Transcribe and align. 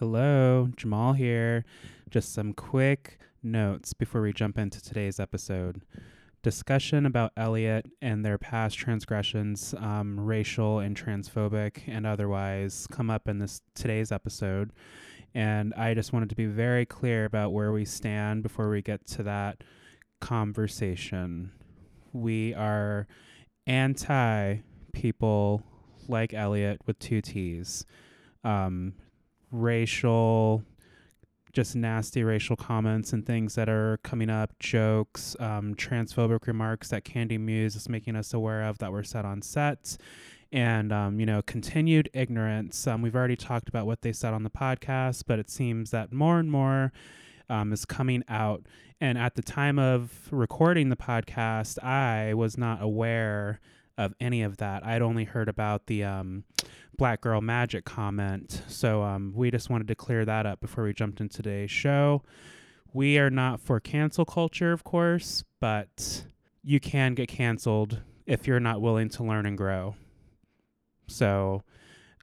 Hello, 0.00 0.70
Jamal 0.78 1.12
here. 1.12 1.62
Just 2.08 2.32
some 2.32 2.54
quick 2.54 3.18
notes 3.42 3.92
before 3.92 4.22
we 4.22 4.32
jump 4.32 4.56
into 4.56 4.80
today's 4.80 5.20
episode. 5.20 5.82
Discussion 6.42 7.04
about 7.04 7.32
Elliott 7.36 7.84
and 8.00 8.24
their 8.24 8.38
past 8.38 8.78
transgressions, 8.78 9.74
um, 9.76 10.18
racial 10.18 10.78
and 10.78 10.96
transphobic 10.96 11.82
and 11.86 12.06
otherwise, 12.06 12.86
come 12.90 13.10
up 13.10 13.28
in 13.28 13.40
this 13.40 13.60
today's 13.74 14.10
episode. 14.10 14.72
And 15.34 15.74
I 15.74 15.92
just 15.92 16.14
wanted 16.14 16.30
to 16.30 16.34
be 16.34 16.46
very 16.46 16.86
clear 16.86 17.26
about 17.26 17.52
where 17.52 17.70
we 17.70 17.84
stand 17.84 18.42
before 18.42 18.70
we 18.70 18.80
get 18.80 19.06
to 19.08 19.22
that 19.24 19.62
conversation. 20.22 21.52
We 22.14 22.54
are 22.54 23.06
anti 23.66 24.60
people 24.94 25.62
like 26.08 26.32
Elliott 26.32 26.80
with 26.86 26.98
two 26.98 27.20
T's. 27.20 27.84
Um, 28.44 28.94
racial, 29.50 30.62
just 31.52 31.74
nasty 31.74 32.22
racial 32.22 32.56
comments 32.56 33.12
and 33.12 33.26
things 33.26 33.54
that 33.54 33.68
are 33.68 33.98
coming 34.02 34.30
up, 34.30 34.58
jokes, 34.58 35.36
um, 35.40 35.74
transphobic 35.74 36.46
remarks 36.46 36.88
that 36.88 37.04
Kandy 37.04 37.38
Muse 37.38 37.76
is 37.76 37.88
making 37.88 38.16
us 38.16 38.32
aware 38.32 38.62
of 38.62 38.78
that 38.78 38.92
were 38.92 39.04
said 39.04 39.24
on 39.24 39.42
set, 39.42 39.96
and 40.52 40.92
um, 40.92 41.20
you 41.20 41.26
know, 41.26 41.42
continued 41.42 42.08
ignorance. 42.12 42.86
Um, 42.86 43.02
we've 43.02 43.16
already 43.16 43.36
talked 43.36 43.68
about 43.68 43.86
what 43.86 44.02
they 44.02 44.12
said 44.12 44.34
on 44.34 44.42
the 44.42 44.50
podcast, 44.50 45.24
but 45.26 45.38
it 45.38 45.50
seems 45.50 45.90
that 45.90 46.12
more 46.12 46.38
and 46.38 46.50
more 46.50 46.92
um, 47.48 47.72
is 47.72 47.84
coming 47.84 48.22
out. 48.28 48.64
And 49.00 49.16
at 49.16 49.34
the 49.34 49.42
time 49.42 49.78
of 49.78 50.28
recording 50.30 50.88
the 50.88 50.96
podcast, 50.96 51.82
I 51.82 52.34
was 52.34 52.58
not 52.58 52.82
aware 52.82 53.60
of 54.00 54.14
any 54.18 54.42
of 54.42 54.56
that. 54.56 54.84
I'd 54.84 55.02
only 55.02 55.24
heard 55.24 55.50
about 55.50 55.86
the 55.86 56.04
um, 56.04 56.44
Black 56.96 57.20
Girl 57.20 57.42
Magic 57.42 57.84
comment. 57.84 58.62
So 58.66 59.02
um, 59.02 59.34
we 59.36 59.50
just 59.50 59.68
wanted 59.68 59.88
to 59.88 59.94
clear 59.94 60.24
that 60.24 60.46
up 60.46 60.60
before 60.60 60.84
we 60.84 60.94
jumped 60.94 61.20
into 61.20 61.36
today's 61.36 61.70
show. 61.70 62.22
We 62.94 63.18
are 63.18 63.28
not 63.28 63.60
for 63.60 63.78
cancel 63.78 64.24
culture, 64.24 64.72
of 64.72 64.84
course, 64.84 65.44
but 65.60 66.24
you 66.64 66.80
can 66.80 67.14
get 67.14 67.28
canceled 67.28 68.00
if 68.24 68.46
you're 68.46 68.58
not 68.58 68.80
willing 68.80 69.10
to 69.10 69.22
learn 69.22 69.44
and 69.44 69.56
grow. 69.56 69.96
So, 71.06 71.62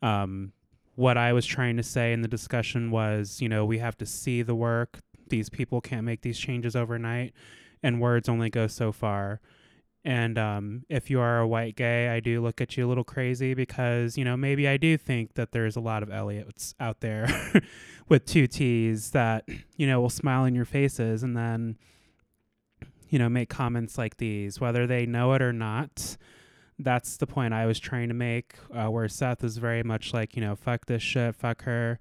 um, 0.02 0.53
what 0.95 1.15
I 1.15 1.31
was 1.31 1.45
trying 1.45 1.77
to 1.77 1.83
say 1.83 2.11
in 2.11 2.23
the 2.23 2.27
discussion 2.27 2.89
was, 2.89 3.39
you 3.39 3.47
know, 3.47 3.65
we 3.65 3.77
have 3.77 3.97
to 3.99 4.05
see 4.05 4.41
the 4.41 4.55
work. 4.55 4.99
These 5.30 5.49
people 5.49 5.80
can't 5.80 6.05
make 6.05 6.21
these 6.21 6.39
changes 6.39 6.75
overnight, 6.75 7.33
and 7.83 8.02
words 8.02 8.27
only 8.27 8.49
go 8.49 8.65
so 8.65 8.91
far. 8.91 9.39
And 10.08 10.38
um, 10.38 10.86
if 10.88 11.09
you 11.09 11.19
are 11.19 11.39
a 11.39 11.45
white 11.47 11.75
gay, 11.75 12.08
I 12.08 12.22
do 12.22 12.41
look 12.41 12.61
at 12.61 12.77
you 12.77 12.86
a 12.86 12.88
little 12.88 13.03
crazy 13.03 13.53
because, 13.53 14.17
you 14.17 14.23
know, 14.23 14.38
maybe 14.38 14.66
I 14.66 14.77
do 14.77 14.97
think 14.97 15.33
that 15.33 15.52
there's 15.52 15.75
a 15.75 15.81
lot 15.81 16.02
of 16.02 16.08
Elliotts 16.08 16.75
out 16.80 17.02
there 17.02 17.27
with 18.08 18.25
two 18.25 18.47
T's 18.47 19.11
that, 19.11 19.44
you 19.75 19.86
know, 19.86 19.99
will 19.99 20.09
smile 20.09 20.45
in 20.45 20.55
your 20.55 20.64
faces 20.64 21.23
and 21.23 21.36
then, 21.36 21.77
you 23.09 23.19
know, 23.19 23.27
make 23.27 23.49
comments 23.49 23.97
like 23.97 24.16
these, 24.16 24.61
whether 24.61 24.88
they 24.88 25.05
know 25.05 25.33
it 25.33 25.41
or 25.41 25.52
not. 25.52 26.16
That's 26.80 27.17
the 27.17 27.27
point 27.27 27.53
I 27.53 27.66
was 27.66 27.77
trying 27.77 28.08
to 28.08 28.14
make, 28.14 28.55
uh, 28.73 28.88
where 28.88 29.09
Seth 29.09 29.44
is 29.44 29.58
very 29.58 29.83
much 29.83 30.14
like, 30.14 30.38
you 30.38 30.42
know, 30.42 30.55
fuck 30.55 30.86
this 30.86 31.03
shit, 31.03 31.36
fuck 31.36 31.64
her. 31.64 31.99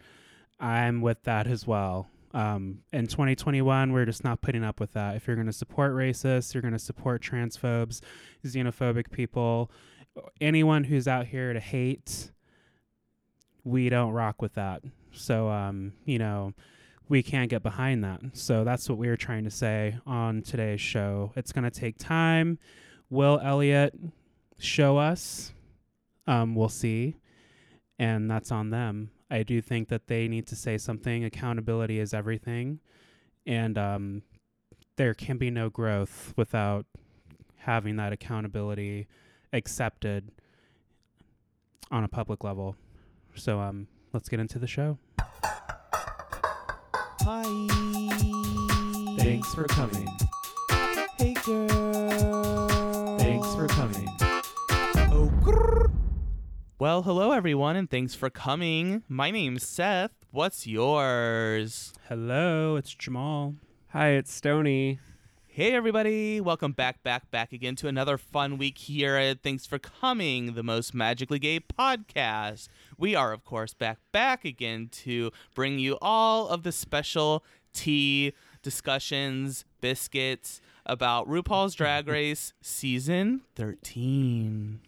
I'm 0.61 1.01
with 1.01 1.25
that 1.25 1.49
as 1.49 1.67
well. 1.67 2.09
Um, 2.35 2.81
in 2.93 3.07
2021, 3.07 3.93
we're 3.93 4.05
just 4.05 4.25
not 4.25 4.41
putting 4.41 4.65
up 4.65 4.81
with 4.81 4.93
that. 4.93 5.17
If 5.17 5.27
you're 5.27 5.37
going 5.37 5.47
to 5.47 5.53
support 5.53 5.95
racists, 5.95 6.53
you're 6.55 6.63
going 6.63 6.73
to 6.73 6.79
support 6.79 7.23
transphobes, 7.23 8.01
xenophobic 8.45 9.11
people, 9.11 9.71
anyone 10.41 10.85
who's 10.85 11.09
out 11.09 11.27
here 11.27 11.53
to 11.53 11.61
hate, 11.61 12.31
we 13.65 13.89
don't 13.89 14.13
rock 14.13 14.41
with 14.41 14.55
that. 14.55 14.83
So, 15.13 15.49
um, 15.49 15.93
you 16.05 16.19
know, 16.19 16.53
we 17.09 17.23
can't 17.23 17.49
get 17.49 17.63
behind 17.63 18.05
that. 18.05 18.21
So 18.33 18.65
that's 18.65 18.89
what 18.89 18.99
we 18.99 19.09
were 19.09 19.17
trying 19.17 19.45
to 19.45 19.51
say 19.51 19.97
on 20.07 20.43
today's 20.43 20.81
show. 20.81 21.33
It's 21.37 21.53
going 21.53 21.65
to 21.65 21.71
take 21.71 21.99
time. 21.99 22.59
Will 23.11 23.41
Elliott 23.43 23.95
show 24.59 24.97
us? 24.97 25.53
Um, 26.27 26.55
we'll 26.55 26.69
see. 26.69 27.17
And 27.99 28.31
that's 28.31 28.51
on 28.51 28.71
them. 28.71 29.11
I 29.31 29.43
do 29.43 29.61
think 29.61 29.89
that 29.89 30.07
they 30.07 30.29
need 30.29 30.47
to 30.49 30.57
say 30.57 30.79
something. 30.79 31.25
Accountability 31.25 31.99
is 31.99 32.15
everything, 32.15 32.81
and 33.45 33.77
um, 33.77 34.23
there 34.97 35.15
can 35.15 35.37
be 35.37 35.51
no 35.51 35.69
growth 35.69 36.33
without 36.37 36.87
having 37.57 37.97
that 37.97 38.13
accountability 38.13 39.09
accepted 39.53 40.31
on 41.91 42.05
a 42.05 42.09
public 42.09 42.45
level. 42.45 42.77
So, 43.35 43.61
um, 43.61 43.89
let's 44.13 44.29
get 44.29 44.41
into 44.41 44.59
the 44.59 44.67
show. 44.67 44.99
Hi. 47.29 47.43
Thanks 49.19 49.53
for 49.55 49.65
coming. 49.65 50.09
Hey 51.19 51.35
girl. 51.45 53.19
Thanks 53.19 53.55
for 53.55 53.67
coming. 53.67 54.09
Oh, 55.11 55.33
grrr. 55.43 55.96
Well, 56.79 57.05
hello 57.05 57.33
everyone, 57.33 57.75
and 57.75 57.89
thanks 57.89 58.15
for 58.15 58.29
coming. 58.29 59.03
My 59.09 59.31
name's 59.31 59.67
Seth. 59.67 60.11
What's 60.31 60.67
yours? 60.67 61.95
Hello, 62.07 62.77
it's 62.77 62.95
Jamal. 62.95 63.55
Hi, 63.93 64.09
it's 64.11 64.31
Stony. 64.31 64.99
Hey 65.47 65.73
everybody, 65.73 66.39
welcome 66.39 66.73
back, 66.73 67.03
back, 67.03 67.31
back 67.31 67.55
again 67.55 67.77
to 67.77 67.89
another 67.89 68.19
fun 68.19 68.59
week 68.59 68.77
here 68.77 69.17
at 69.17 69.43
Thanks 69.43 69.65
for 69.65 69.79
Coming, 69.79 70.53
the 70.53 70.63
most 70.63 70.93
magically 70.93 71.39
gay 71.39 71.61
podcast. 71.61 72.69
We 72.99 73.15
are, 73.15 73.33
of 73.33 73.43
course, 73.43 73.73
back, 73.73 73.97
back 74.13 74.45
again 74.45 74.91
to 75.05 75.31
bring 75.55 75.79
you 75.79 75.97
all 76.03 76.47
of 76.47 76.63
the 76.63 76.73
special 76.73 77.43
tea 77.73 78.35
discussions, 78.63 79.65
biscuits 79.81 80.61
about 80.85 81.27
RuPaul's 81.27 81.75
Drag 81.75 82.07
Race 82.09 82.53
season 82.61 83.41
13. 83.55 84.81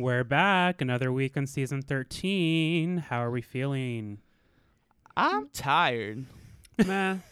We're 0.00 0.24
back, 0.24 0.80
another 0.80 1.12
week 1.12 1.36
on 1.36 1.46
season 1.46 1.82
13. 1.82 2.96
How 3.10 3.22
are 3.22 3.30
we 3.30 3.42
feeling? 3.42 4.16
I'm 5.14 5.50
tired. 5.50 6.24
Meh. 6.78 7.16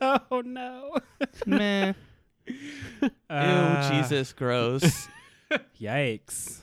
Oh 0.00 0.42
no. 0.44 0.98
Meh. 1.46 1.92
Uh, 3.28 3.90
Ew, 3.90 4.02
Jesus, 4.02 4.32
gross. 4.32 5.08
Yikes. 5.80 6.60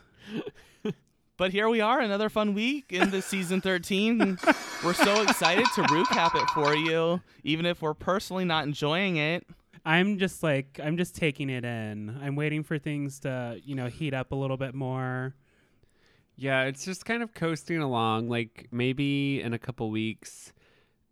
But 1.36 1.52
here 1.52 1.68
we 1.68 1.82
are, 1.82 2.00
another 2.00 2.30
fun 2.30 2.54
week 2.54 2.86
in 2.92 3.10
the 3.10 3.22
season 3.22 3.60
13. 3.60 4.38
we're 4.86 4.94
so 4.94 5.22
excited 5.24 5.66
to 5.76 5.82
recap 5.84 6.36
it 6.42 6.50
for 6.52 6.76
you, 6.76 7.20
even 7.44 7.66
if 7.66 7.82
we're 7.82 7.94
personally 7.94 8.46
not 8.46 8.64
enjoying 8.66 9.18
it. 9.18 9.46
I'm 9.86 10.18
just 10.18 10.44
like 10.44 10.80
I'm 10.82 10.96
just 10.96 11.16
taking 11.16 11.50
it 11.50 11.66
in. 11.66 12.18
I'm 12.22 12.36
waiting 12.38 12.64
for 12.64 12.78
things 12.78 13.20
to, 13.22 13.60
you 13.66 13.76
know, 13.76 13.88
heat 13.88 14.14
up 14.14 14.32
a 14.32 14.36
little 14.36 14.58
bit 14.58 14.76
more. 14.76 15.34
Yeah, 16.42 16.64
it's 16.64 16.84
just 16.84 17.06
kind 17.06 17.22
of 17.22 17.36
coasting 17.36 17.78
along. 17.78 18.28
Like 18.28 18.68
maybe 18.72 19.40
in 19.44 19.54
a 19.54 19.60
couple 19.60 19.92
weeks 19.92 20.52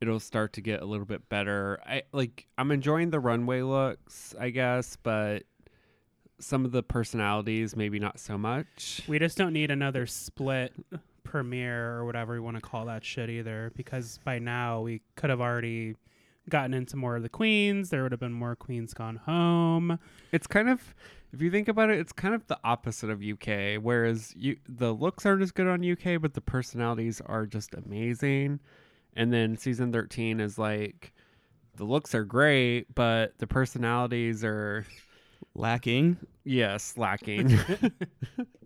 it'll 0.01 0.19
start 0.19 0.53
to 0.53 0.62
get 0.62 0.81
a 0.81 0.85
little 0.85 1.06
bit 1.06 1.29
better. 1.29 1.79
I 1.85 2.01
like 2.12 2.47
I'm 2.57 2.72
enjoying 2.72 3.12
the 3.12 3.19
runway 3.19 3.62
looks, 3.62 4.34
I 4.39 4.50
guess, 4.50 4.97
but 5.03 5.44
some 6.39 6.66
of 6.66 6.72
the 6.72 6.81
personalities 6.81 7.75
maybe 7.75 8.00
not 8.00 8.19
so 8.19 8.39
much. 8.39 9.03
We 9.07 9.19
just 9.19 9.38
don't 9.38 9.53
need 9.53 9.69
another 9.69 10.07
split 10.07 10.73
premiere 11.23 11.91
or 11.91 12.06
whatever 12.06 12.34
you 12.34 12.41
want 12.41 12.56
to 12.56 12.62
call 12.62 12.85
that 12.85 13.06
shit 13.06 13.29
either 13.29 13.72
because 13.75 14.19
by 14.23 14.39
now 14.39 14.81
we 14.81 15.03
could 15.16 15.29
have 15.29 15.41
already 15.41 15.95
gotten 16.49 16.73
into 16.73 16.95
more 16.95 17.15
of 17.15 17.23
the 17.23 17.29
queens. 17.29 17.89
There 17.89 18.03
would 18.03 18.11
have 18.11 18.19
been 18.19 18.33
more 18.33 18.55
queens 18.55 18.93
gone 18.93 19.17
home. 19.17 19.99
It's 20.31 20.47
kind 20.47 20.69
of 20.69 20.93
if 21.31 21.41
you 21.41 21.51
think 21.51 21.67
about 21.67 21.89
it, 21.89 21.99
it's 21.99 22.11
kind 22.11 22.33
of 22.33 22.47
the 22.47 22.59
opposite 22.63 23.09
of 23.09 23.21
UK. 23.21 23.81
Whereas 23.81 24.33
you 24.35 24.57
the 24.67 24.91
looks 24.93 25.25
aren't 25.25 25.41
as 25.41 25.51
good 25.51 25.67
on 25.67 25.89
UK, 25.89 26.21
but 26.21 26.33
the 26.33 26.41
personalities 26.41 27.21
are 27.25 27.45
just 27.45 27.73
amazing. 27.73 28.59
And 29.15 29.33
then 29.33 29.57
season 29.57 29.91
13 29.91 30.39
is 30.39 30.57
like 30.57 31.13
the 31.75 31.83
looks 31.83 32.13
are 32.13 32.25
great, 32.25 32.94
but 32.94 33.38
the 33.38 33.47
personalities 33.47 34.44
are 34.44 34.85
Lacking. 35.56 36.18
yes, 36.44 36.95
lacking. 36.97 37.59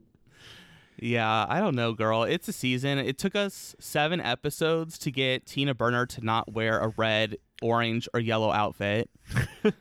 Yeah, 1.00 1.46
I 1.50 1.60
don't 1.60 1.76
know, 1.76 1.94
girl. 1.94 2.24
It's 2.24 2.48
a 2.48 2.54
season. 2.54 2.98
It 2.98 3.18
took 3.18 3.36
us 3.36 3.76
seven 3.80 4.22
episodes 4.22 4.98
to 5.00 5.12
get 5.12 5.46
Tina 5.46 5.74
Burner 5.74 6.06
to 6.06 6.22
not 6.24 6.54
wear 6.54 6.80
a 6.80 6.90
red, 6.96 7.38
orange, 7.62 8.08
or 8.14 8.20
yellow 8.20 8.52
outfit. 8.52 9.10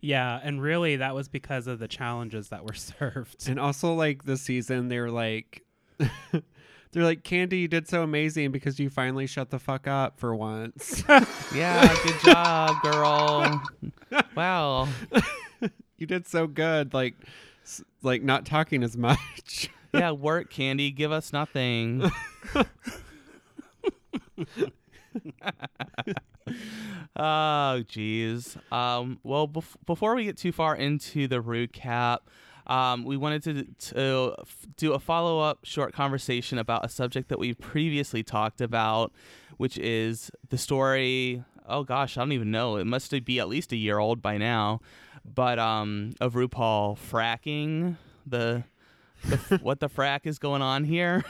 Yeah, 0.00 0.40
and 0.42 0.62
really 0.62 0.96
that 0.96 1.14
was 1.14 1.28
because 1.28 1.66
of 1.66 1.78
the 1.78 1.88
challenges 1.88 2.48
that 2.48 2.64
were 2.64 2.72
served. 2.74 3.48
and 3.48 3.60
also 3.60 3.92
like 3.92 4.24
this 4.24 4.40
season 4.40 4.88
they're 4.88 5.10
like 5.10 5.62
they're 5.98 7.04
like 7.04 7.22
Kandy 7.22 7.60
you 7.60 7.68
did 7.68 7.86
so 7.86 8.02
amazing 8.02 8.50
because 8.50 8.78
you 8.80 8.88
finally 8.88 9.26
shut 9.26 9.50
the 9.50 9.58
fuck 9.58 9.86
up 9.86 10.18
for 10.18 10.34
once. 10.34 11.04
Yeah, 11.54 11.94
good 12.02 12.20
job, 12.24 12.76
girl. 12.82 13.62
Wow. 14.34 14.88
you 15.98 16.06
did 16.06 16.26
so 16.26 16.46
good 16.46 16.94
like 16.94 17.14
s- 17.22 17.28
like 18.02 18.22
not 18.22 18.46
talking 18.46 18.82
as 18.82 18.96
much. 18.96 19.70
Yeah, 19.94 20.10
work, 20.10 20.52
Kandy. 20.52 20.94
Give 20.94 21.12
us 21.12 21.32
nothing. 21.32 22.10
oh, 27.16 27.82
geez. 27.88 28.56
Um, 28.70 29.18
well, 29.22 29.48
bef- 29.48 29.76
before 29.86 30.14
we 30.14 30.24
get 30.24 30.36
too 30.36 30.52
far 30.52 30.76
into 30.76 31.26
the 31.26 31.42
recap, 31.42 32.18
um, 32.66 33.04
we 33.04 33.16
wanted 33.16 33.42
to, 33.44 33.64
to 33.94 34.34
f- 34.40 34.66
do 34.76 34.92
a 34.92 34.98
follow 34.98 35.40
up 35.40 35.60
short 35.64 35.94
conversation 35.94 36.58
about 36.58 36.84
a 36.84 36.88
subject 36.88 37.28
that 37.30 37.38
we 37.38 37.54
previously 37.54 38.22
talked 38.22 38.60
about, 38.60 39.12
which 39.56 39.78
is 39.78 40.30
the 40.50 40.58
story. 40.58 41.42
Oh 41.66 41.82
gosh, 41.82 42.16
I 42.16 42.22
don't 42.22 42.32
even 42.32 42.50
know. 42.50 42.76
It 42.76 42.84
must 42.84 43.12
be 43.24 43.40
at 43.40 43.48
least 43.48 43.72
a 43.72 43.76
year 43.76 43.98
old 43.98 44.22
by 44.22 44.38
now, 44.38 44.80
but 45.34 45.58
um, 45.58 46.14
of 46.20 46.34
RuPaul 46.34 46.98
fracking 46.98 47.96
the, 48.26 48.64
the 49.24 49.58
what 49.62 49.80
the 49.80 49.88
frack 49.88 50.20
is 50.24 50.38
going 50.38 50.62
on 50.62 50.84
here. 50.84 51.24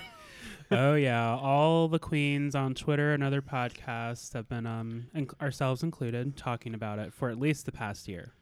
oh 0.70 0.94
yeah, 0.94 1.36
all 1.36 1.88
the 1.88 1.98
queens 1.98 2.54
on 2.54 2.74
Twitter 2.74 3.12
and 3.12 3.22
other 3.22 3.42
podcasts 3.42 4.32
have 4.34 4.48
been 4.48 4.66
um 4.66 5.06
inc- 5.14 5.40
ourselves 5.40 5.82
included 5.82 6.36
talking 6.36 6.74
about 6.74 6.98
it 6.98 7.12
for 7.12 7.30
at 7.30 7.38
least 7.38 7.66
the 7.66 7.72
past 7.72 8.08
year. 8.08 8.32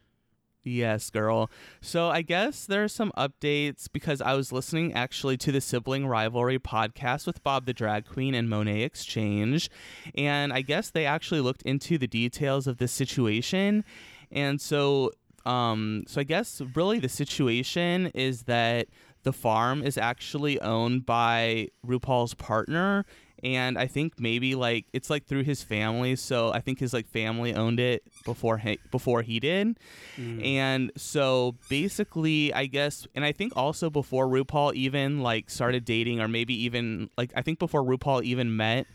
Yes, 0.67 1.09
girl. 1.09 1.49
So 1.79 2.09
I 2.09 2.21
guess 2.21 2.65
there 2.65 2.83
are 2.83 2.89
some 2.89 3.13
updates 3.17 3.87
because 3.91 4.21
I 4.21 4.33
was 4.33 4.51
listening 4.51 4.93
actually 4.93 5.37
to 5.37 5.51
the 5.51 5.61
sibling 5.61 6.05
rivalry 6.05 6.59
podcast 6.59 7.25
with 7.25 7.41
Bob 7.41 7.65
the 7.65 7.73
Drag 7.73 8.05
Queen 8.05 8.35
and 8.35 8.49
Monét 8.49 8.83
X 8.83 9.05
Change. 9.05 9.69
And 10.13 10.51
I 10.51 10.61
guess 10.61 10.89
they 10.89 11.05
actually 11.05 11.39
looked 11.39 11.61
into 11.61 11.97
the 11.97 12.07
details 12.07 12.67
of 12.67 12.79
this 12.79 12.91
situation. 12.91 13.85
And 14.29 14.59
so 14.59 15.11
um 15.47 16.03
so 16.07 16.21
I 16.21 16.23
guess 16.23 16.61
really 16.75 16.99
the 16.99 17.09
situation 17.09 18.07
is 18.13 18.43
that 18.43 18.87
the 19.23 19.33
farm 19.33 19.81
is 19.83 19.97
actually 19.97 20.59
owned 20.61 21.05
by 21.05 21.67
RuPaul's 21.85 22.33
partner 22.33 23.05
and 23.43 23.77
I 23.77 23.85
think 23.85 24.19
maybe 24.19 24.55
like 24.55 24.85
it's 24.93 25.09
like 25.11 25.25
through 25.27 25.43
his 25.43 25.61
family. 25.63 26.15
So 26.15 26.51
I 26.51 26.59
think 26.59 26.79
his 26.79 26.91
like 26.91 27.07
family 27.07 27.53
owned 27.53 27.79
it 27.79 28.01
before 28.25 28.57
he 28.57 28.79
before 28.89 29.21
he 29.21 29.39
did, 29.39 29.77
Mm. 30.17 30.43
and 30.43 30.91
so 30.97 31.55
basically 31.69 32.51
I 32.51 32.65
guess, 32.65 33.07
and 33.13 33.23
I 33.23 33.31
think 33.31 33.53
also 33.55 33.91
before 33.91 34.25
RuPaul 34.27 34.73
even 34.73 35.21
like 35.21 35.51
started 35.51 35.85
dating, 35.85 36.19
or 36.19 36.27
maybe 36.27 36.55
even 36.63 37.11
like 37.15 37.31
I 37.35 37.43
think 37.43 37.59
before 37.59 37.83
RuPaul 37.83 38.23
even 38.23 38.55
met 38.55 38.87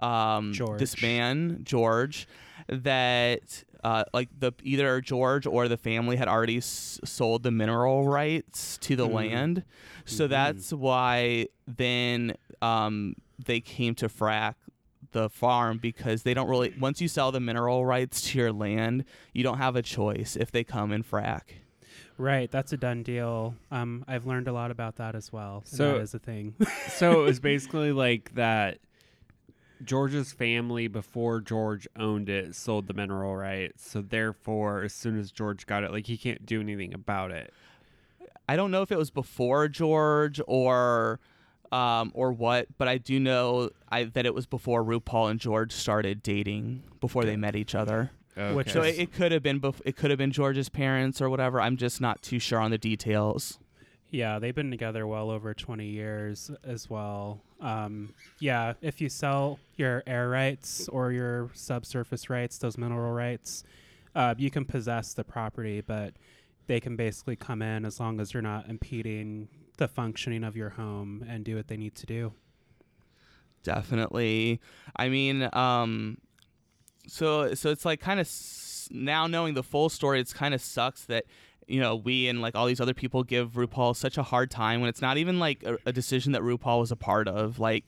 um 0.00 0.52
this 0.80 1.00
man 1.00 1.60
George, 1.62 2.26
that. 2.68 3.62
Uh, 3.84 4.04
like 4.14 4.28
the 4.38 4.52
either 4.62 5.00
George 5.00 5.46
or 5.46 5.68
the 5.68 5.76
family 5.76 6.16
had 6.16 6.28
already 6.28 6.58
s- 6.58 7.00
sold 7.04 7.42
the 7.42 7.50
mineral 7.50 8.08
rights 8.08 8.78
to 8.78 8.96
the 8.96 9.06
Mhm. 9.08 9.12
land, 9.12 9.64
so 10.04 10.26
Mhm. 10.26 10.30
that's 10.30 10.72
why 10.72 11.46
then 11.66 12.34
um, 12.62 13.14
they 13.44 13.60
came 13.60 13.94
to 13.96 14.08
frack 14.08 14.54
the 15.12 15.28
farm 15.30 15.78
because 15.78 16.22
they 16.22 16.34
don't 16.34 16.48
really 16.48 16.74
once 16.80 17.00
you 17.00 17.08
sell 17.08 17.30
the 17.30 17.38
mineral 17.40 17.84
rights 17.86 18.20
to 18.22 18.38
your 18.38 18.52
land 18.52 19.04
you 19.32 19.42
don't 19.42 19.58
have 19.58 19.76
a 19.76 19.82
choice 19.82 20.36
if 20.36 20.50
they 20.50 20.64
come 20.64 20.90
and 20.92 21.08
frack 21.08 21.42
Right, 22.18 22.50
that's 22.50 22.72
a 22.72 22.78
done 22.78 23.02
deal. 23.02 23.56
Um, 23.70 24.02
I've 24.08 24.24
learned 24.26 24.48
a 24.48 24.52
lot 24.52 24.70
about 24.70 24.96
that 24.96 25.14
as 25.14 25.30
well. 25.34 25.62
So- 25.66 25.92
that 25.92 26.00
is 26.00 26.14
a 26.14 26.18
thing. 26.18 26.54
so 26.88 27.20
it 27.20 27.24
was 27.26 27.40
basically 27.52 27.92
like 27.92 28.34
that 28.36 28.78
George's 29.84 30.32
family 30.32 30.88
before 30.88 31.40
George 31.40 31.86
owned 31.96 32.28
it 32.28 32.54
sold 32.54 32.86
the 32.86 32.94
mineral 32.94 33.36
rights. 33.36 33.88
So 33.88 34.02
therefore, 34.02 34.82
as 34.82 34.92
soon 34.92 35.18
as 35.18 35.30
George 35.30 35.66
got 35.66 35.84
it, 35.84 35.92
like 35.92 36.06
he 36.06 36.16
can't 36.16 36.44
do 36.46 36.60
anything 36.60 36.94
about 36.94 37.30
it. 37.30 37.52
i 38.48 38.54
don't 38.56 38.70
know 38.70 38.82
if 38.82 38.92
it 38.92 38.98
was 38.98 39.10
before 39.10 39.66
george 39.68 40.40
or 40.46 41.18
um, 41.72 42.12
or 42.14 42.32
what 42.32 42.66
but 42.78 42.86
i 42.86 42.96
do 42.96 43.18
know 43.18 43.70
I, 43.90 44.04
that 44.04 44.24
it 44.24 44.32
was 44.34 44.46
before 44.46 44.84
rupaul 44.84 45.28
and 45.30 45.40
george 45.40 45.72
started 45.72 46.22
dating 46.22 46.84
before 47.00 47.24
they 47.24 47.36
met 47.36 47.56
each 47.56 47.74
other 47.74 48.10
Okay. 48.38 48.54
Which 48.54 48.70
so 48.72 48.82
it, 48.82 48.98
it 48.98 49.12
could 49.12 49.32
have 49.32 49.42
been 49.42 49.60
bef- 49.60 49.80
it 49.84 49.96
could 49.96 50.10
have 50.10 50.18
been 50.18 50.30
george's 50.30 50.68
parents 50.68 51.20
or 51.20 51.28
whatever 51.28 51.60
i'm 51.60 51.76
just 51.76 52.00
not 52.00 52.22
too 52.22 52.38
sure 52.38 52.60
on 52.60 52.70
the 52.70 52.78
details 52.78 53.58
yeah, 54.10 54.38
they've 54.38 54.54
been 54.54 54.70
together 54.70 55.06
well 55.08 55.30
over 55.30 55.52
20 55.52 55.84
years 55.86 56.50
as 56.62 56.88
well. 56.88 57.40
Um, 57.60 58.12
yeah, 58.38 58.74
if 58.82 59.00
you 59.00 59.08
sell 59.08 59.58
your 59.76 60.02
air 60.06 60.28
rights 60.28 60.88
or 60.88 61.12
your 61.12 61.50
subsurface 61.54 62.28
rights, 62.28 62.58
those 62.58 62.76
mineral 62.76 63.12
rights, 63.12 63.64
uh, 64.14 64.34
you 64.36 64.50
can 64.50 64.64
possess 64.64 65.14
the 65.14 65.24
property, 65.24 65.80
but 65.80 66.14
they 66.66 66.80
can 66.80 66.96
basically 66.96 67.36
come 67.36 67.62
in 67.62 67.84
as 67.84 67.98
long 68.00 68.20
as 68.20 68.34
you're 68.34 68.42
not 68.42 68.68
impeding 68.68 69.48
the 69.78 69.88
functioning 69.88 70.42
of 70.44 70.56
your 70.56 70.70
home 70.70 71.24
and 71.28 71.44
do 71.44 71.56
what 71.56 71.68
they 71.68 71.76
need 71.76 71.94
to 71.94 72.06
do. 72.06 72.32
definitely 73.62 74.60
i 74.96 75.08
mean 75.08 75.48
um 75.52 76.18
so 77.08 77.52
so 77.54 77.70
it's 77.70 77.84
like 77.84 78.00
kind 78.00 78.20
of 78.20 78.26
s- 78.26 78.88
now 78.92 79.26
knowing 79.26 79.54
the 79.54 79.62
full 79.62 79.88
story 79.88 80.20
it's 80.20 80.32
kind 80.32 80.54
of 80.54 80.60
sucks 80.60 81.04
that 81.04 81.24
you 81.66 81.80
know 81.80 81.96
we 81.96 82.28
and 82.28 82.40
like 82.40 82.54
all 82.54 82.66
these 82.66 82.80
other 82.80 82.94
people 82.94 83.22
give 83.24 83.52
rupaul 83.52 83.94
such 83.94 84.18
a 84.18 84.22
hard 84.22 84.50
time 84.50 84.80
when 84.80 84.88
it's 84.88 85.02
not 85.02 85.18
even 85.18 85.38
like 85.38 85.62
a, 85.64 85.78
a 85.86 85.92
decision 85.92 86.32
that 86.32 86.42
rupaul 86.42 86.80
was 86.80 86.92
a 86.92 86.96
part 86.96 87.26
of 87.28 87.58
like 87.58 87.84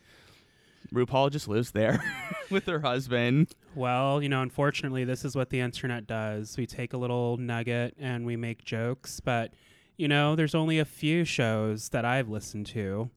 rupaul 0.93 1.31
just 1.31 1.49
lives 1.49 1.71
there 1.73 2.03
with 2.51 2.67
her 2.67 2.81
husband 2.81 3.55
Well, 3.75 4.21
you 4.23 4.29
know, 4.29 4.43
unfortunately, 4.43 5.05
this 5.05 5.25
is 5.25 5.37
what 5.37 5.51
the 5.51 5.61
internet 5.61 6.07
does. 6.09 6.57
We 6.57 6.67
take 6.67 6.95
a 6.95 6.97
little 6.97 7.37
nugget 7.37 7.95
and 7.99 8.27
we 8.27 8.37
make 8.37 8.65
jokes, 8.65 9.21
but, 9.21 9.55
you 9.97 10.09
know, 10.09 10.35
there's 10.35 10.55
only 10.55 10.81
a 10.81 10.85
few 10.85 11.25
shows 11.25 11.91
that 11.91 12.05
I've 12.05 12.29
listened 12.29 12.67
to 12.69 13.11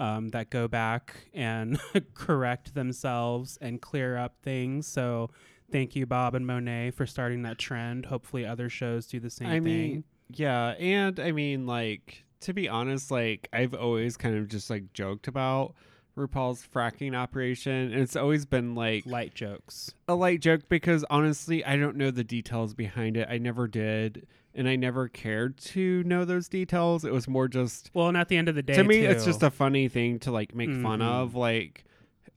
um, 0.00 0.28
that 0.28 0.48
go 0.48 0.68
back 0.68 1.28
and 1.34 1.78
correct 2.14 2.74
themselves 2.74 3.58
and 3.60 3.82
clear 3.82 4.16
up 4.16 4.36
things. 4.42 4.86
So 4.86 5.30
thank 5.70 5.96
you, 5.96 6.06
Bob 6.06 6.34
and 6.34 6.46
Monet, 6.46 6.92
for 6.92 7.06
starting 7.06 7.42
that 7.42 7.58
trend. 7.58 8.06
Hopefully, 8.06 8.46
other 8.46 8.68
shows 8.68 9.06
do 9.06 9.20
the 9.20 9.30
same 9.30 9.48
I 9.48 9.52
thing. 9.52 9.62
mean, 9.64 10.04
yeah, 10.30 10.70
and 10.78 11.18
I 11.20 11.32
mean, 11.32 11.66
like 11.66 12.24
to 12.40 12.52
be 12.52 12.68
honest, 12.68 13.10
like 13.10 13.48
I've 13.52 13.74
always 13.74 14.16
kind 14.16 14.36
of 14.36 14.48
just 14.48 14.68
like 14.70 14.92
joked 14.92 15.26
about 15.28 15.74
RuPaul's 16.16 16.66
fracking 16.72 17.14
operation, 17.14 17.92
and 17.92 17.94
it's 18.00 18.16
always 18.16 18.46
been 18.46 18.74
like 18.74 19.04
Light 19.06 19.34
jokes. 19.34 19.92
a 20.08 20.14
light 20.14 20.40
joke 20.40 20.62
because 20.68 21.04
honestly, 21.10 21.64
I 21.64 21.76
don't 21.76 21.96
know 21.96 22.10
the 22.10 22.24
details 22.24 22.74
behind 22.74 23.16
it. 23.16 23.28
I 23.30 23.38
never 23.38 23.66
did, 23.68 24.26
and 24.54 24.68
I 24.68 24.76
never 24.76 25.08
cared 25.08 25.58
to 25.58 26.02
know 26.04 26.24
those 26.24 26.48
details. 26.48 27.04
It 27.04 27.12
was 27.12 27.28
more 27.28 27.48
just 27.48 27.90
Well, 27.94 28.08
and 28.08 28.16
at 28.16 28.28
the 28.28 28.36
end 28.36 28.48
of 28.48 28.54
the 28.54 28.62
day, 28.62 28.74
to 28.76 28.84
me, 28.84 29.00
it's 29.04 29.24
just 29.26 29.42
a 29.42 29.50
funny 29.50 29.88
thing 29.88 30.18
to 30.20 30.30
like 30.30 30.54
make 30.54 30.70
fun 30.70 31.00
Mhm. 31.00 31.02
of. 31.02 31.34
Like, 31.34 31.84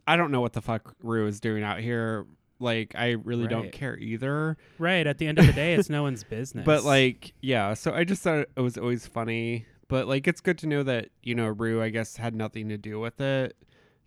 I 0.08 0.18
don't 0.18 0.32
know 0.32 0.42
what 0.42 0.54
the 0.54 0.62
fuck 0.62 0.96
Ru 1.02 1.26
is 1.28 1.40
doing 1.40 1.64
out 1.64 1.80
here. 1.80 2.26
Like, 2.60 2.94
I 2.96 3.12
really 3.12 3.48
don't 3.48 3.72
care 3.72 3.98
either. 3.98 4.58
right. 4.78 5.08
At 5.08 5.18
the 5.18 5.28
end 5.28 5.40
of 5.40 5.48
the 5.48 5.54
day, 5.54 5.74
it's 5.76 5.90
no 5.90 6.04
one's 6.04 6.24
business. 6.24 6.66
But 6.66 6.84
like, 6.84 7.34
yeah. 7.42 7.74
So 7.74 7.94
I 7.94 8.04
just 8.04 8.22
thought 8.22 8.48
it 8.56 8.62
was 8.62 8.78
always 8.78 9.08
funny. 9.08 9.66
But 9.88 10.08
like, 10.08 10.28
it's 10.28 10.42
good 10.42 10.58
to 10.60 10.68
know 10.68 10.84
that 10.84 11.10
you 11.24 11.36
know 11.36 11.48
Ru, 11.48 11.82
I 11.82 11.90
guess, 11.90 12.18
had 12.18 12.36
nothing 12.36 12.70
to 12.70 12.78
do 12.78 13.00
with 13.00 13.20
it. 13.22 13.56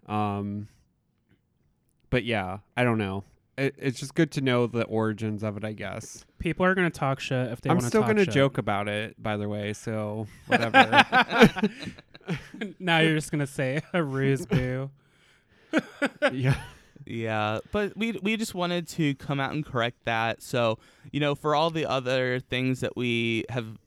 Um. 0.07 0.69
But 2.11 2.25
yeah, 2.25 2.59
I 2.77 2.85
don't 2.85 2.99
know. 2.99 3.25
It, 3.57 3.75
it's 3.79 3.99
just 4.01 4.15
good 4.15 4.31
to 4.33 4.41
know 4.43 4.67
the 4.67 4.85
origins 4.85 5.43
of 5.43 5.57
it. 5.57 5.65
I 5.65 5.73
guess. 5.73 6.25
people 6.39 6.65
are 6.67 6.75
going 6.75 6.91
to 6.91 6.99
talk 6.99 7.21
shit 7.21 7.51
if 7.53 7.61
they 7.63 7.71
I'm 7.71 7.81
still 7.81 8.03
gonna 8.03 8.25
shit. 8.25 8.35
joke 8.35 8.59
about 8.59 8.89
it, 8.89 9.21
by 9.23 9.37
the 9.39 9.49
way. 9.49 9.73
So 9.73 10.27
whatever. 10.47 10.83
now 12.79 12.99
you're 12.99 13.15
just 13.15 13.31
gonna 13.31 13.47
say 13.47 13.81
a 13.95 14.03
ruse 14.03 14.45
boo. 14.47 14.91
yeah. 16.33 16.61
Yeah, 17.07 17.61
but 17.71 17.97
we 17.97 18.13
we 18.13 18.37
just 18.37 18.55
wanted 18.55 18.89
to 18.89 19.15
come 19.15 19.41
out 19.41 19.53
and 19.53 19.65
correct 19.65 20.05
that. 20.05 20.43
So, 20.43 20.79
you 21.11 21.21
know, 21.21 21.35
for 21.35 21.55
all 21.55 21.71
the 21.71 21.87
other 21.87 22.41
things 22.41 22.81
that 22.81 22.97
we 22.97 23.45
have 23.49 23.79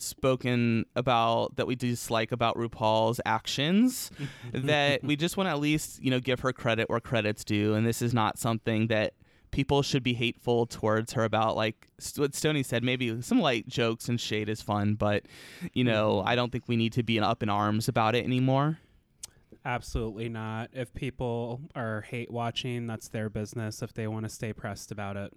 spoken 0.00 0.86
about 0.94 1.56
that 1.56 1.66
we 1.66 1.74
dislike 1.74 2.32
about 2.32 2.56
RuPaul's 2.56 3.20
actions, 3.26 4.10
that 4.52 5.02
we 5.02 5.16
just 5.16 5.36
want 5.36 5.48
to 5.48 5.50
at 5.50 5.60
least, 5.60 6.02
you 6.02 6.10
know, 6.10 6.20
give 6.20 6.40
her 6.40 6.52
credit 6.52 6.88
where 6.88 7.00
credit's 7.00 7.44
due. 7.44 7.74
And 7.74 7.86
this 7.86 8.00
is 8.00 8.14
not 8.14 8.38
something 8.38 8.88
that 8.88 9.14
people 9.50 9.82
should 9.82 10.02
be 10.02 10.14
hateful 10.14 10.66
towards 10.66 11.12
her 11.12 11.24
about. 11.24 11.56
Like 11.56 11.88
what 12.16 12.34
Stony 12.34 12.62
said, 12.62 12.84
maybe 12.84 13.20
some 13.22 13.40
light 13.40 13.66
jokes 13.68 14.08
and 14.08 14.20
shade 14.20 14.48
is 14.48 14.62
fun, 14.62 14.94
but, 14.94 15.24
you 15.72 15.84
know, 15.84 16.16
mm-hmm. 16.16 16.28
I 16.28 16.36
don't 16.36 16.52
think 16.52 16.64
we 16.66 16.76
need 16.76 16.92
to 16.94 17.02
be 17.02 17.18
up 17.20 17.42
in 17.42 17.48
arms 17.48 17.88
about 17.88 18.14
it 18.14 18.24
anymore. 18.24 18.78
Absolutely 19.64 20.28
not. 20.28 20.70
If 20.72 20.94
people 20.94 21.60
are 21.74 22.02
hate 22.02 22.30
watching, 22.30 22.86
that's 22.86 23.08
their 23.08 23.28
business 23.28 23.82
if 23.82 23.92
they 23.92 24.06
want 24.06 24.24
to 24.24 24.28
stay 24.30 24.52
pressed 24.52 24.90
about 24.90 25.16
it. 25.16 25.32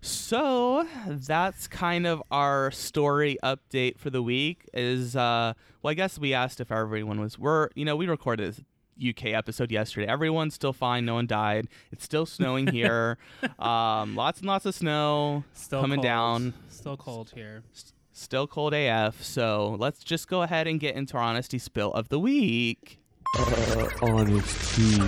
So 0.00 0.86
that's 1.06 1.66
kind 1.66 2.06
of 2.06 2.22
our 2.30 2.70
story 2.70 3.36
update 3.42 3.98
for 3.98 4.10
the 4.10 4.22
week. 4.22 4.68
Is 4.72 5.16
uh, 5.16 5.54
well, 5.82 5.90
I 5.90 5.94
guess 5.94 6.18
we 6.18 6.34
asked 6.34 6.60
if 6.60 6.70
everyone 6.70 7.20
was. 7.20 7.38
We're 7.38 7.68
you 7.74 7.84
know 7.84 7.96
we 7.96 8.06
recorded 8.06 8.54
this 8.54 8.64
UK 9.10 9.26
episode 9.26 9.70
yesterday. 9.70 10.06
Everyone's 10.10 10.54
still 10.54 10.72
fine. 10.72 11.04
No 11.04 11.14
one 11.14 11.26
died. 11.26 11.68
It's 11.90 12.04
still 12.04 12.26
snowing 12.26 12.66
here. 12.72 13.18
um, 13.58 14.14
lots 14.16 14.38
and 14.38 14.46
lots 14.48 14.66
of 14.66 14.74
snow. 14.74 15.44
Still 15.52 15.80
Coming 15.80 15.96
cold. 15.98 16.04
down. 16.04 16.54
Still 16.68 16.96
cold 16.96 17.32
here. 17.34 17.62
Still 18.12 18.46
cold 18.46 18.74
AF. 18.74 19.22
So 19.22 19.76
let's 19.78 20.02
just 20.02 20.28
go 20.28 20.42
ahead 20.42 20.66
and 20.66 20.78
get 20.80 20.94
into 20.96 21.16
our 21.16 21.22
honesty 21.22 21.58
spill 21.58 21.92
of 21.92 22.08
the 22.08 22.18
week. 22.18 22.98
Uh, 23.36 23.88
honesty. 24.02 25.02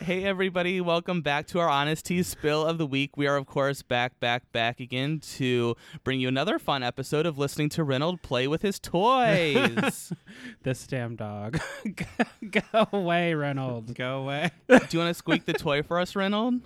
Hey 0.00 0.24
everybody, 0.24 0.80
welcome 0.80 1.22
back 1.22 1.46
to 1.48 1.58
our 1.58 1.68
Honesty 1.68 2.22
Spill 2.22 2.64
of 2.64 2.78
the 2.78 2.86
Week. 2.86 3.16
We 3.16 3.26
are 3.26 3.36
of 3.36 3.46
course 3.46 3.82
back, 3.82 4.18
back, 4.20 4.50
back 4.52 4.80
again 4.80 5.20
to 5.34 5.76
bring 6.04 6.20
you 6.20 6.28
another 6.28 6.58
fun 6.58 6.82
episode 6.82 7.26
of 7.26 7.36
listening 7.38 7.68
to 7.70 7.84
Reynold 7.84 8.22
play 8.22 8.46
with 8.46 8.62
his 8.62 8.78
toys. 8.78 10.12
this 10.62 10.86
damn 10.86 11.16
dog. 11.16 11.58
go 12.50 12.88
away, 12.92 13.34
Reynold. 13.34 13.94
Go 13.94 14.22
away. 14.22 14.50
Do 14.68 14.78
you 14.90 14.98
want 14.98 15.10
to 15.10 15.14
squeak 15.14 15.46
the 15.46 15.52
toy 15.52 15.82
for 15.82 15.98
us, 15.98 16.14
Reynold? 16.14 16.60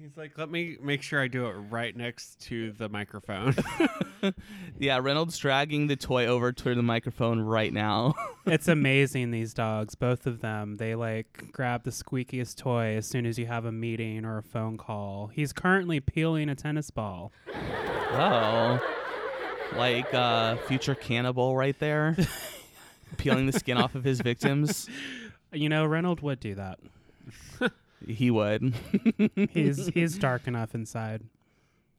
He's 0.00 0.16
like, 0.16 0.36
let 0.36 0.50
me 0.50 0.76
make 0.82 1.02
sure 1.02 1.22
I 1.22 1.28
do 1.28 1.46
it 1.46 1.52
right 1.52 1.96
next 1.96 2.40
to 2.46 2.72
the 2.72 2.88
microphone. 2.88 3.54
Yeah, 4.78 4.98
Reynolds 5.00 5.38
dragging 5.38 5.86
the 5.86 5.96
toy 5.96 6.26
over 6.26 6.52
to 6.52 6.74
the 6.74 6.82
microphone 6.82 7.40
right 7.40 7.72
now. 7.72 8.14
it's 8.46 8.68
amazing 8.68 9.30
these 9.30 9.54
dogs, 9.54 9.94
both 9.94 10.26
of 10.26 10.40
them. 10.40 10.76
They 10.76 10.94
like 10.94 11.52
grab 11.52 11.84
the 11.84 11.90
squeakiest 11.90 12.56
toy 12.56 12.96
as 12.96 13.06
soon 13.06 13.24
as 13.24 13.38
you 13.38 13.46
have 13.46 13.64
a 13.64 13.72
meeting 13.72 14.24
or 14.24 14.38
a 14.38 14.42
phone 14.42 14.76
call. 14.76 15.28
He's 15.28 15.52
currently 15.52 16.00
peeling 16.00 16.48
a 16.48 16.54
tennis 16.54 16.90
ball. 16.90 17.32
Oh. 17.54 18.80
Like 19.76 20.12
uh 20.12 20.56
future 20.56 20.94
cannibal 20.94 21.56
right 21.56 21.78
there. 21.78 22.16
Peeling 23.16 23.46
the 23.46 23.52
skin 23.52 23.76
off 23.76 23.94
of 23.94 24.02
his 24.02 24.20
victims. 24.20 24.88
You 25.52 25.68
know, 25.68 25.86
Reynolds 25.86 26.20
would 26.22 26.40
do 26.40 26.56
that. 26.56 26.80
He 28.06 28.30
would. 28.30 28.74
He's 29.50 29.86
he's 29.88 30.18
dark 30.18 30.46
enough 30.46 30.74
inside. 30.74 31.22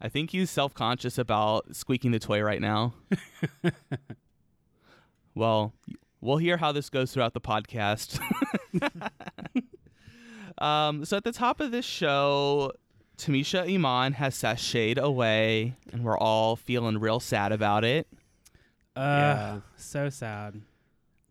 I 0.02 0.10
think 0.10 0.32
he's 0.32 0.50
self 0.52 0.74
conscious 0.74 1.18
about 1.18 1.76
squeaking 1.76 2.12
the 2.12 2.20
toy 2.20 2.42
right 2.42 2.62
now. 2.62 2.94
well, 5.36 5.74
we'll 6.22 6.38
hear 6.38 6.58
how 6.58 6.72
this 6.72 6.90
goes 6.90 7.12
throughout 7.14 7.34
the 7.34 7.42
podcast. 7.42 8.20
um, 10.64 11.06
so 11.06 11.18
at 11.18 11.24
the 11.24 11.32
top 11.32 11.60
of 11.60 11.72
this 11.72 11.86
show, 11.86 12.72
Tamisha 13.18 13.74
Iman 13.74 14.14
has 14.14 14.36
sashayed 14.36 14.98
away, 14.98 15.76
and 15.92 16.04
we're 16.04 16.18
all 16.18 16.56
feeling 16.56 16.98
real 17.00 17.20
sad 17.20 17.52
about 17.52 17.84
it. 17.84 18.08
Uh, 18.96 19.00
Yeah. 19.00 19.60
so 19.78 20.10
sad. 20.10 20.62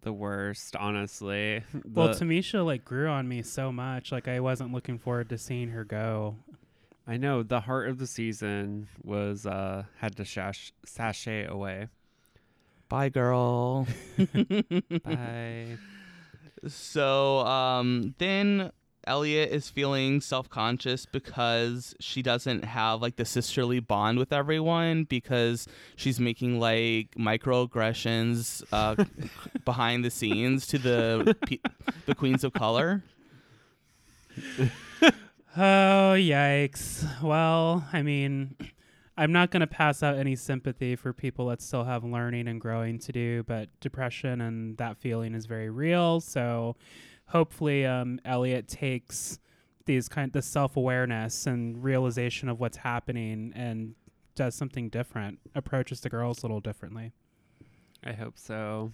The 0.05 0.13
worst, 0.13 0.77
honestly. 0.77 1.65
Well, 1.85 2.11
Tamisha 2.11 2.65
like 2.65 2.85
grew 2.85 3.09
on 3.09 3.27
me 3.27 3.43
so 3.43 3.73
much. 3.73 4.13
Like 4.13 4.29
I 4.29 4.41
wasn't 4.41 4.73
looking 4.73 4.99
forward 4.99 5.29
to 5.31 5.39
seeing 5.39 5.71
her 5.71 5.85
go. 5.85 6.37
I 7.07 7.17
know 7.17 7.43
the 7.43 7.61
heart 7.61 7.89
of 7.89 7.99
the 7.99 8.07
season 8.07 8.89
was 9.03 9.47
uh 9.47 9.85
had 9.99 10.17
to 10.17 10.23
shash, 10.23 10.73
sashay 10.85 11.45
away. 11.47 11.89
Bye, 12.89 13.09
girl. 13.09 13.87
Bye. 15.05 15.79
So 16.67 17.41
um, 17.41 18.15
then 18.19 18.71
Elliott 19.07 19.51
is 19.51 19.69
feeling 19.69 20.21
self 20.21 20.49
conscious 20.49 21.07
because 21.07 21.95
she 22.01 22.23
doesn't 22.23 22.65
have 22.65 23.03
like 23.03 23.17
the 23.17 23.25
sisterly 23.25 23.81
bond 23.81 24.19
with 24.19 24.33
everyone 24.33 25.05
because 25.05 25.67
she's 25.97 26.19
making 26.21 26.61
like 26.61 27.11
microaggressions 27.17 28.63
uh, 28.73 29.05
behind 29.65 30.05
the 30.05 30.11
scenes 30.11 30.67
to 30.69 30.79
the 30.79 31.37
pe- 31.47 31.59
the 32.07 32.15
queens 32.15 32.45
of 32.45 32.53
color. 32.53 33.03
Oh, 35.57 36.17
yikes. 36.19 37.07
Well, 37.23 37.85
I 37.93 38.03
mean, 38.03 38.57
I'm 39.17 39.31
not 39.31 39.53
going 39.53 39.61
to 39.61 39.69
pass 39.69 40.03
out 40.03 40.17
any 40.17 40.35
sympathy 40.35 40.97
for 40.97 41.13
people 41.13 41.47
that 41.47 41.63
still 41.63 41.85
have 41.85 42.03
learning 42.03 42.49
and 42.49 42.61
growing 42.61 42.99
to 43.01 43.13
do, 43.13 43.45
but 43.45 43.69
depression 43.79 44.41
and 44.41 44.77
that 44.79 44.97
feeling 44.99 45.33
is 45.33 45.47
very 45.47 45.71
real. 45.71 46.21
So 46.21 46.75
hopefully, 47.35 47.85
um, 47.85 48.21
Elliott 48.25 48.69
takes 48.69 49.39
these 49.87 50.09
kind 50.09 50.33
the 50.33 50.41
self 50.41 50.77
awareness 50.77 51.47
and 51.47 51.83
realization 51.83 52.49
of 52.49 52.61
what's 52.61 52.79
happening 52.79 53.53
and 53.55 53.95
does 54.35 54.55
something 54.55 54.89
different, 54.89 55.39
approaches 55.55 56.01
the 56.01 56.09
girls 56.09 56.43
a 56.43 56.47
little 56.47 56.61
differently. 56.61 57.13
I 58.05 58.13
hope 58.13 58.39
so. 58.39 58.93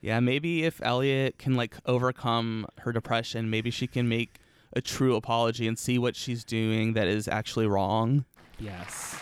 Yeah, 0.00 0.20
maybe 0.20 0.64
if 0.64 0.80
Elliott 0.82 1.38
can 1.38 1.54
like 1.54 1.76
overcome 1.86 2.66
her 2.78 2.92
depression, 2.92 3.48
maybe 3.48 3.70
she 3.70 3.86
can 3.86 4.08
make 4.08 4.38
a 4.74 4.80
true 4.80 5.16
apology 5.16 5.68
and 5.68 5.78
see 5.78 5.98
what 5.98 6.16
she's 6.16 6.44
doing 6.44 6.94
that 6.94 7.06
is 7.06 7.28
actually 7.28 7.66
wrong. 7.66 8.24
Yes. 8.58 9.20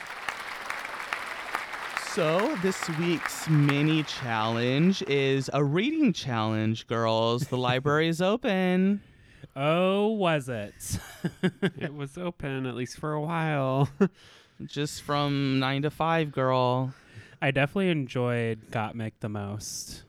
So, 2.15 2.57
this 2.61 2.89
week's 2.99 3.49
mini 3.49 4.03
challenge 4.03 5.01
is 5.03 5.49
a 5.53 5.63
reading 5.63 6.13
challenge, 6.13 6.89
girls. 6.89 7.47
The 7.47 7.57
library 7.57 8.09
is 8.09 8.21
open. 8.21 9.01
Oh, 9.57 10.09
was 10.09 10.49
it? 10.49 10.99
it 11.43 11.93
was 11.93 12.17
open 12.17 12.67
at 12.67 12.77
least 12.77 12.99
for 12.99 13.15
a 13.15 13.21
while. 13.21 13.89
Just 14.65 15.03
from 15.03 15.59
9 15.59 15.83
to 15.83 15.91
5, 15.91 16.31
girl. 16.31 16.95
I 17.43 17.51
definitely 17.51 17.91
enjoyed 17.91 18.71
Gottmik 18.71 19.13
the 19.19 19.29
most. 19.29 20.05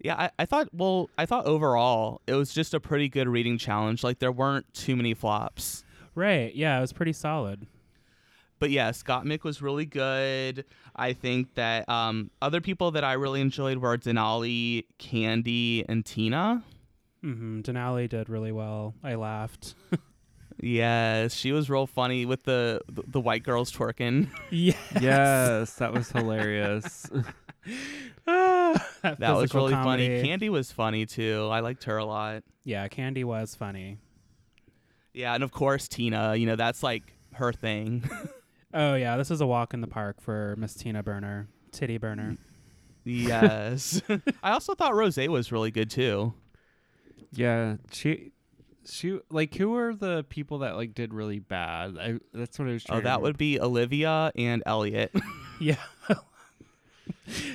Yeah, 0.00 0.14
I, 0.14 0.30
I 0.38 0.46
thought, 0.46 0.68
well, 0.72 1.10
I 1.18 1.26
thought 1.26 1.44
overall 1.44 2.22
it 2.26 2.32
was 2.32 2.54
just 2.54 2.72
a 2.72 2.80
pretty 2.80 3.08
good 3.08 3.28
reading 3.28 3.58
challenge. 3.58 4.02
Like, 4.02 4.20
there 4.20 4.32
weren't 4.32 4.72
too 4.72 4.96
many 4.96 5.12
flops. 5.12 5.84
Right. 6.14 6.54
Yeah, 6.54 6.78
it 6.78 6.80
was 6.80 6.94
pretty 6.94 7.12
solid. 7.12 7.66
But 8.58 8.70
yeah, 8.70 8.90
Gottmik 8.90 9.44
was 9.44 9.60
really 9.60 9.84
good. 9.84 10.64
I 10.96 11.12
think 11.12 11.54
that 11.56 11.88
um, 11.88 12.30
other 12.40 12.60
people 12.62 12.90
that 12.92 13.04
I 13.04 13.12
really 13.12 13.40
enjoyed 13.42 13.78
were 13.78 13.96
Denali, 13.98 14.86
Kandy, 14.98 15.84
and 15.88 16.04
Tina. 16.06 16.64
Mm-hmm. 17.22 17.60
Denali 17.60 18.08
did 18.08 18.28
really 18.30 18.52
well. 18.52 18.94
I 19.04 19.14
laughed. 19.16 19.74
Yes, 20.58 21.34
she 21.34 21.52
was 21.52 21.68
real 21.68 21.86
funny 21.86 22.24
with 22.24 22.44
the 22.44 22.80
the, 22.88 23.02
the 23.06 23.20
white 23.20 23.42
girls 23.42 23.70
twerking. 23.70 24.28
yeah. 24.50 24.72
yes, 24.98 25.74
that 25.74 25.92
was 25.92 26.10
hilarious. 26.10 27.10
that 28.26 29.18
That 29.18 29.36
was 29.36 29.52
really 29.54 29.72
comedy. 29.72 30.06
funny. 30.22 30.28
Kandy 30.28 30.48
was 30.48 30.72
funny 30.72 31.04
too. 31.06 31.48
I 31.50 31.60
liked 31.60 31.84
her 31.84 31.98
a 31.98 32.04
lot. 32.04 32.42
yeah, 32.64 32.88
Kandy 32.88 33.24
was 33.24 33.54
funny. 33.54 33.98
Yeah, 35.12 35.34
and 35.34 35.42
of 35.44 35.52
course 35.52 35.88
Tina. 35.88 36.34
You 36.36 36.46
know 36.46 36.56
that's 36.56 36.82
like 36.82 37.02
her 37.34 37.52
thing. 37.52 38.08
Oh 38.78 38.94
yeah, 38.94 39.16
this 39.16 39.30
is 39.30 39.40
a 39.40 39.46
walk 39.46 39.72
in 39.74 39.80
the 39.80 39.86
park 39.86 40.20
for 40.20 40.54
Miss 40.58 40.74
Tina 40.74 41.02
Burner, 41.02 41.48
Titty 41.72 41.96
Burner. 41.98 42.36
yes. 43.04 44.02
I 44.42 44.50
also 44.50 44.74
thought 44.74 44.94
Rose 44.94 45.16
was 45.16 45.50
really 45.50 45.70
good 45.70 45.88
too. 45.90 46.34
yeah, 47.32 47.76
she 47.90 48.32
she 48.84 49.18
like 49.30 49.54
who 49.54 49.70
were 49.70 49.94
the 49.94 50.24
people 50.28 50.58
that 50.58 50.76
like 50.76 50.94
did 50.94 51.14
really 51.14 51.38
bad? 51.38 51.96
I 51.98 52.14
that's 52.34 52.58
what 52.58 52.68
I 52.68 52.72
was 52.72 52.84
trying 52.84 52.98
Oh, 52.98 53.02
that 53.02 53.08
remember. 53.08 53.22
would 53.24 53.38
be 53.38 53.58
Olivia 53.60 54.30
and 54.36 54.62
Elliott. 54.66 55.12
Yeah. 55.58 55.76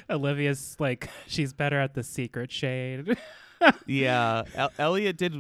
Olivia's 0.10 0.76
like 0.80 1.10
she's 1.28 1.54
better 1.54 1.80
at 1.80 1.94
the 1.94 2.04
secret 2.04 2.52
shade. 2.52 3.16
yeah, 3.86 4.44
El- 4.56 4.72
Elliott 4.80 5.18
did 5.18 5.36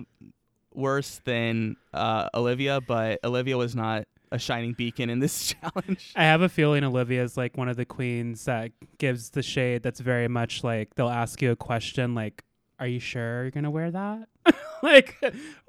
worse 0.73 1.19
than 1.25 1.75
uh, 1.93 2.29
Olivia, 2.33 2.79
but 2.81 3.19
Olivia 3.23 3.57
was 3.57 3.75
not 3.75 4.05
a 4.31 4.39
shining 4.39 4.73
beacon 4.73 5.09
in 5.09 5.19
this 5.19 5.53
challenge. 5.61 6.13
I 6.15 6.23
have 6.23 6.41
a 6.41 6.49
feeling 6.49 6.83
Olivia's 6.83 7.35
like 7.37 7.57
one 7.57 7.69
of 7.69 7.77
the 7.77 7.85
queens 7.85 8.45
that 8.45 8.71
gives 8.97 9.31
the 9.31 9.43
shade 9.43 9.83
that's 9.83 9.99
very 9.99 10.27
much 10.27 10.63
like 10.63 10.95
they'll 10.95 11.09
ask 11.09 11.41
you 11.41 11.51
a 11.51 11.55
question 11.55 12.15
like, 12.15 12.43
Are 12.79 12.87
you 12.87 12.99
sure 12.99 13.43
you're 13.43 13.51
gonna 13.51 13.71
wear 13.71 13.91
that? 13.91 14.27
like 14.83 15.15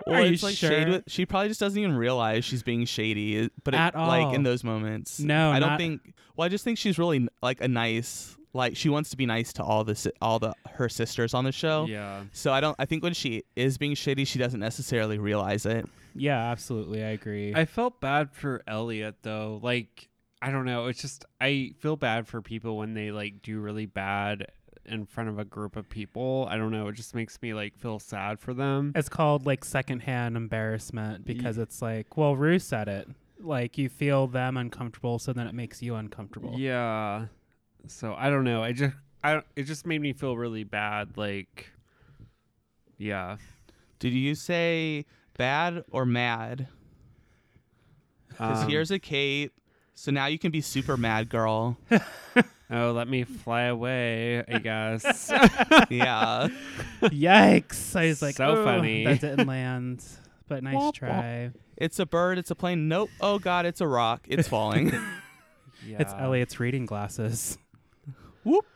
are 0.06 0.22
you 0.24 0.36
like 0.36 0.56
sure? 0.56 0.70
shade 0.70 0.88
with, 0.88 1.04
she 1.06 1.26
probably 1.26 1.48
just 1.48 1.60
doesn't 1.60 1.78
even 1.78 1.94
realize 1.94 2.44
she's 2.44 2.62
being 2.62 2.84
shady, 2.86 3.44
uh, 3.44 3.48
but 3.64 3.74
it, 3.74 3.78
At 3.78 3.94
like 3.96 4.34
in 4.34 4.42
those 4.44 4.64
moments. 4.64 5.20
No, 5.20 5.50
I 5.50 5.58
don't 5.58 5.70
not- 5.70 5.78
think. 5.78 6.14
Well, 6.36 6.46
I 6.46 6.48
just 6.48 6.64
think 6.64 6.78
she's 6.78 6.98
really 6.98 7.28
like 7.42 7.60
a 7.60 7.68
nice, 7.68 8.36
like 8.54 8.76
she 8.76 8.88
wants 8.88 9.10
to 9.10 9.16
be 9.16 9.26
nice 9.26 9.52
to 9.54 9.62
all 9.62 9.84
the 9.84 10.12
all 10.20 10.38
the 10.38 10.54
her 10.68 10.88
sisters 10.88 11.34
on 11.34 11.44
the 11.44 11.52
show. 11.52 11.86
Yeah. 11.86 12.22
So 12.32 12.52
I 12.52 12.60
don't. 12.60 12.76
I 12.78 12.84
think 12.84 13.02
when 13.02 13.14
she 13.14 13.44
is 13.56 13.78
being 13.78 13.94
shitty, 13.94 14.26
she 14.26 14.38
doesn't 14.38 14.60
necessarily 14.60 15.18
realize 15.18 15.66
it. 15.66 15.86
Yeah, 16.14 16.50
absolutely. 16.50 17.02
I 17.02 17.08
agree. 17.10 17.54
I 17.54 17.64
felt 17.64 18.00
bad 18.00 18.30
for 18.30 18.62
Elliott 18.66 19.16
though. 19.22 19.58
Like 19.62 20.08
I 20.40 20.50
don't 20.50 20.64
know. 20.64 20.86
It's 20.86 21.00
just 21.00 21.24
I 21.40 21.72
feel 21.78 21.96
bad 21.96 22.26
for 22.26 22.42
people 22.42 22.76
when 22.76 22.94
they 22.94 23.10
like 23.10 23.42
do 23.42 23.60
really 23.60 23.86
bad 23.86 24.46
in 24.84 25.06
front 25.06 25.28
of 25.28 25.38
a 25.38 25.44
group 25.44 25.76
of 25.76 25.88
people. 25.88 26.46
I 26.50 26.56
don't 26.56 26.72
know. 26.72 26.88
It 26.88 26.94
just 26.94 27.14
makes 27.14 27.40
me 27.40 27.54
like 27.54 27.76
feel 27.78 27.98
sad 27.98 28.40
for 28.40 28.52
them. 28.52 28.92
it's 28.96 29.08
called 29.08 29.46
like 29.46 29.64
secondhand 29.64 30.36
embarrassment 30.36 31.24
because 31.24 31.56
it's 31.58 31.80
like, 31.80 32.16
well, 32.16 32.34
Ru 32.36 32.58
said 32.58 32.88
it. 32.88 33.08
Like 33.40 33.78
you 33.78 33.88
feel 33.88 34.26
them 34.26 34.56
uncomfortable, 34.56 35.18
so 35.18 35.32
then 35.32 35.46
it 35.46 35.54
makes 35.54 35.82
you 35.82 35.94
uncomfortable. 35.94 36.54
Yeah. 36.58 37.26
So 37.86 38.14
I 38.16 38.30
don't 38.30 38.44
know. 38.44 38.62
I 38.62 38.72
just 38.72 38.94
I 39.24 39.34
don't- 39.34 39.46
it 39.56 39.64
just 39.64 39.86
made 39.86 40.00
me 40.00 40.12
feel 40.12 40.36
really 40.36 40.64
bad. 40.64 41.16
Like 41.16 41.70
yeah. 42.98 43.36
Did 43.98 44.12
you 44.12 44.34
say 44.34 45.04
bad 45.36 45.84
or 45.90 46.04
mad? 46.04 46.68
Because 48.28 48.62
Um, 48.64 48.68
here's 48.70 48.90
a 48.90 48.98
cape. 48.98 49.52
So 49.94 50.10
now 50.10 50.26
you 50.26 50.38
can 50.38 50.50
be 50.50 50.60
super 50.60 50.96
mad, 50.96 51.28
girl. 51.28 51.76
oh, 52.70 52.92
let 52.92 53.08
me 53.08 53.24
fly 53.24 53.62
away. 53.64 54.42
I 54.48 54.58
guess. 54.58 55.30
yeah. 55.90 56.48
Yikes! 57.02 57.94
I 57.94 58.06
was 58.06 58.22
like, 58.22 58.36
So 58.36 58.56
"Oh, 58.56 58.64
funny." 58.64 59.04
That 59.04 59.20
didn't 59.20 59.46
land. 59.46 60.02
but 60.48 60.62
nice 60.64 60.74
Womp 60.74 60.92
womp. 60.92 60.94
try. 60.94 61.50
It's 61.76 61.98
a 61.98 62.06
bird. 62.06 62.38
It's 62.38 62.50
a 62.50 62.54
plane. 62.54 62.88
Nope. 62.88 63.10
Oh 63.20 63.38
God, 63.38 63.66
it's 63.66 63.80
a 63.80 63.86
rock. 63.86 64.26
It's 64.28 64.48
falling. 64.48 64.92
Yeah. 65.84 65.96
It's 65.98 66.12
Elliott's 66.12 66.60
reading 66.60 66.86
glasses. 66.86 67.58
Whoop. 68.44 68.66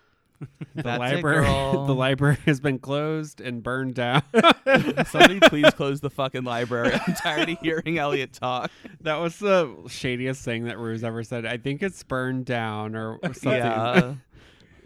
The 0.75 0.82
That's 0.82 0.99
library. 0.99 1.46
the 1.46 1.94
library 1.94 2.37
has 2.44 2.61
been 2.61 2.78
closed 2.78 3.40
and 3.40 3.62
burned 3.62 3.94
down. 3.94 4.23
Somebody 5.06 5.40
please 5.40 5.73
close 5.73 6.00
the 6.00 6.11
fucking 6.11 6.44
library. 6.44 6.92
I'm 6.92 7.14
tired 7.14 7.49
of 7.49 7.58
hearing 7.61 7.96
Elliott 7.96 8.35
talk. 8.35 8.70
that 9.00 9.14
was 9.14 9.38
the 9.38 9.75
shadiest 9.88 10.44
thing 10.44 10.64
that 10.64 10.76
Ruse 10.78 11.02
ever 11.02 11.23
said. 11.23 11.46
I 11.46 11.56
think 11.56 11.82
it's 11.82 12.02
burned 12.02 12.44
down 12.44 12.94
or 12.94 13.18
something. 13.23 13.50
Yeah. 13.52 14.14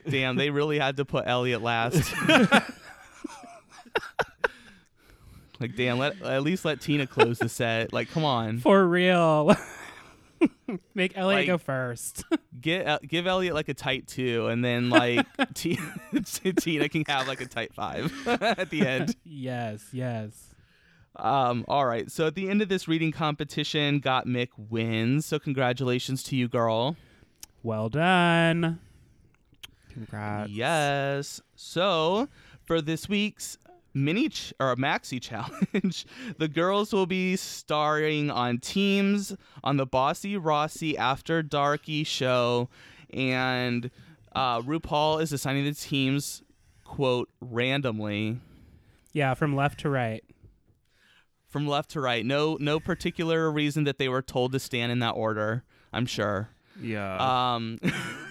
Damn, 0.08 0.36
they 0.36 0.50
really 0.50 0.78
had 0.78 0.98
to 0.98 1.04
put 1.04 1.24
Elliott 1.26 1.62
last. 1.62 2.14
like, 5.58 5.74
damn, 5.76 5.98
let 5.98 6.22
at 6.22 6.44
least 6.44 6.64
let 6.64 6.80
Tina 6.80 7.08
close 7.08 7.40
the 7.40 7.48
set. 7.48 7.92
Like, 7.92 8.08
come 8.10 8.24
on, 8.24 8.60
For 8.60 8.86
real. 8.86 9.56
Make 10.94 11.16
Elliott 11.16 11.40
Like- 11.40 11.46
go 11.46 11.58
first. 11.58 12.24
get 12.60 13.06
give 13.06 13.26
Elliott 13.26 13.54
like 13.54 13.68
a 13.68 13.74
tight 13.74 14.06
two, 14.06 14.46
and 14.48 14.64
then 14.64 14.90
like 14.90 15.26
T- 15.54 15.78
Tina 16.58 16.88
can 16.88 17.04
have 17.08 17.26
like 17.28 17.40
a 17.40 17.46
tight 17.46 17.74
five 17.74 18.12
at 18.26 18.70
the 18.70 18.86
end. 18.86 19.16
yes, 19.24 19.84
yes. 19.92 20.54
Um, 21.16 21.64
all 21.68 21.84
right. 21.84 22.10
So 22.10 22.26
at 22.28 22.34
the 22.34 22.48
end 22.48 22.62
of 22.62 22.68
this 22.68 22.86
reading 22.88 23.12
competition, 23.12 24.00
Gottmik 24.00 24.48
wins. 24.56 25.26
So 25.26 25.38
congratulations 25.38 26.22
to 26.24 26.36
you, 26.36 26.48
girl. 26.48 26.96
Well 27.62 27.88
done. 27.88 28.78
Congrats. 29.92 30.50
Yes. 30.50 31.40
So 31.56 32.28
for 32.64 32.80
this 32.80 33.08
week's 33.08 33.58
mini 33.94 34.28
ch- 34.28 34.52
or 34.60 34.74
maxi 34.76 35.20
challenge, 35.20 36.06
the 36.38 36.48
girls 36.48 36.92
will 36.92 37.06
be 37.06 37.36
starring 37.36 38.30
on 38.30 38.58
teams 38.58 39.34
on 39.64 39.76
the 39.76 39.86
Bossy 39.86 40.36
Rossi 40.36 40.96
After 40.96 41.42
Darky 41.42 42.04
show, 42.04 42.68
and 43.12 43.90
uh, 44.34 44.60
RuPaul 44.62 45.20
is 45.20 45.32
assigning 45.32 45.64
the 45.64 45.74
teams 45.74 46.42
quote 46.84 47.28
randomly 47.40 48.38
Yeah, 49.12 49.34
from 49.34 49.54
left 49.56 49.80
to 49.80 49.90
right. 49.90 50.22
from 51.48 51.66
left 51.66 51.90
to 51.90 52.00
right. 52.00 52.24
No, 52.24 52.56
no 52.60 52.78
particular 52.80 53.50
reason 53.50 53.84
that 53.84 53.98
they 53.98 54.08
were 54.08 54.22
told 54.22 54.52
to 54.52 54.60
stand 54.60 54.92
in 54.92 55.00
that 55.00 55.10
order. 55.12 55.64
I'm 55.92 56.06
sure. 56.06 56.50
Yeah. 56.80 57.16
Um, 57.54 57.78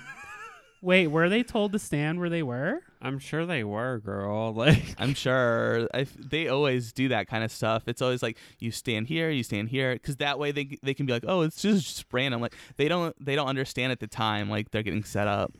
Wait, 0.81 1.07
were 1.07 1.27
they 1.27 1.43
told 1.43 1.73
to 1.73 1.79
stand 1.79 2.19
where 2.19 2.29
they 2.29 2.43
were? 2.43 2.81
I'm 3.01 3.19
sure 3.19 3.45
they 3.45 3.63
were, 3.63 3.99
girl. 3.99 4.53
Like 4.59 4.95
I'm 4.97 5.13
sure 5.13 5.87
I 5.93 6.01
f 6.01 6.13
they 6.17 6.47
always 6.47 6.91
do 6.93 7.09
that 7.09 7.27
kind 7.27 7.43
of 7.43 7.51
stuff. 7.51 7.83
It's 7.87 8.01
always 8.01 8.21
like 8.23 8.37
you 8.59 8.71
stand 8.71 9.07
here, 9.07 9.29
you 9.29 9.43
stand 9.43 9.69
here, 9.69 9.93
because 9.93 10.17
that 10.17 10.39
way 10.39 10.51
they 10.51 10.77
they 10.83 10.93
can 10.93 11.05
be 11.05 11.13
like, 11.13 11.25
oh, 11.27 11.41
it's 11.41 11.61
just, 11.61 11.85
just 11.85 12.05
random. 12.11 12.41
Like 12.41 12.55
they 12.77 12.87
don't 12.87 13.15
they 13.23 13.35
don't 13.35 13.47
understand 13.47 13.91
at 13.91 13.99
the 13.99 14.07
time 14.07 14.49
like 14.49 14.71
they're 14.71 14.83
getting 14.83 15.03
set 15.03 15.27
up 15.27 15.53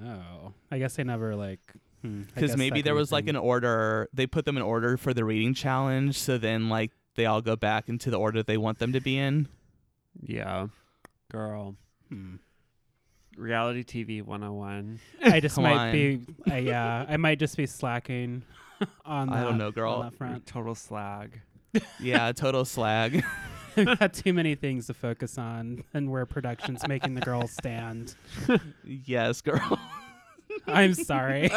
Oh, 0.00 0.52
I 0.70 0.78
guess 0.78 0.96
they 0.96 1.04
never 1.04 1.36
like. 1.36 1.60
hmm, 2.02 2.22
because 2.22 2.52
guess 2.52 2.58
maybe 2.58 2.82
there 2.82 2.92
can 2.92 2.98
be 2.98 3.00
was 3.00 3.12
like 3.12 3.28
an 3.28 3.36
order. 3.36 4.08
They 4.12 4.26
put 4.26 4.44
them 4.44 4.56
in 4.56 4.62
order 4.62 4.96
for 4.96 5.12
the 5.12 5.24
reading 5.24 5.54
challenge, 5.54 6.18
so 6.18 6.38
then 6.38 6.68
like 6.68 6.92
they 7.14 7.26
all 7.26 7.42
go 7.42 7.56
back 7.56 7.88
into 7.88 8.10
the 8.10 8.18
order 8.18 8.42
they 8.42 8.56
want 8.56 8.78
them 8.78 8.92
to 8.92 9.00
be 9.00 9.18
in. 9.18 9.48
Yeah. 10.20 10.68
Girl. 11.30 11.76
Hmm. 12.08 12.36
Reality 13.36 13.82
TV 13.84 14.22
101. 14.22 15.00
I 15.24 15.40
just 15.40 15.54
Come 15.56 15.64
might 15.64 15.76
on. 15.88 15.92
be. 15.92 16.20
I, 16.50 16.58
yeah, 16.58 17.06
I 17.08 17.16
might 17.16 17.38
just 17.38 17.56
be 17.56 17.66
slacking 17.66 18.42
on. 19.04 19.30
I 19.30 19.42
don't 19.42 19.58
know, 19.58 19.70
girl. 19.70 19.94
On 19.94 20.04
that 20.06 20.14
front. 20.16 20.46
Total 20.46 20.74
slag. 20.74 21.40
Yeah, 21.98 22.32
total 22.32 22.66
slag. 22.66 23.24
I've 23.78 23.98
got 23.98 24.12
too 24.12 24.34
many 24.34 24.54
things 24.54 24.88
to 24.88 24.94
focus 24.94 25.38
on, 25.38 25.82
and 25.94 26.10
where 26.10 26.26
production's 26.26 26.86
making 26.86 27.14
the 27.14 27.22
girls 27.22 27.50
stand. 27.52 28.14
yes, 28.84 29.40
girl. 29.40 29.78
I'm 30.66 30.92
sorry. 30.92 31.50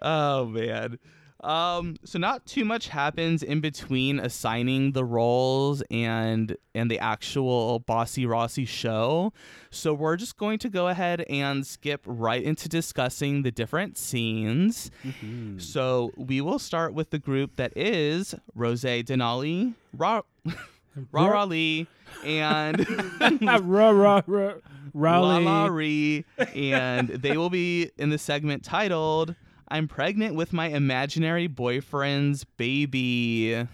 oh 0.00 0.44
man. 0.46 0.98
Um, 1.46 1.96
so 2.04 2.18
not 2.18 2.44
too 2.44 2.64
much 2.64 2.88
happens 2.88 3.40
in 3.44 3.60
between 3.60 4.18
assigning 4.18 4.92
the 4.92 5.04
roles 5.04 5.80
and 5.92 6.56
and 6.74 6.90
the 6.90 6.98
actual 6.98 7.78
Bossy 7.78 8.26
Rossi 8.26 8.64
show. 8.64 9.32
So 9.70 9.94
we're 9.94 10.16
just 10.16 10.36
going 10.36 10.58
to 10.58 10.68
go 10.68 10.88
ahead 10.88 11.20
and 11.30 11.64
skip 11.64 12.02
right 12.04 12.42
into 12.42 12.68
discussing 12.68 13.42
the 13.42 13.52
different 13.52 13.96
scenes. 13.96 14.90
Mhm. 15.04 15.62
So 15.62 16.10
we 16.16 16.40
will 16.40 16.58
start 16.58 16.94
with 16.94 17.10
the 17.10 17.18
group 17.20 17.54
that 17.56 17.72
is 17.76 18.34
Rose 18.54 18.82
Denali, 18.82 19.74
Ra 19.96 20.22
Ra 21.12 21.44
Lee, 21.44 21.86
and 22.24 22.84
Ra 23.62 23.90
ra 23.90 24.22
ra 24.26 24.54
Raleigh. 24.92 26.24
And 26.54 27.08
they 27.08 27.36
will 27.36 27.50
be 27.50 27.90
in 27.98 28.10
the 28.10 28.18
segment 28.18 28.64
titled 28.64 29.36
"I'm 29.68 29.88
Pregnant 29.88 30.34
with 30.34 30.52
My 30.52 30.68
Imaginary 30.68 31.46
Boyfriend's 31.46 32.44
Baby." 32.44 33.66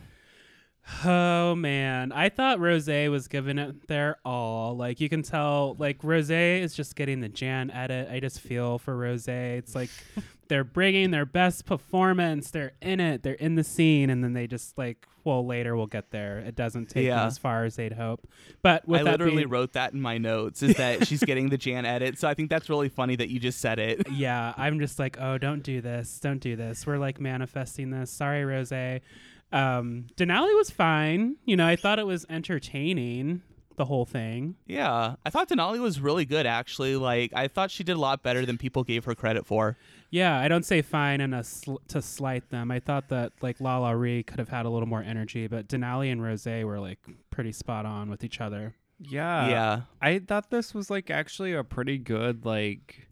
Oh 1.04 1.54
man, 1.54 2.12
I 2.12 2.28
thought 2.28 2.58
Rose 2.58 2.88
was 2.88 3.28
giving 3.28 3.58
it 3.58 3.86
their 3.86 4.16
all. 4.24 4.76
Like 4.76 5.00
you 5.00 5.08
can 5.08 5.22
tell, 5.22 5.76
like 5.78 6.02
Rose 6.02 6.30
is 6.30 6.74
just 6.74 6.96
getting 6.96 7.20
the 7.20 7.28
Jan 7.28 7.70
edit. 7.70 8.08
I 8.10 8.20
just 8.20 8.40
feel 8.40 8.78
for 8.78 8.96
Rose. 8.96 9.28
It's 9.28 9.74
like 9.74 9.90
they're 10.48 10.64
bringing 10.64 11.10
their 11.10 11.24
best 11.24 11.66
performance. 11.66 12.50
They're 12.50 12.72
in 12.82 13.00
it. 13.00 13.22
They're 13.22 13.34
in 13.34 13.54
the 13.54 13.64
scene, 13.64 14.10
and 14.10 14.24
then 14.24 14.32
they 14.32 14.46
just 14.46 14.76
like, 14.76 15.06
well, 15.24 15.46
later 15.46 15.76
we'll 15.76 15.86
get 15.86 16.10
there. 16.10 16.38
It 16.38 16.54
doesn't 16.54 16.86
take 16.90 17.08
them 17.08 17.26
as 17.26 17.38
far 17.38 17.64
as 17.64 17.76
they'd 17.76 17.92
hope. 17.92 18.26
But 18.62 18.86
with 18.86 19.00
I 19.00 19.04
literally 19.04 19.36
being, 19.36 19.48
wrote 19.48 19.72
that 19.74 19.92
in 19.92 20.00
my 20.00 20.18
notes 20.18 20.62
is 20.62 20.76
that 20.76 21.06
she's 21.06 21.22
getting 21.24 21.48
the 21.48 21.58
Jan 21.58 21.84
edit. 21.84 22.18
So 22.18 22.28
I 22.28 22.34
think 22.34 22.50
that's 22.50 22.68
really 22.68 22.88
funny 22.88 23.16
that 23.16 23.30
you 23.30 23.38
just 23.40 23.60
said 23.60 23.78
it. 23.78 24.10
yeah, 24.10 24.54
I'm 24.56 24.78
just 24.78 24.98
like, 24.98 25.16
oh, 25.20 25.38
don't 25.38 25.62
do 25.62 25.80
this. 25.80 26.18
Don't 26.20 26.40
do 26.40 26.56
this. 26.56 26.86
We're 26.86 26.98
like 26.98 27.20
manifesting 27.20 27.90
this. 27.90 28.10
Sorry, 28.10 28.44
Rose. 28.44 28.72
Um, 28.72 30.06
Denali 30.16 30.56
was 30.56 30.70
fine. 30.70 31.36
You 31.44 31.56
know, 31.56 31.66
I 31.66 31.76
thought 31.76 31.98
it 31.98 32.06
was 32.06 32.24
entertaining. 32.30 33.42
The 33.76 33.84
whole 33.86 34.04
thing. 34.04 34.56
Yeah, 34.66 35.16
I 35.24 35.30
thought 35.30 35.48
Denali 35.48 35.80
was 35.80 36.00
really 36.00 36.24
good 36.24 36.46
actually. 36.46 36.96
Like 36.96 37.32
I 37.34 37.48
thought 37.48 37.70
she 37.70 37.84
did 37.84 37.96
a 37.96 38.00
lot 38.00 38.22
better 38.22 38.44
than 38.44 38.58
people 38.58 38.84
gave 38.84 39.04
her 39.04 39.14
credit 39.14 39.46
for. 39.46 39.76
Yeah, 40.10 40.38
I 40.38 40.48
don't 40.48 40.64
say 40.66 40.82
fine 40.82 41.22
and 41.22 41.44
sl- 41.46 41.76
to 41.88 42.02
slight 42.02 42.50
them. 42.50 42.70
I 42.70 42.80
thought 42.80 43.08
that 43.08 43.32
like 43.40 43.58
LaLa 43.58 43.98
Ri 43.98 44.22
could 44.22 44.38
have 44.38 44.50
had 44.50 44.66
a 44.66 44.68
little 44.68 44.88
more 44.88 45.02
energy, 45.02 45.46
but 45.46 45.68
Denali 45.68 46.12
and 46.12 46.22
Rose 46.22 46.44
were 46.44 46.78
like 46.78 46.98
pretty 47.30 47.52
spot 47.52 47.86
on 47.86 48.10
with 48.10 48.22
each 48.22 48.40
other. 48.40 48.74
Yeah. 48.98 49.48
yeah. 49.48 49.80
I 50.00 50.18
thought 50.18 50.50
this 50.50 50.74
was 50.74 50.90
like 50.90 51.10
actually 51.10 51.52
a 51.54 51.64
pretty 51.64 51.98
good 51.98 52.44
like 52.44 53.08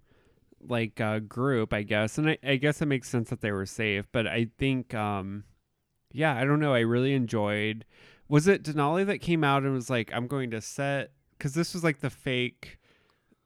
like 0.67 1.01
uh 1.01 1.21
group, 1.21 1.73
I 1.73 1.83
guess. 1.83 2.19
And 2.19 2.31
I, 2.31 2.39
I 2.45 2.57
guess 2.57 2.83
it 2.83 2.87
makes 2.87 3.09
sense 3.09 3.31
that 3.31 3.41
they 3.41 3.53
were 3.53 3.67
safe, 3.67 4.07
but 4.13 4.27
I 4.27 4.49
think 4.59 4.95
um 4.95 5.45
yeah, 6.13 6.35
I 6.35 6.45
don't 6.45 6.61
know. 6.61 6.75
I 6.75 6.81
really 6.81 7.15
enjoyed 7.15 7.85
was 8.31 8.47
it 8.49 8.63
Denali 8.63 9.05
that 9.07 9.19
came 9.19 9.45
out 9.45 9.65
and 9.65 9.75
was 9.75 9.91
like, 9.91 10.11
I'm 10.15 10.27
going 10.27 10.53
to 10.53 10.61
set 10.63 11.11
because 11.37 11.53
this 11.53 11.75
was 11.75 11.85
like 11.85 12.01
the 12.01 12.09
fake 12.11 12.79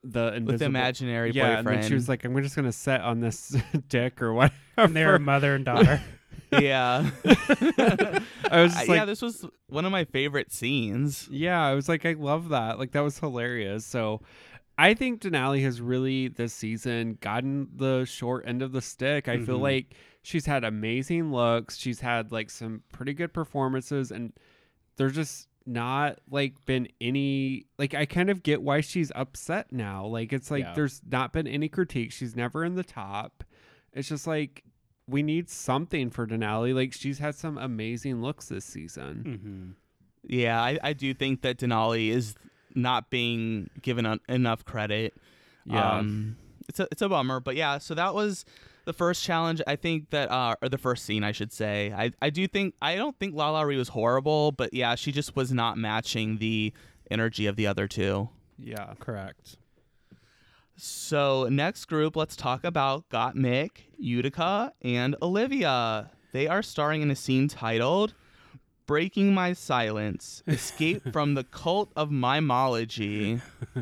the 0.06 0.34
invisible 0.34 0.46
With 0.52 0.58
the 0.60 0.66
imaginary 0.66 1.30
yeah, 1.32 1.56
boyfriend. 1.56 1.68
and 1.68 1.82
then 1.82 1.88
she 1.88 1.94
was 1.94 2.08
like, 2.10 2.24
I'm 2.26 2.40
just 2.42 2.54
gonna 2.54 2.72
set 2.72 3.00
on 3.00 3.20
this 3.20 3.56
dick 3.88 4.20
or 4.20 4.34
whatever. 4.34 4.54
And 4.76 4.94
they 4.94 5.06
were 5.06 5.18
mother 5.18 5.54
and 5.54 5.64
daughter. 5.64 6.02
yeah. 6.52 7.10
I 7.24 8.62
was 8.62 8.72
just 8.74 8.88
like, 8.88 8.96
yeah, 8.98 9.04
this 9.06 9.22
was 9.22 9.46
one 9.68 9.84
of 9.86 9.92
my 9.92 10.04
favorite 10.04 10.52
scenes. 10.52 11.26
Yeah, 11.30 11.64
I 11.64 11.72
was 11.74 11.88
like, 11.88 12.04
I 12.04 12.12
love 12.12 12.50
that. 12.50 12.78
Like 12.78 12.92
that 12.92 13.00
was 13.00 13.18
hilarious. 13.18 13.86
So 13.86 14.20
I 14.76 14.92
think 14.94 15.22
Denali 15.22 15.62
has 15.62 15.80
really 15.80 16.28
this 16.28 16.52
season 16.52 17.16
gotten 17.22 17.68
the 17.74 18.04
short 18.04 18.44
end 18.46 18.60
of 18.60 18.72
the 18.72 18.82
stick. 18.82 19.26
I 19.28 19.38
feel 19.38 19.58
Mhm. 19.58 19.62
like 19.62 19.94
she's 20.22 20.44
had 20.46 20.64
amazing 20.64 21.32
looks. 21.32 21.78
She's 21.78 22.00
had 22.00 22.30
like 22.32 22.50
some 22.50 22.82
pretty 22.92 23.14
good 23.14 23.32
performances 23.32 24.10
and 24.10 24.32
there's 24.96 25.14
just 25.14 25.48
not 25.66 26.18
like 26.30 26.62
been 26.66 26.88
any 27.00 27.64
like 27.78 27.94
I 27.94 28.04
kind 28.04 28.28
of 28.30 28.42
get 28.42 28.60
why 28.62 28.80
she's 28.82 29.10
upset 29.14 29.72
now. 29.72 30.04
Like 30.06 30.32
it's 30.32 30.50
like 30.50 30.64
Yeah. 30.64 30.74
there's 30.74 31.00
not 31.10 31.32
been 31.32 31.46
any 31.46 31.68
critique. 31.68 32.12
She's 32.12 32.36
never 32.36 32.64
in 32.64 32.74
the 32.74 32.84
top. 32.84 33.42
It's 33.92 34.08
just 34.08 34.26
like 34.26 34.62
we 35.08 35.22
need 35.22 35.48
something 35.50 36.10
for 36.10 36.26
Denali. 36.26 36.74
Like 36.74 36.92
she's 36.92 37.18
had 37.18 37.34
some 37.34 37.56
amazing 37.58 38.20
looks 38.22 38.48
this 38.48 38.64
season. 38.64 39.76
hmm 40.24 40.34
Yeah, 40.34 40.60
I, 40.62 40.78
I 40.82 40.92
do 40.92 41.12
think 41.14 41.42
that 41.42 41.58
Denali 41.58 42.08
is 42.10 42.34
not 42.74 43.08
being 43.10 43.70
given 43.82 44.04
en- 44.04 44.20
enough 44.28 44.64
credit. 44.64 45.14
Yeah. 45.64 45.98
Um, 45.98 46.36
it's 46.68 46.80
a 46.80 46.88
it's 46.92 47.02
a 47.02 47.08
bummer, 47.08 47.40
but 47.40 47.56
yeah. 47.56 47.78
So 47.78 47.94
that 47.94 48.14
was 48.14 48.44
the 48.84 48.92
first 48.92 49.22
challenge. 49.22 49.60
I 49.66 49.76
think 49.76 50.10
that, 50.10 50.30
uh, 50.30 50.54
or 50.62 50.68
the 50.68 50.78
first 50.78 51.04
scene, 51.04 51.24
I 51.24 51.32
should 51.32 51.52
say. 51.52 51.92
I 51.96 52.10
I 52.20 52.30
do 52.30 52.46
think 52.46 52.74
I 52.82 52.96
don't 52.96 53.18
think 53.18 53.34
LaLa 53.34 53.66
Ri 53.66 53.76
was 53.76 53.88
horrible, 53.88 54.52
but 54.52 54.72
yeah, 54.74 54.94
she 54.94 55.12
just 55.12 55.36
was 55.36 55.52
not 55.52 55.76
matching 55.78 56.38
the 56.38 56.72
energy 57.10 57.46
of 57.46 57.56
the 57.56 57.66
other 57.66 57.86
two. 57.88 58.28
yeah. 58.58 58.94
Correct. 58.98 59.56
So 60.76 61.46
next 61.50 61.84
group, 61.84 62.16
let's 62.16 62.34
talk 62.34 62.64
about 62.64 63.08
Gottmik, 63.08 63.70
Utica, 63.96 64.72
and 64.82 65.14
Olivia. 65.22 66.10
they 66.32 66.48
are 66.48 66.62
starring 66.62 67.00
in 67.00 67.10
a 67.12 67.16
scene 67.16 67.46
titled 67.46 68.14
Breaking 68.86 69.32
My 69.32 69.52
Silence 69.52 70.42
Escape 70.48 71.02
from 71.12 71.34
the 71.34 71.44
Cult 71.44 71.92
of 71.94 72.10
Mimology. 72.10 73.40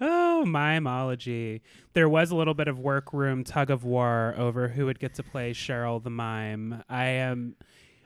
Oh, 0.00 0.44
mimology. 0.46 1.60
There 1.92 2.08
was 2.08 2.30
a 2.30 2.36
little 2.36 2.54
bit 2.54 2.68
of 2.68 2.78
workroom 2.78 3.44
tug 3.44 3.70
of 3.70 3.84
war 3.84 4.34
over 4.36 4.68
who 4.68 4.86
would 4.86 5.00
get 5.00 5.14
to 5.14 5.22
play 5.22 5.52
Cheryl 5.52 6.02
the 6.02 6.10
mime. 6.10 6.82
I 6.88 7.06
am. 7.06 7.56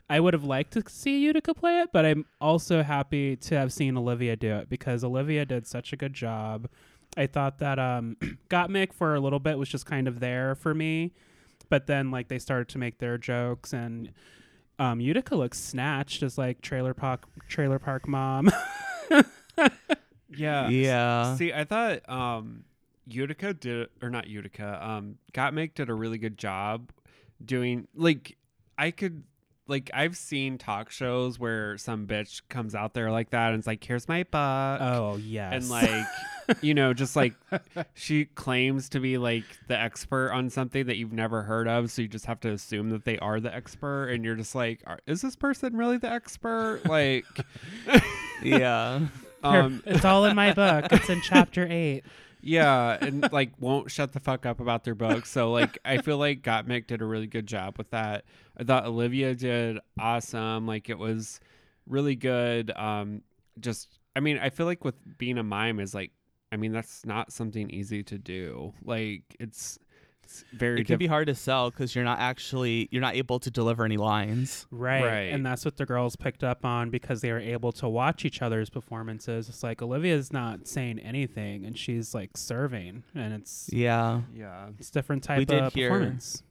I 0.09 0.21
would 0.21 0.35
have 0.35 0.45
liked 0.45 0.73
to 0.75 0.83
see 0.89 1.21
Utica 1.21 1.55
play 1.55 1.81
it, 1.81 1.91
but 1.93 2.05
I'm 2.05 2.27
also 2.41 2.83
happy 2.83 3.37
to 3.37 3.57
have 3.57 3.73
seen 3.73 3.97
Olivia 3.97 4.37
do 4.37 4.57
it 4.57 4.69
because 4.69 5.05
Olivia 5.05 5.47
did 5.47 5.67
such 5.67 5.93
a 5.93 5.97
good 5.97 6.13
job. 6.13 6.69
I 7.17 7.27
thought 7.27 7.59
that 7.59 7.79
um, 7.79 8.17
Gottmik 8.51 8.93
for 8.93 9.15
a 9.15 9.21
little 9.21 9.39
bit 9.39 9.59
was 9.59 9.69
just 9.69 9.87
kind 9.87 10.09
of 10.09 10.21
there 10.21 10.55
for 10.55 10.75
me, 10.75 11.13
but 11.69 11.87
then 11.87 12.11
like 12.11 12.29
they 12.29 12.39
started 12.39 12.69
to 12.71 12.79
make 12.79 12.99
their 12.99 13.17
jokes 13.17 13.73
and 13.73 14.13
um, 14.79 15.01
Utica 15.01 15.37
looks 15.37 15.61
snatched 15.61 16.23
as 16.23 16.37
like 16.37 16.61
trailer 16.61 16.95
park 16.95 17.25
trailer 17.49 17.79
park 17.79 18.09
mom. 18.09 18.51
Yeah. 20.37 20.69
Yeah. 20.69 21.37
See, 21.37 21.53
I 21.53 21.65
thought 21.65 22.09
um 22.09 22.65
Utica 23.07 23.55
did 23.55 23.89
or 24.01 24.11
not 24.11 24.27
Utica, 24.27 24.79
um 24.87 25.19
Gottmik 25.33 25.75
did 25.75 25.89
a 25.91 25.95
really 25.95 26.19
good 26.19 26.39
job 26.39 26.91
doing 27.45 27.89
like 27.95 28.37
I 28.79 28.91
could 28.91 29.25
like 29.69 29.91
I've 29.95 30.17
seen 30.17 30.59
talk 30.59 30.91
shows 30.91 31.39
where 31.39 31.79
some 31.79 32.07
bitch 32.07 32.43
comes 32.49 32.75
out 32.75 32.95
there 32.95 33.11
like 33.11 33.31
that 33.31 33.51
and 33.51 33.59
it's 33.59 33.67
like, 33.67 33.83
here's 33.83 34.09
my 34.09 34.25
buck. 34.25 34.81
oh 34.81 35.17
yes, 35.17 35.53
and 35.55 35.69
like 35.71 36.07
you 36.61 36.75
know 36.75 36.93
just 36.93 37.15
like 37.17 37.35
she 37.95 38.25
claims 38.27 38.89
to 38.91 39.01
be 39.01 39.17
like 39.19 39.45
the 39.69 39.79
expert 39.79 40.33
on 40.33 40.51
something 40.51 40.87
that 40.87 40.97
you've 40.97 41.13
never 41.13 41.43
heard 41.43 41.69
of 41.69 41.91
so 41.91 42.03
you 42.03 42.09
just 42.09 42.27
have 42.27 42.41
to 42.41 42.51
assume 42.51 42.91
that 42.91 43.05
they 43.05 43.17
are 43.21 43.39
the 43.39 43.55
expert 43.55 44.09
and 44.09 44.25
you're 44.25 44.35
just 44.35 44.55
like 44.55 44.83
is 45.07 45.23
this 45.23 45.37
person 45.37 45.77
really 45.77 45.97
the 45.99 46.11
expert 46.11 46.81
like 46.87 47.25
yeah. 48.43 49.01
Um 49.43 49.83
it's 49.87 50.05
all 50.05 50.25
in 50.25 50.37
my 50.37 50.53
book. 50.53 50.87
It's 50.93 51.09
in 51.11 51.21
chapter 51.25 51.67
eight. 51.69 52.03
yeah 52.41 52.99
and 53.01 53.31
like 53.33 53.53
won't 53.61 53.91
shut 53.91 54.13
the 54.13 54.21
fuck 54.21 54.47
up 54.47 54.61
about 54.61 54.85
their 54.85 54.95
book. 54.95 55.27
So 55.27 55.53
like 55.53 55.79
i 55.85 55.99
feel 55.99 56.19
like 56.19 56.43
gottmik 56.43 56.87
did 56.87 57.01
a 57.01 57.05
really 57.05 57.27
good 57.27 57.47
job 57.47 57.79
with 57.79 57.91
that. 57.91 58.25
I 58.57 58.65
thought 58.65 58.85
olivia 58.87 59.35
did 59.35 59.79
awesome. 59.99 60.67
Like 60.67 60.89
it 60.91 60.99
was 60.99 61.41
really 61.87 62.17
good. 62.17 62.71
Um 62.77 63.23
just 63.61 63.99
i 64.17 64.21
mean 64.21 64.39
i 64.39 64.51
feel 64.51 64.67
like 64.67 64.85
with 64.85 64.95
being 65.19 65.39
a 65.39 65.43
mime 65.43 65.79
is 65.79 65.95
like 65.95 66.11
i 66.51 66.57
mean 66.57 66.73
that's 66.73 67.05
not 67.07 67.33
something 67.33 67.71
easy 67.71 68.03
to 68.05 68.19
do. 68.19 68.73
Like 68.85 69.23
it's, 69.41 69.79
it's 70.25 70.45
very 70.53 70.81
It 70.81 70.87
can 70.87 70.99
be 70.99 71.07
hard 71.07 71.27
to 71.29 71.35
sell 71.35 71.71
because 71.71 71.95
you're 71.95 72.05
not 72.05 72.19
actually 72.19 72.89
you're 72.91 73.03
not 73.03 73.15
able 73.15 73.39
to 73.41 73.51
deliver 73.51 73.85
any 73.85 73.97
lines. 73.97 74.67
Right. 74.71 75.03
Right. 75.05 75.33
And 75.33 75.45
that's 75.45 75.65
what 75.65 75.77
the 75.77 75.87
girls 75.87 76.17
picked 76.17 76.43
up 76.45 76.65
on 76.65 76.91
because 76.91 77.21
they 77.21 77.33
were 77.33 77.39
able 77.41 77.73
to 77.73 77.89
watch 77.89 78.25
each 78.25 78.43
other's 78.43 78.71
performances. 78.71 79.49
It's 79.49 79.63
like 79.63 79.83
Olivia's 79.83 80.33
not 80.33 80.67
saying 80.69 80.99
anything 81.01 81.65
and 81.65 81.77
she's 81.79 82.15
like 82.15 82.37
serving 82.37 83.03
and 83.15 83.35
it's 83.35 83.69
Yeah. 83.73 84.23
yeah 84.35 84.69
it's 84.79 84.91
different 84.91 85.23
type 85.25 85.39
We 85.39 85.45
did 85.45 85.63
of 85.63 85.75
hear- 85.75 85.91
performance. 85.91 86.43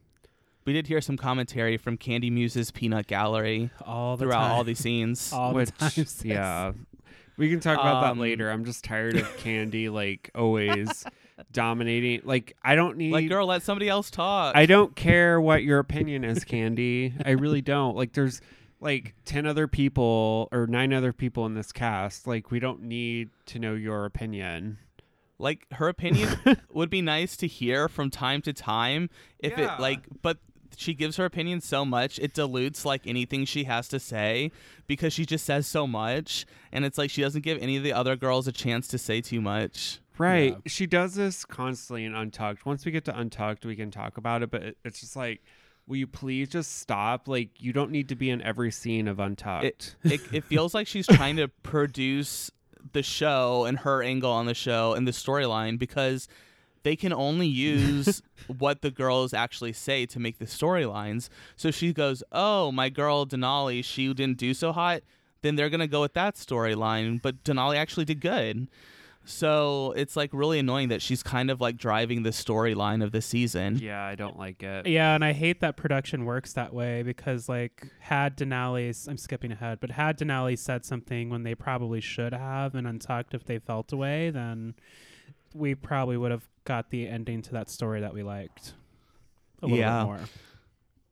We 0.64 0.72
did 0.72 0.86
hear 0.86 1.00
some 1.00 1.16
commentary 1.16 1.76
from 1.76 1.98
Kandy 1.98 2.30
Muse's 2.30 2.70
Peanut 2.70 3.08
Gallery 3.08 3.70
All 3.84 4.16
the 4.16 4.26
throughout 4.26 4.42
time. 4.48 4.52
all 4.52 4.62
these 4.64 4.78
scenes. 4.78 5.32
all 5.34 5.54
which 5.54 5.70
the 5.78 5.88
time. 6.04 6.06
yeah 6.30 6.72
we 7.36 7.50
can 7.50 7.58
talk 7.60 7.78
about 7.78 8.04
Um, 8.04 8.18
that 8.18 8.22
later 8.22 8.50
i'm 8.50 8.64
just 8.64 8.84
tired 8.84 9.16
of 9.16 9.36
candy 9.38 9.88
like 9.88 10.30
always 10.36 11.04
dominating 11.52 12.20
like 12.24 12.56
i 12.62 12.74
don't 12.74 12.96
need 12.96 13.12
like, 13.12 13.28
girl, 13.28 13.46
let 13.46 13.62
somebody 13.62 13.88
else 13.88 14.10
talk. 14.10 14.54
I 14.56 14.66
don't 14.66 14.94
care 14.94 15.40
what 15.40 15.62
your 15.62 15.78
opinion 15.78 16.24
is, 16.24 16.44
Kandy. 16.44 17.12
I 17.24 17.30
really 17.30 17.62
don't. 17.62 17.96
Like, 17.96 18.12
there's 18.12 18.40
like 18.80 19.14
10 19.24 19.46
other 19.46 19.66
people 19.68 20.48
or 20.52 20.66
nine 20.66 20.92
other 20.92 21.12
people 21.12 21.46
in 21.46 21.54
this 21.54 21.70
cast. 21.72 22.26
Like, 22.26 22.50
we 22.50 22.58
don't 22.58 22.82
need 22.82 23.30
to 23.46 23.58
know 23.58 23.74
your 23.74 24.04
opinion. 24.04 24.78
like 25.38 25.66
her 25.72 25.88
opinion 25.88 26.28
would 26.72 26.90
be 26.90 27.00
nice 27.02 27.36
to 27.38 27.46
hear 27.46 27.88
from 27.88 28.10
time 28.10 28.42
to 28.42 28.52
time 28.52 29.08
if 29.38 29.56
Yeah. 29.58 29.74
it 29.76 29.80
like 29.80 30.00
but 30.22 30.38
she 30.76 30.94
gives 30.94 31.16
her 31.16 31.24
opinion 31.24 31.60
so 31.60 31.84
much 31.84 32.18
it 32.20 32.32
dilutes 32.32 32.84
like 32.84 33.06
anything 33.06 33.44
she 33.44 33.64
has 33.64 33.88
to 33.88 33.98
say 34.00 34.50
because 34.86 35.12
she 35.12 35.26
just 35.26 35.44
says 35.44 35.66
so 35.66 35.86
much 35.86 36.46
and 36.72 36.84
it's 36.84 36.96
like 36.96 37.10
she 37.10 37.20
doesn't 37.22 37.42
give 37.42 37.58
any 37.60 37.76
of 37.76 37.82
the 37.82 37.92
other 37.92 38.16
girls 38.16 38.46
a 38.48 38.52
chance 38.52 38.86
to 38.88 38.96
say 38.98 39.20
too 39.20 39.40
much 39.40 40.00
Right. 40.22 40.52
Yeah. 40.52 40.58
She 40.66 40.86
does 40.86 41.14
this 41.14 41.44
constantly 41.44 42.04
in 42.04 42.14
Untucked. 42.14 42.64
Once 42.64 42.84
we 42.84 42.92
get 42.92 43.04
to 43.06 43.18
Untucked, 43.18 43.64
we 43.64 43.74
can 43.74 43.90
talk 43.90 44.16
about 44.18 44.42
it, 44.42 44.50
but 44.50 44.62
it, 44.62 44.78
it's 44.84 45.00
just 45.00 45.16
like, 45.16 45.42
will 45.88 45.96
you 45.96 46.06
please 46.06 46.48
just 46.48 46.78
stop? 46.78 47.26
Like, 47.26 47.60
you 47.60 47.72
don't 47.72 47.90
need 47.90 48.08
to 48.10 48.14
be 48.14 48.30
in 48.30 48.40
every 48.42 48.70
scene 48.70 49.08
of 49.08 49.18
Untucked. 49.18 49.96
it, 50.04 50.20
it 50.32 50.44
feels 50.44 50.74
like 50.74 50.86
she's 50.86 51.08
trying 51.08 51.36
to 51.36 51.48
produce 51.48 52.52
the 52.92 53.02
show 53.02 53.64
and 53.64 53.80
her 53.80 54.02
angle 54.02 54.30
on 54.30 54.46
the 54.46 54.54
show 54.54 54.94
and 54.94 55.08
the 55.08 55.12
storyline 55.12 55.76
because 55.76 56.28
they 56.84 56.94
can 56.94 57.12
only 57.12 57.48
use 57.48 58.22
what 58.46 58.82
the 58.82 58.90
girls 58.92 59.34
actually 59.34 59.72
say 59.72 60.06
to 60.06 60.20
make 60.20 60.38
the 60.38 60.44
storylines. 60.44 61.28
So 61.56 61.70
she 61.70 61.92
goes, 61.92 62.24
"Oh, 62.32 62.72
my 62.72 62.88
girl 62.88 63.24
Denali, 63.24 63.84
she 63.84 64.12
didn't 64.14 64.38
do 64.38 64.52
so 64.52 64.72
hot." 64.72 65.02
Then 65.42 65.54
they're 65.54 65.70
gonna 65.70 65.86
go 65.86 66.00
with 66.00 66.14
that 66.14 66.34
storyline, 66.34 67.22
but 67.22 67.44
Denali 67.44 67.76
actually 67.76 68.04
did 68.04 68.20
good. 68.20 68.68
So 69.24 69.92
it's 69.96 70.16
like 70.16 70.30
really 70.32 70.58
annoying 70.58 70.88
that 70.88 71.00
she's 71.00 71.22
kind 71.22 71.50
of 71.50 71.60
like 71.60 71.76
driving 71.76 72.24
the 72.24 72.30
storyline 72.30 73.04
of 73.04 73.12
the 73.12 73.22
season. 73.22 73.78
yeah, 73.78 74.04
I 74.04 74.14
don't 74.16 74.36
like 74.38 74.62
it. 74.62 74.86
Yeah, 74.86 75.14
and 75.14 75.24
I 75.24 75.32
hate 75.32 75.60
that 75.60 75.76
production 75.76 76.24
works 76.24 76.52
that 76.54 76.74
way 76.74 77.02
because, 77.04 77.48
like, 77.48 77.86
had 78.00 78.36
Denali, 78.36 79.08
I'm 79.08 79.16
skipping 79.16 79.52
ahead, 79.52 79.78
but 79.80 79.92
had 79.92 80.18
Denali 80.18 80.58
said 80.58 80.84
something 80.84 81.30
when 81.30 81.44
they 81.44 81.54
probably 81.54 82.00
should 82.00 82.32
have 82.34 82.74
and 82.74 82.86
Untucked 82.86 83.32
if 83.32 83.44
they 83.44 83.58
felt 83.60 83.92
away, 83.92 84.30
then 84.30 84.74
we 85.54 85.74
probably 85.76 86.16
would 86.16 86.32
have 86.32 86.48
got 86.64 86.90
the 86.90 87.06
ending 87.08 87.42
to 87.42 87.52
that 87.52 87.70
story 87.70 88.00
that 88.00 88.12
we 88.14 88.22
liked 88.24 88.74
a 89.62 89.66
little 89.66 89.78
Yeah. 89.78 90.00
bit 90.00 90.06
more. 90.06 90.20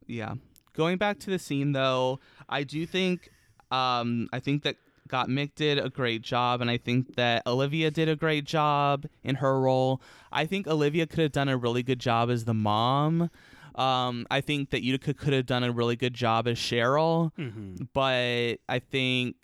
Yeah. 0.07 0.35
Going 0.75 0.99
back 0.99 1.19
to 1.21 1.31
the 1.31 1.39
scene 1.39 1.73
though, 1.73 2.19
I 2.49 2.65
do 2.65 2.87
think 2.87 3.31
um 3.71 4.29
I 4.33 4.41
think 4.41 4.63
that 4.65 4.77
Gottmik 5.11 5.55
did 5.55 5.79
a 5.79 5.91
great 5.91 6.23
job 6.23 6.61
and 6.61 6.71
I 6.71 6.77
think 6.79 7.17
that 7.17 7.43
Olivia 7.47 7.91
did 7.91 8.09
a 8.09 8.17
great 8.17 8.45
job 8.45 9.07
in 9.25 9.37
her 9.37 9.61
role. 9.61 10.01
I 10.33 10.47
think 10.47 10.67
Olivia 10.67 11.07
could 11.07 11.19
have 11.19 11.33
done 11.33 11.49
a 11.49 11.57
really 11.57 11.83
good 11.83 11.99
job 11.99 12.31
as 12.31 12.45
the 12.45 12.55
mom. 12.55 13.31
Um 13.75 14.27
I 14.31 14.41
think 14.41 14.71
that 14.71 14.83
Utica 14.83 15.15
could 15.15 15.33
have 15.33 15.47
done 15.47 15.65
a 15.65 15.73
really 15.73 15.97
good 15.97 16.15
job 16.15 16.47
as 16.49 16.57
Cheryl, 16.59 17.33
Mm-hmm. 17.37 17.85
but 17.93 18.57
I 18.69 18.79
think 18.79 19.37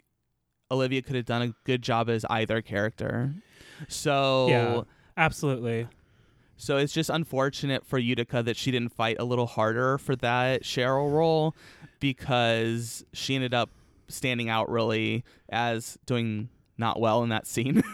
Olivia 0.70 1.02
could 1.02 1.14
have 1.16 1.26
done 1.26 1.42
a 1.42 1.54
good 1.64 1.82
job 1.82 2.08
as 2.08 2.24
either 2.30 2.60
character. 2.62 3.34
So 3.88 4.48
Yeah. 4.48 4.80
Absolutely. 5.16 5.88
so 6.56 6.76
it's 6.76 6.92
just 6.92 7.08
unfortunate 7.10 7.84
for 7.86 7.98
Utica 7.98 8.42
that 8.42 8.56
she 8.56 8.70
didn't 8.70 8.92
fight 8.92 9.16
a 9.18 9.24
little 9.24 9.46
harder 9.46 9.96
for 9.98 10.16
that 10.16 10.62
Cheryl 10.62 11.12
role 11.12 11.54
because 12.00 13.04
she 13.12 13.34
ended 13.34 13.54
up 13.54 13.70
standing 14.08 14.48
out 14.48 14.70
really 14.70 15.24
as 15.48 15.98
doing 16.06 16.48
not 16.78 17.00
well 17.00 17.22
in 17.22 17.30
that 17.30 17.46
scene. 17.46 17.82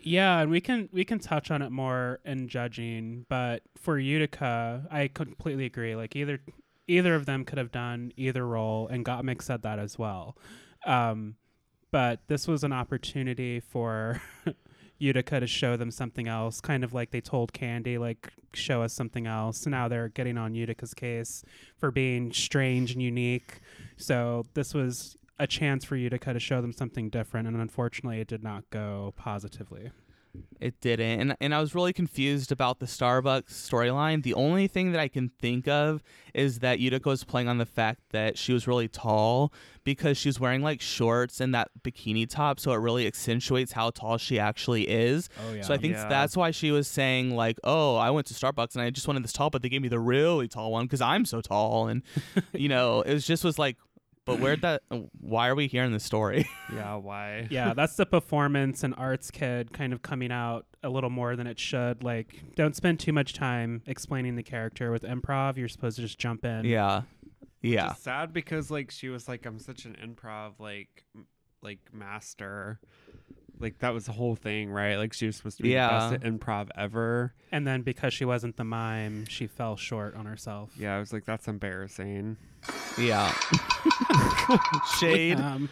Yeah, 0.00 0.40
and 0.40 0.50
we 0.50 0.60
can 0.60 0.88
we 0.92 1.04
can 1.04 1.18
touch 1.18 1.50
on 1.50 1.60
it 1.60 1.70
more 1.70 2.20
in 2.24 2.48
judging, 2.48 3.26
but 3.28 3.62
for 3.76 3.98
Utica, 3.98 4.86
I 4.90 5.08
completely 5.08 5.66
agree. 5.66 5.96
Like 5.96 6.14
either 6.16 6.40
either 6.86 7.14
of 7.14 7.26
them 7.26 7.44
could 7.44 7.58
have 7.58 7.72
done 7.72 8.12
either 8.16 8.46
role, 8.46 8.88
and 8.88 9.04
Gottmik 9.04 9.42
said 9.42 9.62
that 9.62 9.78
as 9.78 9.98
well. 9.98 10.36
Um, 10.86 11.34
but 11.90 12.20
this 12.28 12.46
was 12.46 12.64
an 12.64 12.72
opportunity 12.72 13.60
for 13.60 14.22
Utica 14.98 15.40
to 15.40 15.46
show 15.46 15.76
them 15.76 15.90
something 15.90 16.28
else, 16.28 16.60
kind 16.60 16.84
of 16.84 16.94
like 16.94 17.10
they 17.10 17.20
told 17.20 17.52
Kandy, 17.52 17.98
like 17.98 18.32
show 18.54 18.82
us 18.82 18.94
something 18.94 19.26
else. 19.26 19.58
So 19.58 19.70
now 19.70 19.88
they're 19.88 20.08
getting 20.08 20.38
on 20.38 20.54
Utica's 20.54 20.94
case 20.94 21.44
for 21.76 21.90
being 21.90 22.32
strange 22.32 22.92
and 22.92 23.02
unique. 23.02 23.60
So 23.96 24.44
this 24.54 24.72
was 24.74 25.16
a 25.38 25.46
chance 25.46 25.84
for 25.84 25.96
you 25.96 26.10
to 26.10 26.18
kind 26.18 26.36
of 26.36 26.42
show 26.42 26.60
them 26.60 26.72
something 26.72 27.08
different, 27.10 27.46
and 27.48 27.56
unfortunately, 27.56 28.20
it 28.20 28.28
did 28.28 28.42
not 28.42 28.68
go 28.70 29.12
positively. 29.16 29.90
it 30.60 30.78
didn't. 30.80 31.20
And 31.20 31.36
and 31.40 31.54
I 31.54 31.60
was 31.60 31.74
really 31.74 31.92
confused 31.92 32.52
about 32.52 32.80
the 32.80 32.86
Starbucks 32.86 33.50
storyline. 33.50 34.22
The 34.22 34.34
only 34.34 34.66
thing 34.68 34.92
that 34.92 35.00
I 35.00 35.08
can 35.08 35.30
think 35.40 35.66
of 35.66 36.02
is 36.34 36.58
that 36.58 36.78
Utica 36.80 37.08
was 37.08 37.24
playing 37.24 37.48
on 37.48 37.58
the 37.58 37.66
fact 37.66 38.00
that 38.10 38.36
she 38.36 38.52
was 38.52 38.66
really 38.68 38.88
tall 38.88 39.52
because 39.84 40.18
she 40.18 40.28
was 40.28 40.38
wearing 40.38 40.60
like 40.60 40.82
shorts 40.82 41.40
and 41.40 41.54
that 41.54 41.70
bikini 41.82 42.28
top, 42.28 42.60
so 42.60 42.72
it 42.72 42.76
really 42.76 43.06
accentuates 43.06 43.72
how 43.72 43.88
tall 43.90 44.18
she 44.18 44.38
actually 44.38 44.86
is. 44.88 45.30
Oh 45.48 45.54
yeah. 45.54 45.62
So 45.62 45.72
I 45.72 45.78
think 45.78 45.94
Yeah. 45.94 46.08
that's 46.08 46.36
why 46.36 46.50
she 46.50 46.70
was 46.72 46.86
saying 46.86 47.34
like, 47.34 47.58
"Oh, 47.64 47.96
I 47.96 48.10
went 48.10 48.26
to 48.26 48.34
Starbucks 48.34 48.74
and 48.74 48.82
I 48.82 48.90
just 48.90 49.08
wanted 49.08 49.24
this 49.24 49.32
tall, 49.32 49.48
but 49.48 49.62
they 49.62 49.70
gave 49.70 49.80
me 49.82 49.88
the 49.88 49.98
really 49.98 50.46
tall 50.46 50.70
one 50.72 50.84
because 50.84 51.00
I'm 51.00 51.24
so 51.24 51.40
tall." 51.40 51.88
And 51.88 52.02
you 52.52 52.68
know, 52.68 53.00
it 53.00 53.14
was 53.14 53.26
just 53.26 53.44
was 53.44 53.58
like, 53.58 53.78
"But 54.28 54.40
where'd 54.40 54.60
that? 54.62 54.82
Why 55.20 55.48
are 55.48 55.54
we 55.54 55.66
hearing 55.66 55.92
this 55.92 56.04
story?" 56.04 56.48
Yeah, 56.72 56.96
why? 56.96 57.48
yeah, 57.50 57.72
that's 57.74 57.96
the 57.96 58.04
performance 58.06 58.84
and 58.84 58.94
arts 58.98 59.30
kid 59.30 59.72
kind 59.72 59.92
of 59.94 60.02
coming 60.02 60.30
out 60.30 60.66
a 60.82 60.90
little 60.90 61.08
more 61.10 61.34
than 61.34 61.46
it 61.46 61.58
should. 61.58 62.04
Like, 62.04 62.54
don't 62.54 62.76
spend 62.76 63.00
too 63.00 63.12
much 63.12 63.32
time 63.32 63.82
explaining 63.86 64.36
the 64.36 64.42
character 64.42 64.92
with 64.92 65.02
improv. 65.02 65.56
You're 65.56 65.68
supposed 65.68 65.96
to 65.96 66.02
just 66.02 66.18
jump 66.18 66.44
in. 66.44 66.66
Yeah. 66.66 67.02
Yeah. 67.62 67.88
Just 67.88 68.04
sad 68.04 68.32
because 68.32 68.70
like 68.70 68.90
she 68.90 69.08
was 69.08 69.28
like 69.28 69.46
I'm 69.46 69.58
such 69.58 69.84
an 69.86 69.96
improv 70.02 70.60
like 70.60 71.04
m- 71.16 71.26
like 71.62 71.80
master. 71.92 72.78
Like 73.60 73.78
that 73.80 73.92
was 73.94 74.06
the 74.06 74.12
whole 74.12 74.34
thing, 74.36 74.70
right? 74.70 74.96
Like 74.96 75.12
she 75.12 75.26
was 75.26 75.36
supposed 75.36 75.56
to 75.58 75.62
be 75.62 75.70
Yeah. 75.70 76.10
the 76.10 76.16
best 76.18 76.24
at 76.26 76.32
improv 76.32 76.68
ever. 76.76 77.34
And 77.52 77.66
then 77.66 77.82
because 77.82 78.12
she 78.14 78.24
wasn't 78.24 78.56
the 78.56 78.64
mime, 78.64 79.26
she 79.26 79.46
fell 79.46 79.76
short 79.76 80.14
on 80.14 80.26
herself. 80.26 80.70
Yeah, 80.78 80.96
I 80.96 80.98
was 81.00 81.12
like, 81.12 81.24
that's 81.24 81.48
embarrassing. 81.48 82.36
Yeah. 82.98 83.32
Shade. 85.00 85.38
Um, 85.40 85.68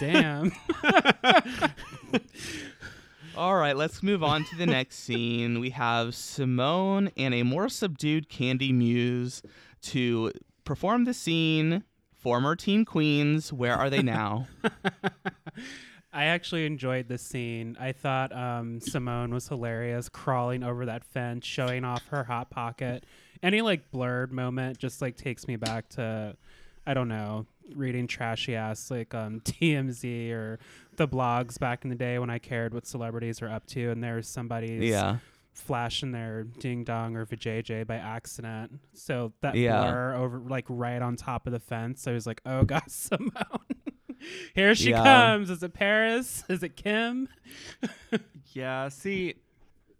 damn. 0.00 0.52
All 3.36 3.56
right, 3.56 3.74
let's 3.76 4.02
move 4.02 4.22
on 4.22 4.44
to 4.44 4.56
the 4.56 4.66
next 4.66 4.98
scene. 4.98 5.58
We 5.58 5.70
have 5.70 6.14
Simone 6.14 7.10
and 7.16 7.32
a 7.32 7.42
more 7.44 7.68
subdued 7.70 8.28
Kandy 8.28 8.74
Muse 8.74 9.42
to 9.82 10.32
perform 10.64 11.04
the 11.04 11.14
scene. 11.14 11.84
Former 12.14 12.54
teen 12.54 12.84
queens, 12.84 13.52
where 13.52 13.74
are 13.74 13.90
they 13.90 14.02
now? 14.02 14.46
I 16.12 16.24
actually 16.26 16.66
enjoyed 16.66 17.08
this 17.08 17.22
scene. 17.22 17.76
I 17.80 17.92
thought 17.92 18.34
um, 18.36 18.80
Simone 18.80 19.32
was 19.32 19.48
hilarious, 19.48 20.08
crawling 20.08 20.62
over 20.62 20.86
that 20.86 21.04
fence, 21.04 21.46
showing 21.46 21.84
off 21.84 22.06
her 22.08 22.24
hot 22.24 22.50
pocket. 22.50 23.04
Any 23.42 23.62
like 23.62 23.90
blurred 23.90 24.30
moment 24.32 24.78
just 24.78 25.00
like 25.00 25.16
takes 25.16 25.48
me 25.48 25.56
back 25.56 25.88
to, 25.90 26.36
I 26.86 26.94
don't 26.94 27.08
know, 27.08 27.46
reading 27.74 28.06
trashy 28.06 28.54
ass 28.54 28.90
like 28.90 29.14
um, 29.14 29.40
TMZ 29.44 30.30
or 30.32 30.58
the 30.96 31.08
blogs 31.08 31.58
back 31.58 31.84
in 31.84 31.90
the 31.90 31.96
day 31.96 32.18
when 32.18 32.28
I 32.30 32.38
cared 32.38 32.74
what 32.74 32.86
celebrities 32.86 33.40
are 33.40 33.48
up 33.48 33.66
to, 33.68 33.90
and 33.90 34.04
there's 34.04 34.28
somebody's 34.28 34.82
yeah. 34.82 35.16
flashing 35.54 36.12
their 36.12 36.44
ding 36.44 36.84
dong 36.84 37.16
or 37.16 37.24
vajayjay 37.24 37.86
by 37.86 37.96
accident. 37.96 38.80
So 38.92 39.32
that 39.40 39.54
Yeah. 39.54 39.80
blur 39.82 40.14
over 40.14 40.38
like 40.40 40.66
right 40.68 41.00
on 41.00 41.16
top 41.16 41.46
of 41.46 41.52
the 41.54 41.58
fence. 41.60 42.06
I 42.06 42.12
was 42.12 42.26
like, 42.26 42.42
oh 42.44 42.64
god, 42.66 42.90
Simone. 42.90 43.30
Here 44.54 44.74
she 44.74 44.90
Yeah. 44.90 45.02
comes. 45.02 45.50
Is 45.50 45.62
it 45.62 45.74
Paris? 45.74 46.44
Is 46.48 46.62
it 46.62 46.76
Kim? 46.76 47.28
Yeah, 48.54 48.90
see, 48.90 49.36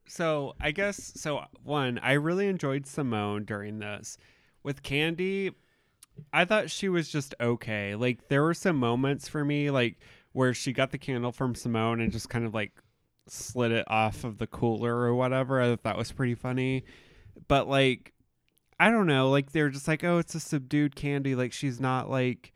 so 0.06 0.54
I 0.60 0.72
guess 0.72 1.12
so. 1.16 1.44
One, 1.64 1.98
I 2.02 2.12
really 2.12 2.48
enjoyed 2.48 2.86
Simone 2.86 3.44
during 3.46 3.78
this. 3.78 4.18
With 4.62 4.82
Kandy, 4.82 5.54
I 6.34 6.44
thought 6.44 6.68
she 6.70 6.90
was 6.90 7.08
just 7.08 7.34
okay. 7.40 7.94
Like 7.94 8.28
there 8.28 8.42
were 8.42 8.52
some 8.52 8.76
moments 8.76 9.26
for 9.26 9.42
me, 9.42 9.70
like 9.70 9.96
where 10.32 10.52
she 10.52 10.74
got 10.74 10.90
the 10.90 10.98
candle 10.98 11.32
from 11.32 11.54
Simone 11.54 12.00
and 12.02 12.12
just 12.12 12.28
kind 12.28 12.44
of 12.44 12.52
like 12.52 12.72
slid 13.26 13.72
it 13.72 13.86
off 13.90 14.22
of 14.24 14.36
the 14.36 14.46
cooler 14.46 14.94
or 14.94 15.14
whatever. 15.14 15.58
I 15.60 15.68
thought 15.70 15.84
that 15.84 15.96
was 15.96 16.12
pretty 16.12 16.34
funny. 16.34 16.84
But 17.48 17.68
like, 17.68 18.12
I 18.78 18.90
don't 18.90 19.06
know. 19.06 19.30
Like 19.30 19.52
they're 19.52 19.70
just 19.70 19.88
like, 19.88 20.04
oh, 20.04 20.18
it's 20.18 20.34
a 20.34 20.40
subdued 20.40 20.94
Kandy. 20.94 21.34
Like 21.34 21.54
she's 21.54 21.80
not 21.80 22.10
like 22.10 22.52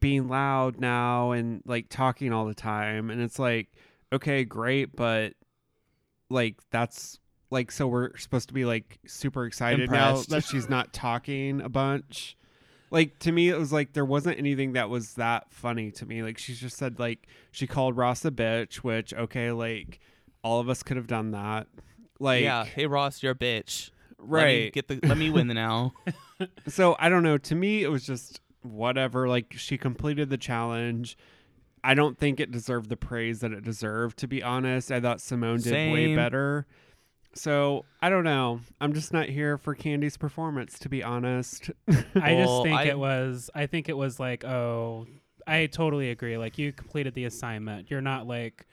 being 0.00 0.28
loud 0.28 0.80
now 0.80 1.32
and 1.32 1.62
like 1.64 1.88
talking 1.88 2.32
all 2.32 2.46
the 2.46 2.54
time. 2.54 3.10
And 3.10 3.20
it's 3.20 3.38
like, 3.38 3.68
okay, 4.12 4.44
great, 4.44 4.94
but 4.94 5.34
like 6.30 6.56
that's 6.70 7.18
like 7.50 7.70
so 7.70 7.86
we're 7.86 8.16
supposed 8.16 8.48
to 8.48 8.54
be 8.54 8.64
like 8.64 8.98
super 9.06 9.46
excited 9.46 9.80
Impressed. 9.80 10.30
now 10.30 10.36
that 10.36 10.44
she's 10.44 10.68
not 10.68 10.92
talking 10.92 11.60
a 11.60 11.68
bunch. 11.68 12.36
Like 12.90 13.18
to 13.20 13.32
me 13.32 13.48
it 13.48 13.58
was 13.58 13.72
like 13.72 13.92
there 13.92 14.04
wasn't 14.04 14.38
anything 14.38 14.72
that 14.72 14.90
was 14.90 15.14
that 15.14 15.50
funny 15.50 15.90
to 15.92 16.06
me. 16.06 16.22
Like 16.22 16.38
she 16.38 16.54
just 16.54 16.76
said 16.76 16.98
like 16.98 17.26
she 17.50 17.66
called 17.66 17.96
Ross 17.96 18.24
a 18.24 18.30
bitch, 18.30 18.76
which 18.76 19.12
okay, 19.14 19.52
like 19.52 20.00
all 20.42 20.60
of 20.60 20.68
us 20.68 20.82
could 20.82 20.96
have 20.96 21.06
done 21.06 21.32
that. 21.32 21.66
Like 22.18 22.42
yeah. 22.42 22.64
Hey 22.64 22.86
Ross, 22.86 23.22
you're 23.22 23.32
a 23.32 23.36
bitch. 23.36 23.90
Let 24.18 24.46
me 24.46 24.62
right. 24.64 24.72
get 24.72 24.88
the 24.88 25.00
let 25.02 25.18
me 25.18 25.30
win 25.30 25.48
the 25.48 25.54
now. 25.54 25.92
so 26.68 26.96
I 26.98 27.08
don't 27.08 27.22
know. 27.22 27.38
To 27.38 27.54
me, 27.54 27.82
it 27.82 27.88
was 27.88 28.04
just 28.06 28.40
whatever. 28.64 29.28
Like 29.28 29.52
she 29.56 29.78
completed 29.78 30.30
the 30.30 30.38
challenge. 30.38 31.16
I 31.82 31.94
don't 31.94 32.18
think 32.18 32.40
it 32.40 32.50
deserved 32.50 32.88
the 32.88 32.96
praise 32.96 33.40
that 33.40 33.52
it 33.52 33.62
deserved. 33.62 34.18
To 34.20 34.26
be 34.26 34.42
honest, 34.42 34.90
I 34.90 35.00
thought 35.00 35.20
Simone 35.20 35.60
did 35.60 35.92
way 35.92 36.16
better. 36.16 36.66
So 37.34 37.84
I 38.00 38.10
don't 38.10 38.24
know. 38.24 38.60
I'm 38.80 38.92
just 38.94 39.12
not 39.12 39.28
here 39.28 39.58
for 39.58 39.74
Kandy's 39.74 40.16
performance. 40.16 40.78
To 40.80 40.88
be 40.88 41.02
honest, 41.02 41.70
I 41.88 42.34
just 42.36 42.62
think 42.62 42.78
I- 42.78 42.84
it 42.84 42.98
was 42.98 43.50
I 43.54 43.66
think 43.66 43.88
it 43.88 43.96
was 43.96 44.18
like, 44.18 44.44
oh 44.44 45.06
I 45.46 45.66
totally 45.66 46.10
agree. 46.10 46.38
Like 46.38 46.56
you 46.58 46.72
completed 46.72 47.14
the 47.14 47.24
assignment. 47.26 47.90
You're 47.90 48.00
not 48.00 48.26
like 48.26 48.66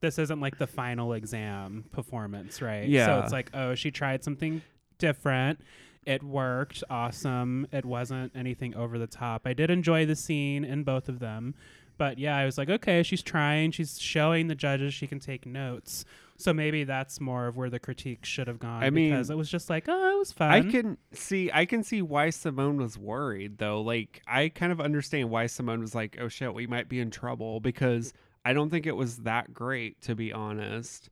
this 0.00 0.18
isn't 0.18 0.40
like 0.40 0.56
the 0.56 0.66
final 0.66 1.12
exam 1.12 1.84
performance, 1.92 2.62
right? 2.62 2.84
So 2.84 2.88
Yeah. 2.90 3.22
it's 3.22 3.32
like, 3.32 3.50
oh, 3.52 3.74
she 3.74 3.90
tried 3.90 4.24
something 4.24 4.62
different. 4.98 5.60
It 6.06 6.22
worked. 6.22 6.82
Awesome. 6.88 7.66
It 7.72 7.84
wasn't 7.84 8.32
anything 8.34 8.74
over 8.74 8.98
the 8.98 9.06
top. 9.06 9.42
I 9.44 9.52
did 9.52 9.70
enjoy 9.70 10.06
the 10.06 10.16
scene 10.16 10.64
in 10.64 10.82
both 10.82 11.08
of 11.08 11.18
them. 11.18 11.54
But 11.98 12.18
yeah, 12.18 12.34
I 12.34 12.46
was 12.46 12.56
like, 12.56 12.70
okay, 12.70 13.02
she's 13.02 13.22
trying. 13.22 13.72
She's 13.72 14.00
showing 14.00 14.48
the 14.48 14.54
judges 14.54 14.94
she 14.94 15.06
can 15.06 15.20
take 15.20 15.44
notes. 15.44 16.06
So 16.38 16.54
maybe 16.54 16.84
that's 16.84 17.20
more 17.20 17.46
of 17.46 17.58
where 17.58 17.68
the 17.68 17.78
critique 17.78 18.24
should 18.24 18.48
have 18.48 18.58
gone. 18.58 18.82
I 18.82 18.88
mean, 18.88 19.10
because 19.10 19.28
it 19.28 19.36
was 19.36 19.50
just 19.50 19.68
like, 19.68 19.84
oh, 19.86 20.14
it 20.14 20.18
was 20.18 20.32
fun. 20.32 20.50
I 20.50 20.62
can 20.62 20.96
see. 21.12 21.50
I 21.52 21.66
can 21.66 21.82
see 21.82 22.00
why 22.00 22.30
Simone 22.30 22.78
was 22.78 22.96
worried 22.96 23.58
though. 23.58 23.82
Like 23.82 24.22
I 24.26 24.48
kind 24.48 24.72
of 24.72 24.80
understand 24.80 25.28
why 25.28 25.46
Simone 25.46 25.80
was 25.80 25.94
like, 25.94 26.16
"Oh 26.18 26.28
shit, 26.28 26.54
we 26.54 26.66
might 26.66 26.88
be 26.88 26.98
in 27.00 27.10
trouble," 27.10 27.60
because 27.60 28.14
I 28.42 28.54
don't 28.54 28.70
think 28.70 28.86
it 28.86 28.96
was 28.96 29.18
that 29.18 29.52
great. 29.52 30.00
To 30.02 30.14
be 30.14 30.32
honest. 30.32 31.10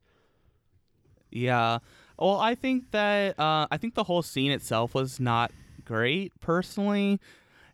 Yeah. 1.29 1.77
Well, 2.19 2.37
I 2.37 2.55
think 2.55 2.91
that 2.91 3.39
uh, 3.39 3.67
I 3.71 3.77
think 3.77 3.95
the 3.95 4.03
whole 4.03 4.21
scene 4.21 4.51
itself 4.51 4.93
was 4.93 5.19
not 5.19 5.51
great 5.85 6.33
personally. 6.41 7.19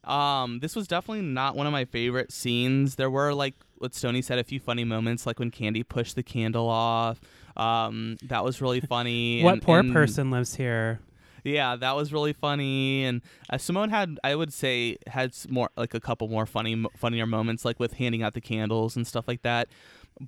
Um, 0.04 0.60
this 0.60 0.76
was 0.76 0.88
definitely 0.88 1.24
not 1.26 1.56
one 1.56 1.66
of 1.66 1.74
my 1.74 1.86
favorite 1.86 2.32
scenes. 2.32 2.96
There 2.96 3.10
were 3.10 3.34
like 3.34 3.56
what 3.80 3.94
Stony 3.96 4.22
said, 4.22 4.38
a 4.40 4.44
few 4.44 4.60
funny 4.60 4.84
moments, 4.84 5.26
like 5.26 5.40
when 5.40 5.52
Kandy 5.52 5.88
pushed 5.88 6.16
the 6.16 6.24
candle 6.24 6.70
off. 6.70 7.20
Um, 7.58 8.18
that 8.24 8.44
was 8.44 8.62
really 8.62 8.80
funny. 8.96 9.42
what 9.44 9.54
and- 9.54 9.62
poor 9.62 9.80
and- 9.80 9.92
person 9.94 10.32
lives 10.32 10.56
here? 10.56 11.00
Yeah, 11.44 11.76
that 11.76 11.96
was 11.96 12.12
really 12.12 12.34
funny. 12.34 13.04
And 13.06 13.22
uh, 13.52 13.60
Simone 13.60 13.90
had, 13.92 14.20
I 14.24 14.34
would 14.34 14.52
say, 14.52 14.98
had 15.06 15.32
more 15.48 15.70
like 15.78 15.94
a 15.94 16.00
couple 16.00 16.28
more 16.28 16.48
funny, 16.48 16.84
funnier 16.98 17.28
moments, 17.28 17.64
like 17.64 17.80
with 17.80 17.94
handing 17.94 18.24
out 18.24 18.34
the 18.34 18.42
candles 18.42 18.96
and 18.96 19.06
stuff 19.06 19.28
like 19.28 19.44
that. 19.44 19.68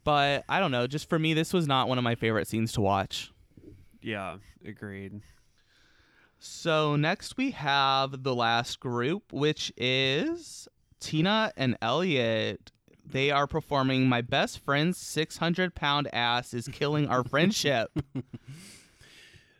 But 0.03 0.43
I 0.47 0.59
don't 0.59 0.69
know. 0.69 0.85
Just 0.85 1.09
for 1.09 1.17
me, 1.17 1.33
this 1.33 1.53
was 1.53 1.65
not 1.65 1.89
one 1.89 1.97
of 1.97 2.03
my 2.03 2.13
favorite 2.13 2.47
scenes 2.47 2.71
to 2.73 2.81
watch. 2.81 3.31
Yeah, 4.01 4.37
agreed. 4.65 5.21
So 6.39 6.95
next 6.95 7.35
we 7.37 7.51
have 7.51 8.23
the 8.23 8.35
last 8.35 8.79
group, 8.79 9.31
which 9.33 9.71
is 9.75 10.67
Tina 10.99 11.51
and 11.57 11.77
Elliott. 11.81 12.71
They 13.05 13.31
are 13.31 13.47
performing 13.47 14.07
"My 14.07 14.21
Best 14.21 14.59
Friend's 14.59 14.97
600 14.97 15.73
Pound 15.73 16.07
Ass 16.13 16.53
is 16.53 16.67
Killing 16.67 17.07
Our 17.07 17.23
Friendship." 17.23 17.91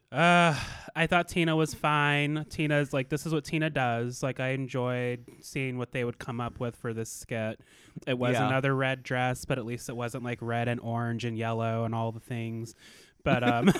Uh, 0.09 0.55
I 0.95 1.05
thought 1.05 1.27
Tina 1.27 1.53
was 1.55 1.73
fine. 1.73 2.45
Tina's 2.49 2.93
like, 2.93 3.09
this 3.09 3.25
is 3.25 3.33
what 3.33 3.43
Tina 3.43 3.69
does. 3.69 4.23
Like, 4.23 4.39
I 4.39 4.51
enjoyed 4.51 5.25
seeing 5.41 5.77
what 5.77 5.91
they 5.91 6.05
would 6.05 6.17
come 6.17 6.39
up 6.39 6.61
with 6.61 6.77
for 6.77 6.93
this 6.93 7.09
skit. 7.11 7.59
It 8.07 8.17
was 8.17 8.35
Yeah. 8.35 8.47
another 8.47 8.73
red 8.73 9.03
dress, 9.03 9.43
but 9.43 9.57
at 9.57 9.65
least 9.65 9.89
it 9.89 9.97
wasn't 9.97 10.23
like 10.23 10.37
red 10.41 10.69
and 10.69 10.79
orange 10.79 11.25
and 11.25 11.37
yellow 11.37 11.83
and 11.83 11.93
all 11.93 12.13
the 12.13 12.21
things. 12.21 12.73
But 13.23 13.43
um, 13.43 13.73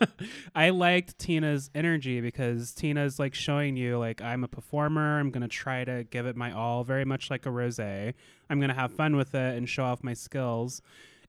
I 0.54 0.70
liked 0.70 1.18
Tina's 1.18 1.70
energy 1.74 2.20
because 2.20 2.72
Tina's 2.72 3.18
like 3.18 3.34
showing 3.34 3.76
you 3.76 3.98
like 3.98 4.22
I'm 4.22 4.44
a 4.44 4.48
performer. 4.48 5.18
I'm 5.20 5.30
gonna 5.30 5.48
try 5.48 5.84
to 5.84 6.04
give 6.04 6.26
it 6.26 6.36
my 6.36 6.52
all, 6.52 6.84
very 6.84 7.04
much 7.04 7.30
like 7.30 7.46
a 7.46 7.50
rose. 7.50 7.78
I'm 7.78 8.14
gonna 8.60 8.74
have 8.74 8.92
fun 8.92 9.16
with 9.16 9.34
it 9.34 9.56
and 9.56 9.68
show 9.68 9.84
off 9.84 10.02
my 10.02 10.14
skills. 10.14 10.80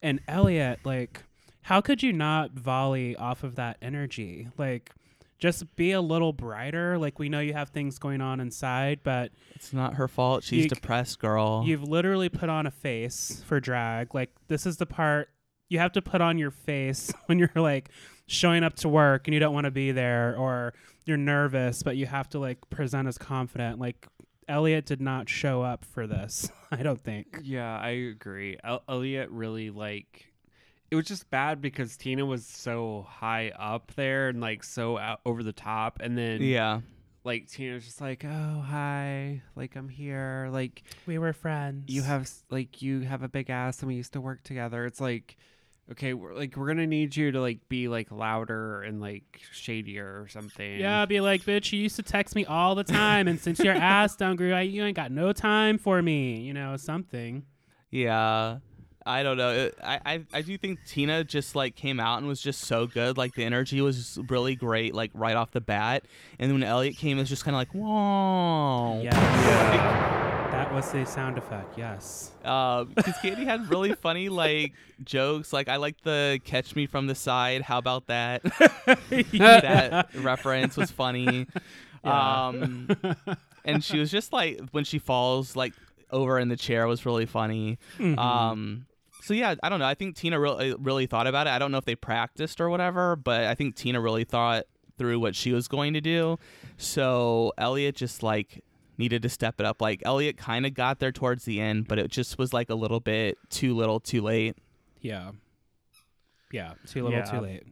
And 0.02 0.20
Elliott, 0.28 0.80
like, 0.86 1.24
how 1.64 1.82
could 1.82 2.04
you 2.04 2.14
not 2.14 2.52
volley 2.52 3.16
off 3.16 3.44
of 3.44 3.56
that 3.56 3.78
energy? 3.82 4.48
Like, 4.58 4.92
just 5.40 5.76
be 5.76 5.92
a 5.92 6.02
little 6.02 6.32
brighter. 6.32 6.98
Like, 6.98 7.20
we 7.20 7.28
know 7.28 7.40
you 7.40 7.54
have 7.54 7.70
things 7.70 7.98
going 8.00 8.22
on 8.22 8.40
inside, 8.40 9.00
but 9.04 9.32
it's 9.56 9.74
not 9.74 9.96
her 9.96 10.08
fault. 10.08 10.44
She's 10.44 10.64
You- 10.64 10.70
depressed, 10.70 11.20
girl. 11.20 11.64
You've 11.66 11.84
literally 11.84 12.30
put 12.30 12.50
on 12.50 12.66
a 12.68 12.72
face 12.72 13.44
for 13.48 13.60
drag. 13.60 14.14
Like 14.16 14.32
this 14.48 14.66
is 14.66 14.78
the 14.78 14.86
part 14.86 15.30
you 15.70 15.80
have 15.80 15.92
to 15.94 16.02
put 16.02 16.22
on 16.22 16.38
your 16.38 16.52
face 16.52 17.12
when 17.26 17.40
you're 17.40 17.50
like 17.56 17.90
showing 18.28 18.64
up 18.64 18.76
to 18.76 18.90
work 18.90 19.28
and 19.28 19.34
you 19.34 19.40
don't 19.40 19.54
want 19.54 19.66
to 19.66 19.72
be 19.72 19.92
there 19.92 20.36
or 20.38 20.74
you're 21.06 21.18
nervous 21.18 21.84
but 21.84 21.96
you 21.96 22.06
have 22.06 22.28
to 22.30 22.40
like 22.40 22.70
present 22.70 23.08
as 23.08 23.18
confident. 23.18 23.80
Like 23.80 24.08
Elliott 24.48 24.86
did 24.86 25.02
not 25.02 25.30
show 25.30 25.62
up 25.62 25.86
for 25.86 26.08
this. 26.08 26.50
I 26.72 26.84
don't 26.84 27.02
think. 27.02 27.40
Yeah, 27.44 27.78
I 27.78 27.90
agree. 27.90 28.58
El- 28.64 28.84
Elliott 28.88 29.30
really 29.30 29.70
like 29.70 30.32
it 30.92 30.96
was 30.96 31.06
just 31.06 31.30
bad 31.30 31.62
because 31.62 31.98
Tina 31.98 32.26
was 32.26 32.46
so 32.46 33.06
high 33.10 33.52
up 33.58 33.92
there 33.96 34.30
and 34.30 34.40
like 34.40 34.64
so 34.64 34.98
out 34.98 35.20
over 35.26 35.42
the 35.44 35.54
top 35.54 36.00
and 36.02 36.18
then 36.18 36.42
yeah. 36.42 36.82
like 37.24 37.48
Tina 37.48 37.74
was 37.74 37.86
just 37.86 38.02
like, 38.02 38.24
"Oh, 38.24 38.64
hi. 38.66 39.42
Like 39.56 39.76
I'm 39.76 39.90
here. 39.90 40.48
Like 40.52 40.84
We 41.08 41.18
were 41.18 41.34
friends. 41.34 41.86
you 41.88 42.04
have 42.04 42.30
like 42.52 42.82
you 42.82 43.02
have 43.02 43.24
a 43.24 43.28
big 43.28 43.50
ass 43.50 43.80
and 43.80 43.88
we 43.88 43.96
used 43.96 44.14
to 44.14 44.22
work 44.22 44.44
together." 44.44 44.86
It's 44.86 45.02
like 45.02 45.38
okay, 45.92 46.14
we're 46.14 46.34
like 46.34 46.56
we're 46.56 46.68
gonna 46.68 46.88
need 46.88 47.16
you 47.16 47.32
to 47.32 47.42
like 47.42 47.68
be 47.70 47.88
like 47.88 48.12
louder 48.12 48.82
and 48.82 49.02
like 49.02 49.42
shadier 49.52 50.22
or 50.22 50.28
something. 50.28 50.80
Yeah, 50.80 51.06
be 51.06 51.22
like, 51.22 51.44
bitch, 51.44 51.72
you 51.72 51.80
used 51.80 51.96
to 51.98 52.04
text 52.04 52.36
me 52.36 52.46
all 52.46 52.76
the 52.76 52.84
time, 52.84 53.28
and 53.28 53.40
since 53.40 53.60
your 53.60 53.74
ass 53.76 54.16
done 54.16 54.36
grew, 54.36 54.54
I, 54.54 54.62
you 54.62 54.84
ain't 54.84 54.96
got 54.96 55.12
no 55.12 55.34
time 55.34 55.78
for 55.78 56.02
me. 56.02 56.42
You 56.42 56.54
know, 56.54 56.78
something. 56.78 57.46
Yeah. 57.92 58.58
I 59.08 59.22
don't 59.22 59.38
know. 59.38 59.52
It, 59.52 59.78
I, 59.84 60.00
I 60.04 60.26
I 60.34 60.42
do 60.42 60.58
think 60.58 60.80
Tina 60.88 61.24
just 61.24 61.56
like 61.56 61.76
came 61.76 62.00
out 62.00 62.18
and 62.18 62.28
was 62.28 62.42
just 62.42 62.62
so 62.62 62.88
good. 62.88 63.20
Like 63.20 63.36
the 63.36 63.44
energy 63.44 63.80
was 63.80 64.18
really 64.30 64.56
great, 64.56 64.96
like 64.96 65.12
right 65.14 65.36
off 65.36 65.52
the 65.52 65.62
bat. 65.62 66.06
And 66.40 66.50
then 66.50 66.60
when 66.60 66.68
Elliott 66.68 66.98
came, 66.98 67.18
it 67.18 67.22
was 67.22 67.30
just 67.30 67.46
kind 67.46 67.54
of 67.54 67.60
like, 67.60 67.72
whoa. 67.76 69.04
Yes. 69.04 70.25
That 70.66 70.74
was 70.74 70.92
the 70.92 71.06
sound 71.06 71.38
effect. 71.38 71.78
Yes. 71.78 72.32
because 72.40 72.88
Um, 72.88 73.14
Katie 73.22 73.46
had 73.46 73.70
really 73.70 73.94
funny 73.94 74.30
like 74.30 74.74
jokes. 75.04 75.54
Like 75.54 75.70
I 75.70 75.76
like 75.76 76.02
the 76.02 76.40
"catch 76.44 76.76
me 76.76 76.88
from 76.88 77.06
the 77.06 77.14
side." 77.14 77.62
How 77.62 77.78
about 77.78 78.08
that? 78.08 78.42
that 79.32 80.08
reference 80.16 80.76
was 80.76 80.90
funny. 80.92 81.46
Yeah. 82.04 82.48
Um, 82.50 82.88
and 83.64 83.84
she 83.84 83.98
was 83.98 84.12
just 84.12 84.32
like 84.32 84.60
when 84.72 84.84
she 84.84 85.00
falls 85.00 85.56
like 85.56 85.74
over 86.12 86.38
in 86.38 86.50
the 86.50 86.56
chair 86.56 86.86
was 86.86 87.04
really 87.04 87.26
funny. 87.26 87.80
Mhm. 87.98 88.16
Um, 88.20 88.86
so 89.24 89.34
yeah, 89.34 89.56
I 89.64 89.70
don't 89.70 89.80
know. 89.80 89.88
I 89.88 89.96
think 89.96 90.16
Tina 90.16 90.40
really 90.40 90.76
really 90.78 91.08
thought 91.08 91.26
about 91.26 91.48
it. 91.48 91.50
I 91.52 91.58
don't 91.58 91.72
know 91.72 91.80
if 91.80 91.86
they 91.86 91.96
practiced 91.96 92.62
or 92.62 92.70
whatever, 92.70 93.16
but 93.16 93.46
I 93.46 93.56
think 93.56 93.76
Tina 93.76 94.00
really 94.02 94.24
thought 94.24 94.66
through 95.00 95.20
what 95.20 95.36
she 95.36 95.52
was 95.52 95.68
going 95.68 95.94
to 95.94 96.02
do. 96.02 96.38
So 96.78 97.54
Elliott 97.58 97.96
just 97.96 98.22
like 98.22 98.64
needed 98.98 99.22
to 99.24 99.30
step 99.30 99.60
it 99.60 99.66
up. 99.66 99.82
Like 99.82 100.02
Elliott 100.06 100.38
kind 100.38 100.66
of 100.66 100.74
got 100.74 101.00
there 101.00 101.12
towards 101.12 101.46
the 101.46 101.60
end, 101.62 101.88
but 101.88 102.00
it 102.00 102.10
just 102.10 102.38
was 102.38 102.54
like 102.54 102.70
a 102.70 102.76
little 102.76 103.00
bit 103.00 103.38
too 103.50 103.76
little, 103.76 104.00
too 104.00 104.22
late. 104.22 104.56
yeah. 105.02 105.32
Yeah. 106.52 106.74
Too 106.88 107.04
little, 107.04 107.20
Yeah. 107.20 107.26
too 107.26 107.40
late. 107.42 107.64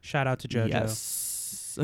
Shout 0.00 0.26
out 0.26 0.38
to 0.40 0.48
JoJo. 0.48 0.68
Yes. 0.68 1.78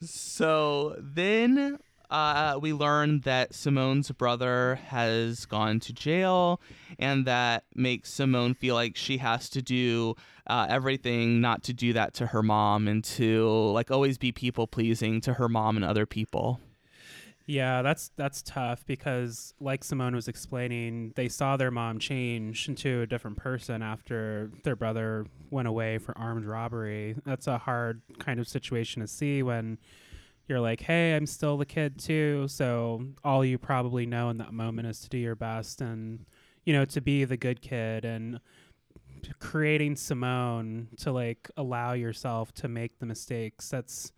so 0.00 0.96
then 0.98 1.78
uh, 2.10 2.58
we 2.60 2.72
learn 2.72 3.20
that 3.20 3.52
Symone's 3.52 4.10
brother 4.12 4.76
has 4.88 5.46
gone 5.46 5.80
to 5.80 5.92
jail, 5.92 6.60
and 6.98 7.26
that 7.26 7.64
makes 7.74 8.10
Symone 8.12 8.56
feel 8.56 8.74
like 8.74 8.96
she 8.96 9.18
has 9.18 9.48
to 9.50 9.62
do 9.62 10.14
uh, 10.46 10.66
everything 10.68 11.40
not 11.40 11.62
to 11.64 11.72
do 11.72 11.92
that 11.94 12.14
to 12.14 12.26
her 12.26 12.42
mom 12.42 12.86
and 12.86 13.02
to 13.04 13.48
like 13.72 13.90
always 13.90 14.18
be 14.18 14.32
people 14.32 14.66
pleasing 14.66 15.20
to 15.22 15.34
her 15.34 15.48
mom 15.48 15.76
and 15.76 15.84
other 15.84 16.06
people. 16.06 16.60
Yeah, 17.46 17.82
that's 17.82 18.10
that's 18.16 18.40
tough 18.40 18.86
because, 18.86 19.52
like 19.60 19.82
Symone 19.84 20.14
was 20.14 20.28
explaining, 20.28 21.12
they 21.14 21.28
saw 21.28 21.58
their 21.58 21.70
mom 21.70 21.98
change 21.98 22.68
into 22.68 23.02
a 23.02 23.06
different 23.06 23.36
person 23.36 23.82
after 23.82 24.50
their 24.62 24.76
brother 24.76 25.26
went 25.50 25.68
away 25.68 25.98
for 25.98 26.16
armed 26.16 26.46
robbery. 26.46 27.16
That's 27.26 27.46
a 27.46 27.58
hard 27.58 28.00
kind 28.18 28.40
of 28.40 28.48
situation 28.48 29.02
to 29.02 29.08
see 29.08 29.42
when 29.42 29.76
you're 30.48 30.60
like, 30.60 30.80
"Hey, 30.82 31.14
I'm 31.14 31.26
still 31.26 31.58
the 31.58 31.66
kid 31.66 31.98
too." 31.98 32.48
So 32.48 33.06
all 33.22 33.44
you 33.44 33.58
probably 33.58 34.06
know 34.06 34.30
in 34.30 34.38
that 34.38 34.54
moment 34.54 34.88
is 34.88 35.00
to 35.00 35.08
do 35.10 35.18
your 35.18 35.36
best 35.36 35.82
and 35.82 36.24
you 36.64 36.72
know 36.72 36.86
to 36.86 37.00
be 37.02 37.24
the 37.24 37.36
good 37.36 37.60
kid 37.60 38.06
and 38.06 38.40
creating 39.38 39.94
Symone 39.94 40.96
to 40.98 41.12
like 41.12 41.50
allow 41.56 41.92
yourself 41.92 42.52
to 42.54 42.68
make 42.68 42.98
the 42.98 43.06
mistakes. 43.06 43.68
That's 43.70 44.12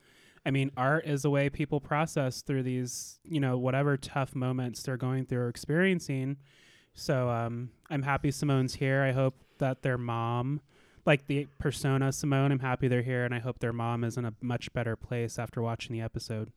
I 0.47 0.53
mean, 0.53 0.71
art 0.77 1.07
is 1.07 1.25
a 1.25 1.31
way 1.31 1.51
people 1.51 1.81
process 1.81 2.41
through 2.41 2.63
these, 2.63 3.19
you 3.25 3.41
know, 3.41 3.59
whatever 3.59 3.97
tough 3.97 4.37
moments 4.37 4.81
they're 4.85 4.97
going 4.97 5.27
through 5.27 5.41
or 5.41 5.49
experiencing. 5.49 6.37
So 6.95 7.29
um, 7.29 7.71
I'm 7.91 8.03
happy 8.03 8.31
Symone's 8.31 8.77
here. 8.77 9.03
I 9.03 9.11
hope 9.11 9.35
that 9.59 9.83
their 9.83 9.99
mom, 9.99 10.61
like 11.05 11.27
the 11.27 11.49
persona 11.59 12.11
Symone, 12.11 12.53
I'm 12.53 12.61
happy 12.61 12.87
they're 12.87 13.03
here, 13.03 13.25
and 13.25 13.35
I 13.35 13.41
hope 13.41 13.59
their 13.59 13.73
mom 13.73 14.05
is 14.05 14.17
in 14.17 14.25
a 14.25 14.35
much 14.41 14.73
better 14.73 14.95
place 14.95 15.37
after 15.37 15.61
watching 15.61 15.93
the 15.93 16.01
episode. 16.01 16.53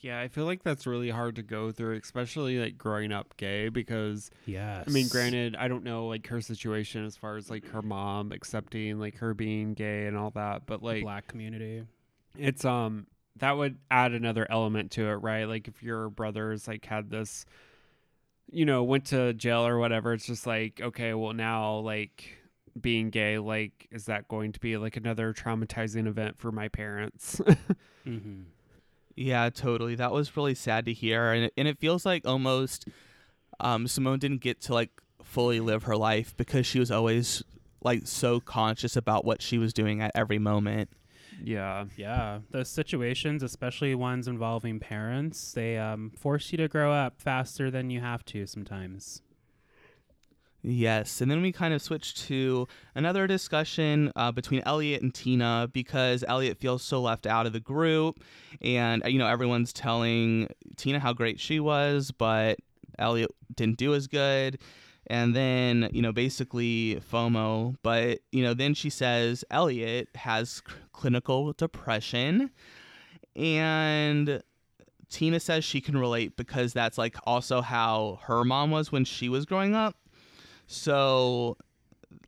Yeah, 0.00 0.18
I 0.18 0.26
feel 0.26 0.46
like 0.46 0.64
that's 0.64 0.84
really 0.84 1.10
hard 1.10 1.36
to 1.36 1.42
go 1.44 1.70
through, 1.70 1.96
especially 1.98 2.58
like 2.58 2.76
growing 2.76 3.12
up 3.12 3.36
gay 3.36 3.68
because 3.68 4.28
Yes. 4.44 4.86
I 4.88 4.90
mean, 4.90 5.06
granted, 5.06 5.54
I 5.54 5.68
don't 5.68 5.84
know 5.84 6.08
like 6.08 6.26
her 6.26 6.40
situation 6.40 7.06
as 7.06 7.14
far 7.14 7.36
as 7.36 7.48
like 7.48 7.64
her 7.68 7.82
mom 7.82 8.32
accepting 8.32 8.98
like 8.98 9.18
her 9.18 9.34
being 9.34 9.74
gay 9.74 10.06
and 10.06 10.16
all 10.16 10.30
that, 10.30 10.66
but 10.66 10.82
like 10.82 11.04
black 11.04 11.28
community. 11.28 11.84
It's 12.36 12.64
um 12.64 13.06
that 13.36 13.56
would 13.56 13.78
add 13.90 14.12
another 14.12 14.46
element 14.50 14.92
to 14.92 15.08
it, 15.08 15.14
right? 15.14 15.44
Like 15.44 15.68
if 15.68 15.82
your 15.82 16.10
brothers 16.10 16.68
like 16.68 16.84
had 16.84 17.10
this 17.10 17.44
you 18.50 18.66
know, 18.66 18.82
went 18.82 19.06
to 19.06 19.32
jail 19.32 19.66
or 19.66 19.78
whatever, 19.78 20.12
it's 20.12 20.26
just 20.26 20.46
like, 20.46 20.80
okay, 20.80 21.14
well 21.14 21.32
now 21.32 21.76
like 21.76 22.36
being 22.80 23.10
gay, 23.10 23.38
like 23.38 23.88
is 23.90 24.06
that 24.06 24.28
going 24.28 24.52
to 24.52 24.60
be 24.60 24.76
like 24.76 24.96
another 24.96 25.32
traumatizing 25.32 26.06
event 26.06 26.38
for 26.38 26.52
my 26.52 26.68
parents? 26.68 27.40
Mm-hmm. 28.06 28.40
Yeah, 29.14 29.50
totally. 29.50 29.94
That 29.94 30.10
was 30.10 30.36
really 30.36 30.54
sad 30.54 30.86
to 30.86 30.92
hear, 30.92 31.32
and 31.32 31.44
it, 31.44 31.52
and 31.56 31.68
it 31.68 31.78
feels 31.78 32.04
like 32.06 32.26
almost 32.26 32.88
um, 33.60 33.86
Symone 33.86 34.18
didn't 34.18 34.40
get 34.40 34.60
to 34.62 34.74
like 34.74 34.90
fully 35.22 35.60
live 35.60 35.84
her 35.84 35.96
life 35.96 36.34
because 36.36 36.66
she 36.66 36.78
was 36.78 36.90
always 36.90 37.42
like 37.82 38.06
so 38.06 38.40
conscious 38.40 38.96
about 38.96 39.24
what 39.24 39.42
she 39.42 39.58
was 39.58 39.72
doing 39.72 40.00
at 40.00 40.10
every 40.14 40.38
moment. 40.38 40.90
Yeah. 41.42 41.86
Yeah, 41.96 42.40
those 42.50 42.68
situations, 42.68 43.42
especially 43.42 43.94
ones 43.94 44.28
involving 44.28 44.78
parents, 44.78 45.52
they 45.52 45.76
um, 45.76 46.12
force 46.16 46.52
you 46.52 46.58
to 46.58 46.68
grow 46.68 46.92
up 46.92 47.20
faster 47.20 47.70
than 47.70 47.90
you 47.90 48.00
have 48.00 48.24
to 48.26 48.46
sometimes. 48.46 49.22
Yes, 50.64 51.20
and 51.20 51.28
then 51.28 51.42
we 51.42 51.50
kind 51.50 51.74
of 51.74 51.82
switch 51.82 52.14
to 52.28 52.68
another 52.94 53.26
discussion 53.26 54.12
uh, 54.14 54.30
between 54.30 54.62
Elliott 54.64 55.02
and 55.02 55.12
Tina 55.12 55.68
because 55.72 56.22
Elliott 56.28 56.58
feels 56.58 56.84
so 56.84 57.02
left 57.02 57.26
out 57.26 57.46
of 57.46 57.52
the 57.52 57.58
group, 57.58 58.22
and 58.60 59.02
you 59.06 59.18
know 59.18 59.26
everyone's 59.26 59.72
telling 59.72 60.48
Tina 60.76 61.00
how 61.00 61.12
great 61.12 61.40
she 61.40 61.58
was, 61.58 62.12
but 62.12 62.60
Elliott 62.96 63.32
didn't 63.56 63.76
do 63.76 63.92
as 63.92 64.06
good, 64.06 64.60
and 65.08 65.34
then 65.34 65.88
you 65.92 66.02
know 66.02 66.12
basically 66.12 67.00
FOMO, 67.12 67.76
but 67.82 68.20
you 68.30 68.42
know 68.42 68.54
then 68.54 68.74
she 68.74 68.90
says 68.90 69.44
Elliott 69.50 70.08
has 70.14 70.62
clinical 70.92 71.52
depression, 71.52 72.50
and 73.36 74.42
Tina 75.08 75.40
says 75.40 75.64
she 75.64 75.80
can 75.80 75.96
relate 75.96 76.36
because 76.36 76.72
that's 76.72 76.96
like 76.98 77.16
also 77.24 77.60
how 77.60 78.18
her 78.22 78.44
mom 78.44 78.70
was 78.70 78.90
when 78.90 79.04
she 79.04 79.28
was 79.28 79.44
growing 79.44 79.74
up. 79.74 79.96
So 80.66 81.56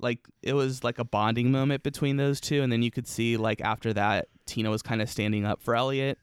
like 0.00 0.20
it 0.42 0.52
was 0.54 0.84
like 0.84 0.98
a 0.98 1.04
bonding 1.04 1.50
moment 1.50 1.82
between 1.82 2.16
those 2.16 2.40
two 2.40 2.62
and 2.62 2.70
then 2.70 2.82
you 2.82 2.90
could 2.90 3.06
see 3.06 3.36
like 3.36 3.60
after 3.60 3.92
that 3.92 4.28
Tina 4.46 4.70
was 4.70 4.82
kind 4.82 5.00
of 5.00 5.08
standing 5.08 5.44
up 5.44 5.62
for 5.62 5.74
Elliott. 5.74 6.18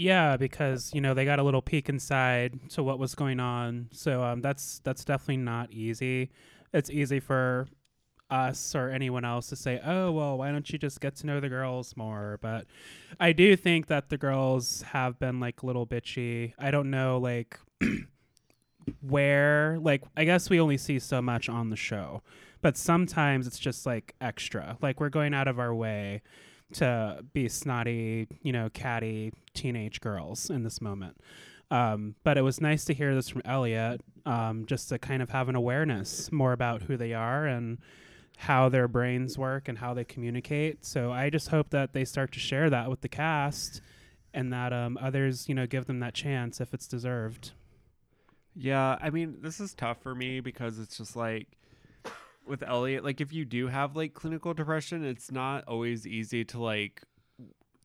Yeah, 0.00 0.38
because 0.38 0.90
you 0.94 1.02
know 1.02 1.12
they 1.12 1.26
got 1.26 1.40
a 1.40 1.42
little 1.42 1.60
peek 1.60 1.90
inside 1.90 2.58
to 2.70 2.82
what 2.82 2.98
was 2.98 3.14
going 3.14 3.38
on. 3.38 3.90
So 3.92 4.22
um, 4.22 4.40
that's 4.40 4.80
that's 4.82 5.04
definitely 5.04 5.36
not 5.42 5.70
easy. 5.72 6.30
It's 6.72 6.88
easy 6.88 7.20
for 7.20 7.68
us 8.30 8.74
or 8.74 8.88
anyone 8.88 9.26
else 9.26 9.48
to 9.48 9.56
say, 9.56 9.78
"Oh, 9.84 10.10
well, 10.10 10.38
why 10.38 10.52
don't 10.52 10.70
you 10.70 10.78
just 10.78 11.02
get 11.02 11.16
to 11.16 11.26
know 11.26 11.38
the 11.38 11.50
girls 11.50 11.98
more?" 11.98 12.38
But 12.40 12.64
I 13.20 13.32
do 13.32 13.54
think 13.56 13.88
that 13.88 14.08
the 14.08 14.16
girls 14.16 14.80
have 14.80 15.18
been 15.18 15.38
like 15.38 15.62
a 15.62 15.66
little 15.66 15.86
bitchy. 15.86 16.54
I 16.58 16.70
don't 16.70 16.90
know, 16.90 17.18
like 17.18 17.60
where, 19.02 19.78
like 19.82 20.02
I 20.16 20.24
guess 20.24 20.48
we 20.48 20.58
only 20.60 20.78
see 20.78 20.98
so 20.98 21.20
much 21.20 21.50
on 21.50 21.68
the 21.68 21.76
show, 21.76 22.22
but 22.62 22.78
sometimes 22.78 23.46
it's 23.46 23.58
just 23.58 23.84
like 23.84 24.14
extra. 24.18 24.78
Like 24.80 24.98
we're 24.98 25.10
going 25.10 25.34
out 25.34 25.46
of 25.46 25.58
our 25.58 25.74
way 25.74 26.22
to 26.74 27.24
be 27.32 27.48
snotty, 27.48 28.28
you 28.42 28.52
know, 28.52 28.68
catty 28.72 29.32
teenage 29.54 30.00
girls 30.00 30.50
in 30.50 30.62
this 30.62 30.80
moment. 30.80 31.16
Um, 31.70 32.16
but 32.24 32.36
it 32.36 32.42
was 32.42 32.60
nice 32.60 32.84
to 32.86 32.94
hear 32.94 33.14
this 33.14 33.28
from 33.28 33.42
Elliott, 33.44 34.00
um, 34.26 34.66
just 34.66 34.88
to 34.88 34.98
kind 34.98 35.22
of 35.22 35.30
have 35.30 35.48
an 35.48 35.54
awareness 35.54 36.32
more 36.32 36.52
about 36.52 36.82
who 36.82 36.96
they 36.96 37.14
are 37.14 37.46
and 37.46 37.78
how 38.36 38.68
their 38.68 38.88
brains 38.88 39.38
work 39.38 39.68
and 39.68 39.78
how 39.78 39.94
they 39.94 40.04
communicate. 40.04 40.84
So 40.84 41.12
I 41.12 41.30
just 41.30 41.48
hope 41.48 41.70
that 41.70 41.92
they 41.92 42.04
start 42.04 42.32
to 42.32 42.40
share 42.40 42.70
that 42.70 42.88
with 42.88 43.02
the 43.02 43.08
cast 43.08 43.80
and 44.32 44.52
that 44.52 44.72
um, 44.72 44.98
others, 45.00 45.48
you 45.48 45.54
know, 45.54 45.66
give 45.66 45.86
them 45.86 46.00
that 46.00 46.14
chance 46.14 46.60
if 46.60 46.72
it's 46.72 46.88
deserved. 46.88 47.52
Yeah, 48.56 48.98
I 49.00 49.10
mean, 49.10 49.38
this 49.42 49.60
is 49.60 49.74
tough 49.74 50.02
for 50.02 50.14
me 50.14 50.40
because 50.40 50.78
it's 50.78 50.96
just 50.96 51.16
like 51.16 51.46
with 52.46 52.62
Elliott, 52.62 53.04
like 53.04 53.20
if 53.20 53.32
you 53.32 53.44
do 53.44 53.68
have 53.68 53.96
like 53.96 54.14
clinical 54.14 54.54
depression, 54.54 55.04
it's 55.04 55.30
not 55.30 55.64
always 55.68 56.06
easy 56.06 56.44
to 56.46 56.60
like 56.60 57.02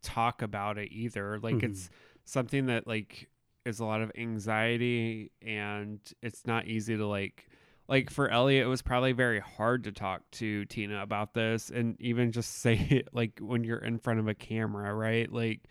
talk 0.02 0.42
about 0.42 0.78
it 0.78 0.92
either. 0.92 1.40
Like 1.40 1.56
Mhm. 1.56 1.64
it's 1.64 1.90
something 2.24 2.66
that 2.68 2.88
like 2.88 3.30
is 3.66 3.80
a 3.80 3.86
lot 3.86 4.02
of 4.02 4.12
anxiety 4.16 5.32
and 5.42 6.00
it's 6.22 6.46
not 6.46 6.68
easy 6.68 6.96
to 6.96 7.06
like 7.08 7.48
like 7.88 8.10
for 8.12 8.30
Elliott 8.30 8.66
it 8.66 8.70
was 8.70 8.82
probably 8.84 9.12
very 9.12 9.40
hard 9.40 9.84
to 9.84 9.92
talk 9.92 10.22
to 10.32 10.66
Tina 10.66 11.02
about 11.02 11.34
this 11.34 11.70
and 11.72 12.00
even 12.00 12.32
just 12.32 12.52
say 12.62 12.76
it 12.90 13.10
like 13.14 13.40
when 13.40 13.64
you're 13.64 13.78
in 13.80 13.98
front 14.00 14.20
of 14.20 14.28
a 14.28 14.34
camera, 14.36 14.94
right? 14.94 15.32
Like 15.32 15.62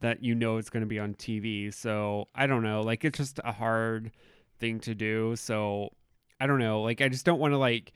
that 0.00 0.22
you 0.22 0.34
know 0.34 0.56
it's 0.56 0.70
going 0.70 0.80
to 0.82 0.86
be 0.86 0.98
on 0.98 1.14
TV. 1.14 1.72
So, 1.72 2.28
I 2.34 2.46
don't 2.46 2.62
know, 2.62 2.80
like 2.80 3.04
it's 3.04 3.18
just 3.18 3.38
a 3.44 3.52
hard 3.52 4.12
thing 4.58 4.80
to 4.80 4.94
do. 4.94 5.36
So, 5.36 5.90
I 6.40 6.46
don't 6.46 6.58
know, 6.58 6.80
like 6.80 7.02
I 7.02 7.08
just 7.10 7.26
don't 7.26 7.38
want 7.38 7.52
to 7.52 7.58
like 7.58 7.92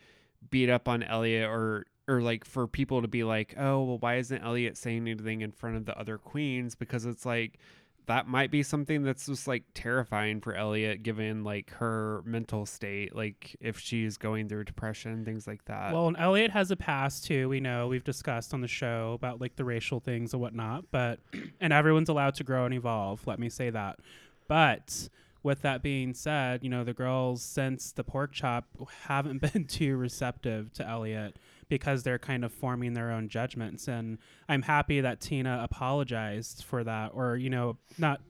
beat 0.50 0.70
up 0.70 0.88
on 0.88 1.02
Elliott 1.02 1.48
or 1.48 1.86
or 2.06 2.20
like 2.20 2.44
for 2.44 2.66
people 2.66 3.02
to 3.02 3.08
be 3.08 3.24
like, 3.24 3.54
"Oh, 3.58 3.82
well 3.84 3.98
why 3.98 4.16
isn't 4.16 4.42
Elliott 4.42 4.76
saying 4.76 5.08
anything 5.08 5.40
in 5.40 5.52
front 5.52 5.76
of 5.76 5.86
the 5.86 5.98
other 5.98 6.18
queens?" 6.18 6.74
because 6.74 7.06
it's 7.06 7.24
like 7.24 7.58
that 8.06 8.28
might 8.28 8.50
be 8.50 8.62
something 8.62 9.02
that's 9.02 9.26
just 9.26 9.48
like 9.48 9.64
terrifying 9.72 10.40
for 10.40 10.54
Elliott 10.54 11.02
given 11.02 11.42
like 11.42 11.70
her 11.72 12.22
mental 12.26 12.66
state, 12.66 13.16
like 13.16 13.56
if 13.60 13.78
she's 13.78 14.18
going 14.18 14.48
through 14.48 14.64
depression, 14.64 15.24
things 15.24 15.46
like 15.46 15.64
that. 15.64 15.92
Well, 15.92 16.08
and 16.08 16.16
Elliott 16.18 16.50
has 16.50 16.70
a 16.70 16.76
past 16.76 17.24
too. 17.24 17.48
We 17.48 17.60
know 17.60 17.88
we've 17.88 18.04
discussed 18.04 18.52
on 18.52 18.60
the 18.60 18.68
show 18.68 19.12
about 19.14 19.40
like 19.40 19.56
the 19.56 19.64
racial 19.64 20.00
things 20.00 20.34
and 20.34 20.42
whatnot. 20.42 20.84
But 20.90 21.20
and 21.60 21.72
everyone's 21.72 22.10
allowed 22.10 22.34
to 22.36 22.44
grow 22.44 22.66
and 22.66 22.74
evolve. 22.74 23.26
Let 23.26 23.38
me 23.38 23.48
say 23.48 23.70
that. 23.70 24.00
But 24.48 25.08
with 25.44 25.62
that 25.62 25.82
being 25.82 26.14
said, 26.14 26.64
you 26.64 26.70
know 26.70 26.82
the 26.82 26.94
girls 26.94 27.42
since 27.42 27.92
the 27.92 28.02
pork 28.02 28.32
chop 28.32 28.64
haven't 29.02 29.40
been 29.52 29.66
too 29.66 29.96
receptive 29.96 30.72
to 30.72 30.88
Elliott 30.88 31.36
because 31.68 32.02
they're 32.02 32.18
kind 32.18 32.44
of 32.44 32.52
forming 32.52 32.94
their 32.94 33.10
own 33.12 33.28
judgments. 33.28 33.86
And 33.86 34.18
I'm 34.48 34.62
happy 34.62 35.00
that 35.02 35.20
Tina 35.20 35.60
apologized 35.62 36.64
for 36.64 36.82
that, 36.82 37.12
or 37.14 37.36
you 37.36 37.50
know, 37.50 37.76
not. 37.96 38.20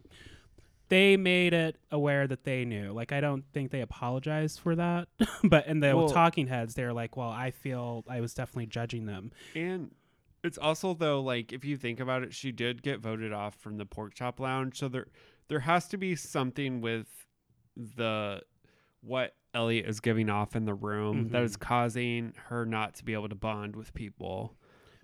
They 0.90 1.16
made 1.16 1.54
it 1.54 1.76
aware 1.90 2.26
that 2.26 2.44
they 2.44 2.64
knew. 2.66 2.92
Like 2.92 3.10
I 3.10 3.20
don't 3.20 3.44
think 3.54 3.70
they 3.70 3.80
apologized 3.80 4.60
for 4.60 4.76
that, 4.76 5.08
but 5.44 5.66
in 5.66 5.80
the 5.80 5.96
Well- 5.96 6.08
talking 6.08 6.48
heads, 6.48 6.74
they're 6.74 6.92
like, 6.92 7.16
"Well, 7.16 7.30
I 7.30 7.52
feel 7.52 8.04
I 8.08 8.20
was 8.20 8.34
definitely 8.34 8.66
judging 8.66 9.06
them." 9.06 9.32
And 9.54 9.92
it's 10.42 10.58
also 10.58 10.92
though 10.92 11.22
like 11.22 11.52
if 11.52 11.64
you 11.64 11.76
think 11.76 12.00
about 12.00 12.22
it, 12.22 12.34
she 12.34 12.52
did 12.52 12.82
get 12.82 13.00
voted 13.00 13.32
off 13.32 13.54
from 13.54 13.78
the 13.78 13.86
pork 13.86 14.14
chop 14.14 14.38
lounge, 14.40 14.78
so 14.78 14.88
there 14.88 15.06
there 15.48 15.60
has 15.60 15.88
to 15.88 15.96
be 15.96 16.14
something 16.16 16.80
with 16.80 17.06
the 17.76 18.42
what 19.02 19.34
Elliott 19.52 19.86
is 19.86 20.00
giving 20.00 20.30
off 20.30 20.56
in 20.56 20.64
the 20.64 20.74
room 20.74 21.28
that 21.28 21.42
Mhm. 21.42 21.44
is 21.44 21.56
causing 21.56 22.32
her 22.48 22.64
not 22.64 22.94
to 22.94 23.04
be 23.04 23.12
able 23.12 23.28
to 23.28 23.34
bond 23.34 23.76
with 23.76 23.92
people. 23.94 24.56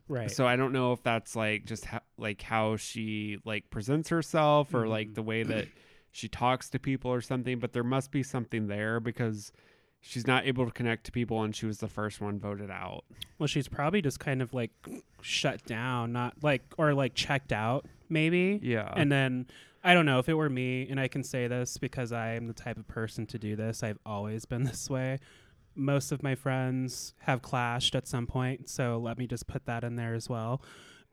Right. 0.09 0.31
So 0.31 0.47
I 0.47 0.57
don't 0.57 0.73
know 0.73 0.93
if 0.93 1.03
that's 1.03 1.37
like 1.37 1.67
just 1.67 1.85
ha- 1.87 2.01
like 2.17 2.43
how 2.43 2.77
she 2.77 3.39
like 3.45 3.71
presents 3.71 4.09
herself 4.09 4.75
or 4.75 4.89
like 4.89 5.11
Mhm. 5.11 5.15
the 5.15 5.23
way 5.23 5.43
that 5.45 5.69
she 6.11 6.29
talks 6.29 6.69
to 6.71 6.79
people 6.81 7.13
or 7.13 7.21
something, 7.21 7.59
but 7.61 7.73
there 7.73 7.85
must 7.85 8.11
be 8.11 8.23
something 8.25 8.67
there 8.67 8.99
because 8.99 9.53
she's 10.01 10.27
not 10.27 10.47
able 10.47 10.65
to 10.65 10.73
connect 10.73 11.05
to 11.05 11.13
people 11.13 11.43
and 11.45 11.55
she 11.55 11.67
was 11.67 11.79
the 11.79 11.87
first 11.87 12.21
one 12.21 12.41
voted 12.41 12.71
out. 12.71 13.05
Well, 13.39 13.47
she's 13.47 13.69
probably 13.69 14.03
just 14.03 14.19
kind 14.19 14.41
of 14.43 14.53
like 14.55 14.73
shut 15.21 15.63
down, 15.65 16.13
not 16.13 16.43
like 16.43 16.63
or 16.79 16.95
like 16.95 17.15
checked 17.15 17.53
out, 17.53 17.87
maybe. 18.09 18.59
Yeah. 18.63 18.93
And 18.97 19.13
then 19.13 19.47
I 19.83 19.95
don't 19.95 20.07
know 20.07 20.19
if 20.19 20.29
it 20.29 20.35
were 20.35 20.51
me, 20.51 20.87
and 20.91 21.01
I 21.01 21.09
can 21.09 21.25
say 21.25 21.47
this 21.47 21.79
because 21.79 22.13
I 22.13 22.35
am 22.35 22.47
the 22.47 22.53
type 22.53 22.77
of 22.77 22.87
person 22.87 23.27
to 23.27 23.39
do 23.39 23.57
this. 23.57 23.83
I've 23.83 23.99
always 24.05 24.45
been 24.45 24.65
this 24.65 24.91
way. 24.91 25.19
Most 25.75 26.13
of 26.13 26.23
my 26.23 26.35
friends 26.35 27.15
have 27.21 27.43
clashed 27.43 27.95
at 27.95 28.07
some 28.07 28.27
point, 28.27 28.69
so 28.69 28.99
let 28.99 29.17
me 29.19 29.27
just 29.27 29.47
put 29.47 29.65
that 29.67 29.85
in 29.85 29.97
there 29.97 30.15
as 30.15 30.29
well. 30.29 30.63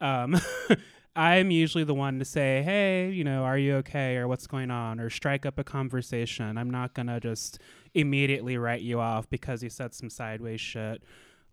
Um, 0.02 0.40
I'm 1.16 1.50
usually 1.50 1.84
the 1.84 1.94
one 1.94 2.20
to 2.20 2.26
say, 2.26 2.62
"Hey, 2.62 3.10
you 3.10 3.24
know, 3.24 3.44
are 3.44 3.58
you 3.58 3.76
okay?" 3.78 4.18
or 4.18 4.28
"What's 4.28 4.46
going 4.48 4.70
on?" 4.70 5.00
or 5.00 5.10
strike 5.10 5.46
up 5.46 5.58
a 5.58 5.64
conversation. 5.64 6.58
I'm 6.58 6.70
not 6.70 6.94
gonna 6.94 7.20
just 7.20 7.60
immediately 7.94 8.58
write 8.58 8.82
you 8.82 9.00
off 9.00 9.30
because 9.30 9.64
you 9.64 9.70
said 9.70 9.94
some 9.94 10.10
sideways 10.10 10.62
shit 10.62 11.02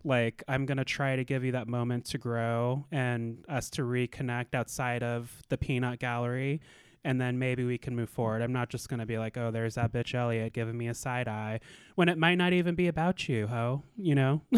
like 0.05 0.45
i'm 0.49 0.67
going 0.67 0.77
to 0.77 0.85
try 0.85 1.17
to 1.17 1.25
give 1.25 1.43
you 1.43 1.53
that 1.53 1.67
moment 1.67 2.05
to 2.05 2.19
grow 2.19 2.85
and 2.93 3.43
us 3.49 3.71
to 3.71 3.83
reconnect 3.83 4.55
outside 4.55 5.03
of 5.03 5.33
the 5.49 5.57
peanut 5.57 5.99
gallery 5.99 6.61
and 7.05 7.21
then 7.21 7.39
maybe 7.39 7.65
we 7.65 7.79
can 7.79 7.95
move 7.95 8.09
forward 8.09 8.43
i'm 8.43 8.53
not 8.53 8.69
just 8.69 8.89
going 8.89 9.01
to 9.01 9.07
be 9.07 9.19
like 9.19 9.37
oh 9.37 9.51
there's 9.51 9.75
that 9.75 9.93
bitch 9.93 10.15
elliott 10.15 10.53
giving 10.53 10.77
me 10.77 10.89
a 10.89 10.95
side 10.95 11.29
eye 11.29 11.61
when 11.95 12.09
it 12.09 12.19
might 12.19 12.37
not 12.37 12.53
even 12.53 12.75
be 12.75 12.89
about 12.89 13.29
you 13.29 13.47
ho 13.47 13.83
you 13.97 14.15
know 14.15 14.41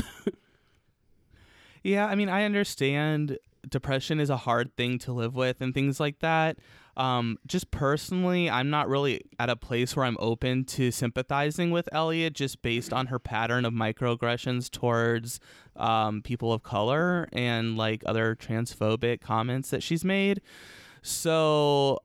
Yeah, 1.87 2.07
I 2.07 2.17
mean, 2.17 2.29
I 2.29 2.43
understand 2.43 3.39
depression 3.69 4.19
is 4.19 4.29
a 4.29 4.37
hard 4.37 4.77
thing 4.77 4.99
to 4.99 5.13
live 5.13 5.37
with 5.37 5.61
and 5.61 5.73
things 5.73 6.01
like 6.01 6.19
that. 6.19 6.59
Um, 6.97 7.39
just 7.47 7.71
personally, 7.71 8.51
I'm 8.51 8.71
not 8.71 8.89
really 8.89 9.23
at 9.39 9.51
a 9.51 9.55
place 9.55 9.95
where 9.95 10.05
I'm 10.05 10.17
open 10.19 10.65
to 10.65 10.91
sympathizing 10.91 11.71
with 11.71 11.89
Elliott 11.93 12.33
just 12.33 12.61
based 12.61 12.93
on 12.93 13.07
her 13.07 13.21
pattern 13.21 13.65
of 13.65 13.73
microaggressions 13.73 14.69
towards 14.69 15.39
um, 15.77 16.23
people 16.23 16.53
of 16.53 16.65
color 16.65 17.29
and 17.33 17.77
like 17.77 18.03
other 18.05 18.35
transphobic 18.35 19.21
comments 19.21 19.71
that 19.71 19.85
she's 19.85 20.05
made. 20.05 20.41
So, 21.03 22.01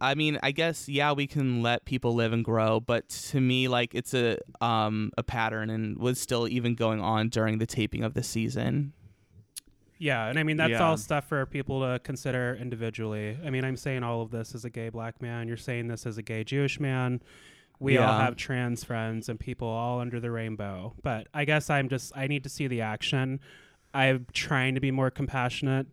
I 0.00 0.14
mean, 0.14 0.38
I 0.42 0.50
guess 0.52 0.88
yeah, 0.88 1.12
we 1.12 1.26
can 1.26 1.62
let 1.62 1.84
people 1.84 2.14
live 2.14 2.32
and 2.32 2.44
grow, 2.44 2.80
but 2.80 3.08
to 3.30 3.40
me, 3.40 3.68
like 3.68 3.94
it's 3.94 4.14
a 4.14 4.38
um 4.60 5.10
a 5.18 5.22
pattern 5.22 5.70
and 5.70 5.96
was 5.98 6.20
still 6.20 6.48
even 6.48 6.74
going 6.74 7.00
on 7.00 7.28
during 7.28 7.58
the 7.58 7.66
taping 7.66 8.02
of 8.02 8.14
the 8.14 8.22
season. 8.22 8.92
yeah 9.98 10.26
and 10.28 10.36
i 10.38 10.42
mean 10.42 10.56
that's 10.56 10.72
Yeah. 10.72 10.82
all 10.82 10.96
stuff 10.96 11.28
for 11.28 11.46
people 11.46 11.80
to 11.82 12.00
consider 12.00 12.56
individually. 12.60 13.38
I 13.44 13.50
mean 13.50 13.64
i'm 13.64 13.76
saying 13.76 14.02
all 14.02 14.22
of 14.22 14.30
this 14.32 14.54
as 14.54 14.64
a 14.64 14.70
gay 14.70 14.88
black 14.88 15.22
man. 15.22 15.46
You're 15.46 15.56
saying 15.56 15.86
this 15.88 16.06
as 16.06 16.18
a 16.18 16.22
gay 16.22 16.42
jewish 16.42 16.80
man. 16.80 17.22
We 17.78 17.98
all 17.98 18.18
have 18.18 18.34
trans 18.36 18.82
friends 18.84 19.28
and 19.28 19.38
people 19.38 19.68
all 19.68 20.00
under 20.00 20.18
the 20.20 20.30
rainbow. 20.32 20.94
But 21.02 21.28
i 21.32 21.44
guess 21.44 21.70
i'm 21.70 21.88
just 21.88 22.12
i 22.16 22.26
need 22.26 22.42
to 22.44 22.48
see 22.48 22.66
the 22.66 22.80
action. 22.80 23.38
I'm 23.94 24.26
trying 24.32 24.74
to 24.74 24.80
be 24.80 24.90
more 24.90 25.10
compassionate 25.10 25.86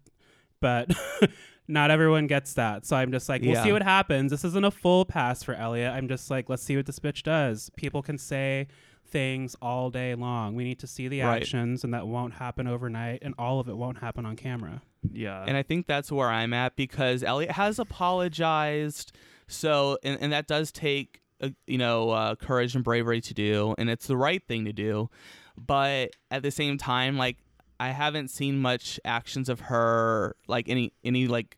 but 0.61 0.89
not 1.69 1.91
everyone 1.91 2.27
gets 2.27 2.53
that 2.55 2.85
so 2.85 2.95
i'm 2.97 3.11
just 3.11 3.29
like 3.29 3.41
we'll 3.41 3.63
see 3.63 3.71
what 3.71 3.83
happens 3.83 4.31
this 4.31 4.43
isn't 4.43 4.65
a 4.65 4.71
full 4.71 5.05
pass 5.05 5.43
for 5.43 5.53
elliott 5.53 5.93
i'm 5.93 6.07
just 6.07 6.29
like 6.29 6.49
let's 6.49 6.63
see 6.63 6.75
what 6.75 6.85
this 6.85 6.99
bitch 6.99 7.23
does 7.23 7.69
people 7.77 8.01
can 8.01 8.17
say 8.17 8.67
things 9.07 9.55
all 9.61 9.89
day 9.89 10.13
long 10.15 10.55
we 10.55 10.63
need 10.63 10.77
to 10.79 10.85
see 10.87 11.07
the 11.07 11.21
Right. 11.21 11.41
actions 11.41 11.83
and 11.83 11.93
that 11.93 12.07
won't 12.07 12.33
happen 12.33 12.67
overnight 12.67 13.19
and 13.21 13.33
all 13.39 13.59
of 13.59 13.67
it 13.69 13.77
won't 13.77 13.99
happen 13.99 14.25
on 14.25 14.35
camera 14.35 14.81
yeah. 15.13 15.45
And 15.47 15.55
I 15.55 15.63
think 15.63 15.87
that's 15.87 16.11
where 16.11 16.27
I'm 16.27 16.51
at 16.51 16.75
because 16.75 17.23
Elliott 17.23 17.51
has 17.51 17.79
apologized. 17.79 19.13
So, 19.47 19.97
and, 20.03 20.17
and 20.21 20.33
that 20.33 20.47
does 20.47 20.71
take, 20.71 21.21
uh, 21.41 21.49
you 21.67 21.77
know, 21.77 22.09
uh, 22.09 22.35
courage 22.35 22.75
and 22.75 22.83
bravery 22.83 23.21
to 23.21 23.33
do, 23.33 23.75
and 23.77 23.89
it's 23.89 24.07
the 24.07 24.17
right 24.17 24.45
thing 24.45 24.65
to 24.65 24.73
do. 24.73 25.09
But 25.57 26.11
at 26.29 26.43
the 26.43 26.51
same 26.51 26.77
time, 26.77 27.17
like, 27.17 27.37
I 27.79 27.89
haven't 27.91 28.27
seen 28.29 28.59
much 28.59 28.99
actions 29.05 29.47
of 29.49 29.61
her, 29.61 30.35
like 30.47 30.67
any, 30.69 30.91
any, 31.03 31.27
like, 31.27 31.57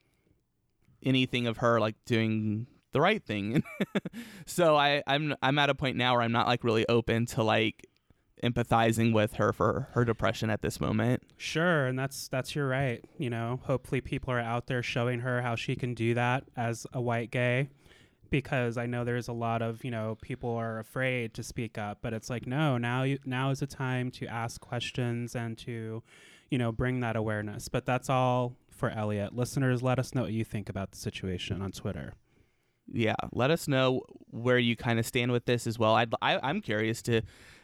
anything 1.04 1.48
of 1.48 1.58
her, 1.58 1.80
like, 1.80 1.96
doing 2.06 2.68
the 2.92 3.02
right 3.02 3.24
thing. 3.24 3.64
so 4.46 4.76
I, 4.76 5.04
I'm, 5.08 5.36
I'm 5.42 5.58
at 5.60 5.70
a 5.70 5.76
point 5.76 5.98
now 5.98 6.14
where 6.14 6.22
I'm 6.22 6.32
not, 6.32 6.48
like, 6.48 6.64
really 6.64 6.88
open 6.88 7.26
to, 7.28 7.44
like, 7.44 7.88
empathizing 8.44 9.14
with 9.14 9.34
her 9.34 9.54
for 9.54 9.88
her 9.94 10.04
depression 10.04 10.50
at 10.50 10.62
this 10.62 10.80
moment. 10.80 11.24
Sure, 11.38 11.86
and 11.86 11.98
that's 11.98 12.28
that's 12.28 12.56
your 12.56 12.68
right. 12.68 13.04
You 13.18 13.30
know, 13.30 13.60
hopefully 13.64 14.02
people 14.02 14.34
are 14.34 14.40
out 14.40 14.68
there 14.68 14.84
showing 14.84 15.20
her 15.20 15.42
how 15.42 15.56
she 15.56 15.76
can 15.76 15.94
do 15.94 16.14
that 16.16 16.46
as 16.56 16.88
a 16.94 17.02
white 17.02 17.32
gay 17.32 17.70
because 18.30 18.78
I 18.78 18.86
know 18.86 19.04
there's 19.04 19.28
a 19.28 19.34
lot 19.34 19.62
of, 19.62 19.84
you 19.84 19.92
know, 19.92 20.18
people 20.22 20.56
are 20.56 20.80
afraid 20.80 21.34
to 21.36 21.44
speak 21.44 21.78
up, 21.78 22.00
but 22.02 22.14
it's 22.14 22.30
like 22.30 22.48
no, 22.48 22.78
now 22.78 23.04
you 23.04 23.20
now 23.26 23.52
is 23.52 23.60
the 23.60 23.68
time 23.68 24.10
to 24.12 24.26
ask 24.26 24.60
questions 24.60 25.36
and 25.36 25.58
to, 25.60 26.02
you 26.50 26.58
know, 26.58 26.72
bring 26.72 27.02
that 27.02 27.16
awareness. 27.16 27.68
But 27.68 27.86
that's 27.86 28.10
all 28.10 28.56
for 28.82 28.90
Elliott. 28.90 29.36
Listeners, 29.36 29.82
let 29.84 30.00
us 30.00 30.14
know 30.16 30.24
what 30.24 30.34
you 30.34 30.44
think 30.44 30.68
about 30.68 30.92
the 30.92 30.98
situation 30.98 31.62
on 31.62 31.72
Twitter. 31.72 32.16
yeah 32.92 33.16
let 33.32 33.52
us 33.52 33.68
know 33.68 34.02
where 34.32 34.58
you 34.58 34.76
kind 34.76 35.00
of 35.00 35.06
stand 35.06 35.32
with 35.32 35.46
this 35.46 35.66
as 35.68 35.78
well 35.80 35.94
I'd, 35.94 36.14
I, 36.22 36.40
i'm 36.44 36.60
curious 36.62 37.02
to 37.04 37.22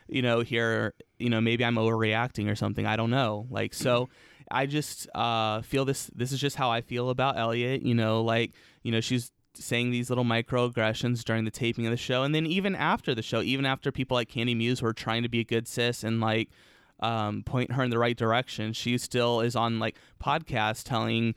you 0.07 0.21
know 0.21 0.41
hear 0.41 0.93
you 1.17 1.29
know 1.29 1.41
maybe 1.41 1.65
i'm 1.65 1.75
overreacting 1.75 2.49
or 2.49 2.55
something 2.55 2.85
i 2.85 2.95
don't 2.95 3.09
know 3.09 3.47
like 3.49 3.73
so 3.73 4.07
i 4.51 4.65
just 4.65 5.09
uh 5.15 5.61
feel 5.63 5.83
this 5.85 6.09
this 6.15 6.31
is 6.31 6.39
just 6.39 6.55
how 6.55 6.69
i 6.69 6.81
feel 6.81 7.09
about 7.09 7.37
elliott 7.37 7.81
you 7.81 7.95
know 7.95 8.21
like 8.21 8.53
you 8.83 8.91
know 8.91 9.01
she's 9.01 9.31
saying 9.55 9.89
these 9.91 10.09
little 10.09 10.23
microaggressions 10.23 11.23
during 11.25 11.43
the 11.43 11.51
taping 11.51 11.85
of 11.87 11.91
the 11.91 11.97
show 11.97 12.23
and 12.23 12.33
then 12.35 12.45
even 12.45 12.75
after 12.75 13.13
the 13.15 13.23
show 13.23 13.41
even 13.41 13.65
after 13.65 13.91
people 13.91 14.15
like 14.15 14.29
kandy 14.29 14.55
muse 14.55 14.81
were 14.83 14.93
trying 14.93 15.23
to 15.23 15.29
be 15.29 15.39
a 15.39 15.43
good 15.43 15.67
sis 15.67 16.03
and 16.03 16.21
like 16.21 16.47
um, 16.99 17.43
point 17.43 17.71
her 17.71 17.83
in 17.83 17.89
the 17.89 17.97
right 17.97 18.17
direction 18.17 18.73
she 18.73 18.97
still 18.97 19.41
is 19.41 19.55
on 19.55 19.79
like 19.79 19.97
podcasts 20.23 20.83
telling 20.83 21.35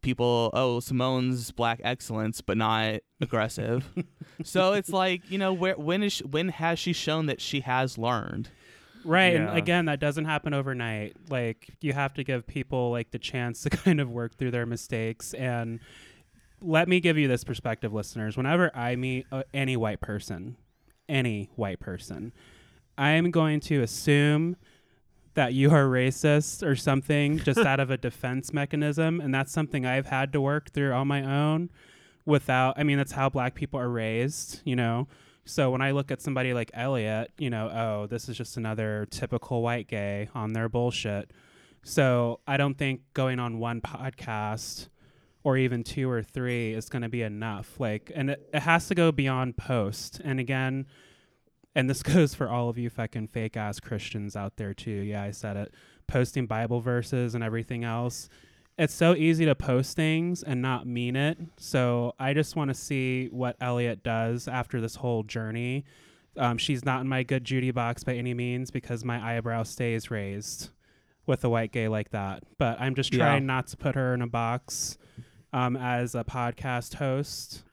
people 0.00 0.50
oh 0.54 0.80
symone's 0.80 1.50
black 1.52 1.80
excellence 1.84 2.40
but 2.40 2.56
not 2.56 3.00
aggressive 3.20 3.88
so 4.44 4.72
it's 4.72 4.90
like 4.90 5.28
you 5.30 5.38
know 5.38 5.52
where 5.52 5.76
when 5.76 6.02
is 6.02 6.14
she, 6.14 6.24
when 6.24 6.48
has 6.48 6.78
she 6.78 6.92
shown 6.92 7.26
that 7.26 7.40
she 7.40 7.60
has 7.60 7.98
learned 7.98 8.48
Right. 9.04 9.34
And 9.34 9.56
again, 9.56 9.86
that 9.86 9.98
doesn't 10.00 10.26
happen 10.26 10.54
overnight. 10.54 11.16
Like 11.28 11.70
you 11.80 11.92
have 11.92 12.14
to 12.14 12.22
give 12.24 12.46
people 12.46 12.90
like 12.90 13.10
the 13.10 13.18
chance 13.18 13.62
to 13.62 13.70
kind 13.70 14.00
of 14.00 14.10
work 14.10 14.36
through 14.36 14.52
their 14.52 14.66
mistakes 14.66 15.34
and 15.34 15.80
let 16.60 16.88
me 16.88 17.00
give 17.00 17.18
you 17.18 17.28
this 17.28 17.44
perspective 17.44 17.92
listeners. 17.92 18.36
Whenever 18.36 18.70
I 18.74 18.96
meet 18.96 19.26
uh, 19.32 19.42
any 19.52 19.76
white 19.76 20.00
person, 20.00 20.56
any 21.08 21.50
white 21.56 21.80
person, 21.80 22.32
I 22.96 23.10
am 23.10 23.30
going 23.30 23.60
to 23.60 23.82
assume 23.82 24.56
that 25.34 25.54
you 25.54 25.70
are 25.70 25.84
racist 25.84 26.66
or 26.66 26.76
something 26.76 27.38
just 27.38 27.60
out 27.60 27.80
of 27.80 27.90
a 27.90 27.96
defense 27.96 28.52
mechanism 28.52 29.20
and 29.20 29.34
that's 29.34 29.52
something 29.52 29.86
I've 29.86 30.06
had 30.06 30.32
to 30.32 30.40
work 30.40 30.70
through 30.70 30.92
on 30.92 31.08
my 31.08 31.22
own 31.24 31.70
without 32.24 32.78
I 32.78 32.82
mean 32.82 32.98
that's 32.98 33.12
how 33.12 33.28
black 33.28 33.54
people 33.54 33.80
are 33.80 33.88
raised, 33.88 34.60
you 34.64 34.76
know. 34.76 35.08
So 35.44 35.70
when 35.70 35.82
I 35.82 35.90
look 35.90 36.10
at 36.10 36.22
somebody 36.22 36.54
like 36.54 36.70
Elliott, 36.72 37.32
you 37.36 37.50
know, 37.50 37.68
oh, 37.68 38.06
this 38.06 38.28
is 38.28 38.36
just 38.36 38.56
another 38.56 39.06
typical 39.10 39.60
white 39.62 39.88
gay 39.88 40.28
on 40.34 40.52
their 40.52 40.68
bullshit. 40.68 41.32
So 41.82 42.40
I 42.46 42.56
don't 42.56 42.78
think 42.78 43.00
going 43.12 43.40
on 43.40 43.58
one 43.58 43.80
podcast 43.80 44.88
or 45.42 45.56
even 45.56 45.82
two 45.82 46.08
or 46.08 46.22
three 46.22 46.72
is 46.74 46.88
going 46.88 47.02
to 47.02 47.08
be 47.08 47.22
enough. 47.22 47.80
Like, 47.80 48.12
and 48.14 48.30
it, 48.30 48.48
it 48.54 48.60
has 48.60 48.86
to 48.88 48.94
go 48.94 49.10
beyond 49.10 49.56
post. 49.56 50.20
And 50.22 50.38
again, 50.38 50.86
and 51.74 51.88
this 51.88 52.02
goes 52.14 52.34
for 52.34 52.48
all 52.48 52.68
of 52.68 52.78
you 52.78 52.90
fucking 52.90 53.28
fake 53.28 53.56
ass 53.56 53.80
Christians 53.80 54.36
out 54.36 54.56
there 54.56 54.74
too. 54.74 54.90
Yeah, 54.90 55.22
I 55.22 55.30
said 55.30 55.56
it. 55.56 55.74
Posting 56.06 56.46
Bible 56.46 56.80
verses 56.80 57.34
and 57.34 57.42
everything 57.42 57.84
else. 57.84 58.28
It's 58.78 58.94
so 58.94 59.14
easy 59.14 59.44
to 59.44 59.54
post 59.54 59.96
things 59.96 60.42
and 60.42 60.62
not 60.62 60.86
mean 60.86 61.14
it. 61.14 61.38
So 61.58 62.14
I 62.18 62.32
just 62.34 62.56
want 62.56 62.68
to 62.68 62.74
see 62.74 63.26
what 63.28 63.56
Elliott 63.60 64.02
does 64.02 64.48
after 64.48 64.80
this 64.80 64.96
whole 64.96 65.22
journey. 65.22 65.84
Um, 66.38 66.56
she's 66.56 66.84
not 66.84 67.02
in 67.02 67.08
my 67.08 67.22
good 67.22 67.44
Judy 67.44 67.70
box 67.70 68.02
by 68.02 68.14
any 68.14 68.32
means 68.32 68.70
because 68.70 69.04
my 69.04 69.36
eyebrow 69.36 69.64
stays 69.64 70.10
raised 70.10 70.70
with 71.26 71.44
a 71.44 71.50
white 71.50 71.70
gay 71.70 71.88
like 71.88 72.10
that. 72.10 72.42
But 72.58 72.80
I'm 72.80 72.94
just 72.94 73.12
Yeah. 73.12 73.26
trying 73.26 73.44
not 73.46 73.66
to 73.68 73.76
put 73.76 73.94
her 73.94 74.14
in 74.14 74.22
a 74.22 74.26
box 74.26 74.96
um, 75.52 75.76
as 75.76 76.14
a 76.14 76.24
podcast 76.24 76.94
host 76.94 77.64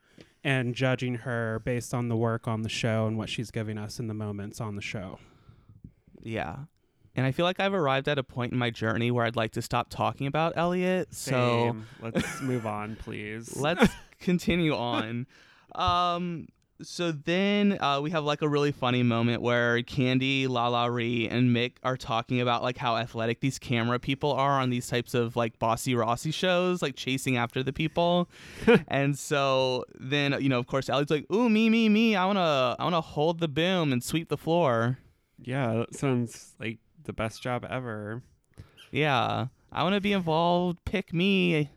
and 0.44 0.74
judging 0.74 1.16
her 1.16 1.60
based 1.60 1.94
on 1.94 2.08
the 2.08 2.16
work 2.16 2.48
on 2.48 2.62
the 2.62 2.70
show 2.70 3.08
and 3.08 3.18
what 3.18 3.30
she's 3.30 3.52
giving 3.52 3.78
us 3.78 4.00
in 4.00 4.08
the 4.08 4.14
moments 4.14 4.62
on 4.62 4.76
the 4.76 4.82
show. 4.82 5.20
Yeah. 6.22 6.58
And 7.16 7.26
I 7.26 7.32
feel 7.32 7.46
like 7.46 7.60
I've 7.60 7.74
arrived 7.74 8.08
at 8.08 8.18
a 8.18 8.24
point 8.24 8.54
in 8.54 8.60
my 8.60 8.70
journey 8.70 9.12
where 9.12 9.26
I'd 9.26 9.36
like 9.36 9.52
to 9.54 9.62
stop 9.62 9.90
talking 9.90 10.28
about 10.28 10.54
Elliott. 10.56 11.14
So 11.14 11.74
Same. 11.74 11.88
let's 12.02 12.42
move 12.42 12.66
on, 12.66 12.96
please. 12.96 13.56
let's 13.60 13.92
continue 14.20 14.76
on. 14.76 15.28
Um, 15.76 16.48
so 16.82 17.12
then 17.12 17.78
uh, 17.82 18.00
we 18.02 18.12
have 18.12 18.24
like 18.24 18.42
a 18.42 18.48
really 18.48 18.72
funny 18.72 19.04
moment 19.04 19.42
where 19.42 19.82
Kandy, 19.82 20.48
LaLa 20.48 20.94
Ri, 20.94 21.28
and 21.28 21.56
Mick 21.56 21.74
are 21.84 21.98
talking 21.98 22.40
about 22.42 22.64
like 22.64 22.78
how 22.78 22.98
athletic 22.98 23.42
these 23.42 23.60
camera 23.60 24.00
people 24.00 24.32
are 24.32 24.60
on 24.60 24.70
these 24.70 24.88
types 24.88 25.14
of 25.14 25.36
like 25.36 25.60
Bossy 25.60 25.94
Rossy 25.94 26.34
shows, 26.34 26.82
like 26.82 26.96
chasing 26.96 27.38
after 27.38 27.64
the 27.64 27.74
people. 27.74 28.30
and 28.88 29.18
so 29.18 29.86
then 30.00 30.36
you 30.42 30.50
know, 30.50 30.60
of 30.60 30.68
course, 30.68 30.90
Ellie's 30.90 31.10
like, 31.10 31.26
"Ooh, 31.32 31.50
me, 31.50 31.70
me, 31.70 31.90
me! 31.90 32.16
I 32.16 32.26
wanna, 32.26 32.76
I 32.80 32.84
wanna 32.84 33.02
hold 33.02 33.40
the 33.40 33.48
boom 33.48 33.92
and 33.92 34.04
sweep 34.04 34.30
the 34.30 34.38
floor." 34.38 34.98
yeah, 35.42 35.74
that 35.74 35.96
sounds 35.96 36.56
like 36.60 36.80
the 37.04 37.14
best 37.14 37.42
job 37.42 37.66
ever. 37.70 38.22
Yeah, 38.92 39.48
I 39.72 39.84
wanna 39.84 40.02
be 40.02 40.14
involved. 40.14 40.80
Pick 40.86 41.14
me. 41.14 41.70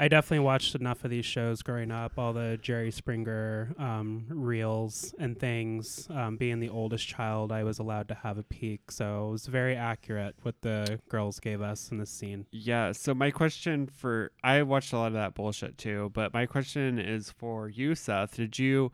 I 0.00 0.06
definitely 0.06 0.44
watched 0.44 0.76
enough 0.76 1.04
of 1.04 1.10
these 1.10 1.24
shows 1.26 1.60
growing 1.60 1.90
up, 1.90 2.18
all 2.18 2.32
the 2.32 2.56
Jerry 2.62 2.92
Springer 2.92 3.74
um, 3.80 4.26
reels 4.28 5.12
and 5.18 5.36
things. 5.36 6.06
Um, 6.08 6.36
being 6.36 6.60
the 6.60 6.68
oldest 6.68 7.08
child, 7.08 7.50
I 7.50 7.64
was 7.64 7.80
allowed 7.80 8.06
to 8.08 8.14
have 8.14 8.38
a 8.38 8.44
peek, 8.44 8.92
so 8.92 9.26
it 9.26 9.32
was 9.32 9.46
very 9.46 9.74
accurate 9.74 10.36
what 10.42 10.54
the 10.62 11.00
girls 11.08 11.40
gave 11.40 11.60
us 11.60 11.90
in 11.90 11.98
this 11.98 12.10
scene. 12.10 12.46
Yeah. 12.52 12.92
So 12.92 13.12
my 13.12 13.32
question 13.32 13.88
for 13.88 14.30
I 14.44 14.62
watched 14.62 14.92
a 14.92 14.98
lot 14.98 15.08
of 15.08 15.14
that 15.14 15.34
bullshit 15.34 15.76
too, 15.76 16.12
but 16.14 16.32
my 16.32 16.46
question 16.46 17.00
is 17.00 17.32
for 17.32 17.68
you, 17.68 17.96
Seth. 17.96 18.36
Did 18.36 18.56
you, 18.56 18.92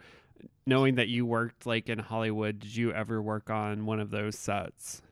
knowing 0.66 0.94
that 0.94 1.08
you 1.08 1.26
worked 1.26 1.66
like 1.66 1.90
in 1.90 1.98
Hollywood, 1.98 2.60
did 2.60 2.74
you 2.74 2.94
ever 2.94 3.20
work 3.20 3.50
on 3.50 3.84
one 3.84 4.00
of 4.00 4.10
those 4.10 4.38
sets? 4.38 5.02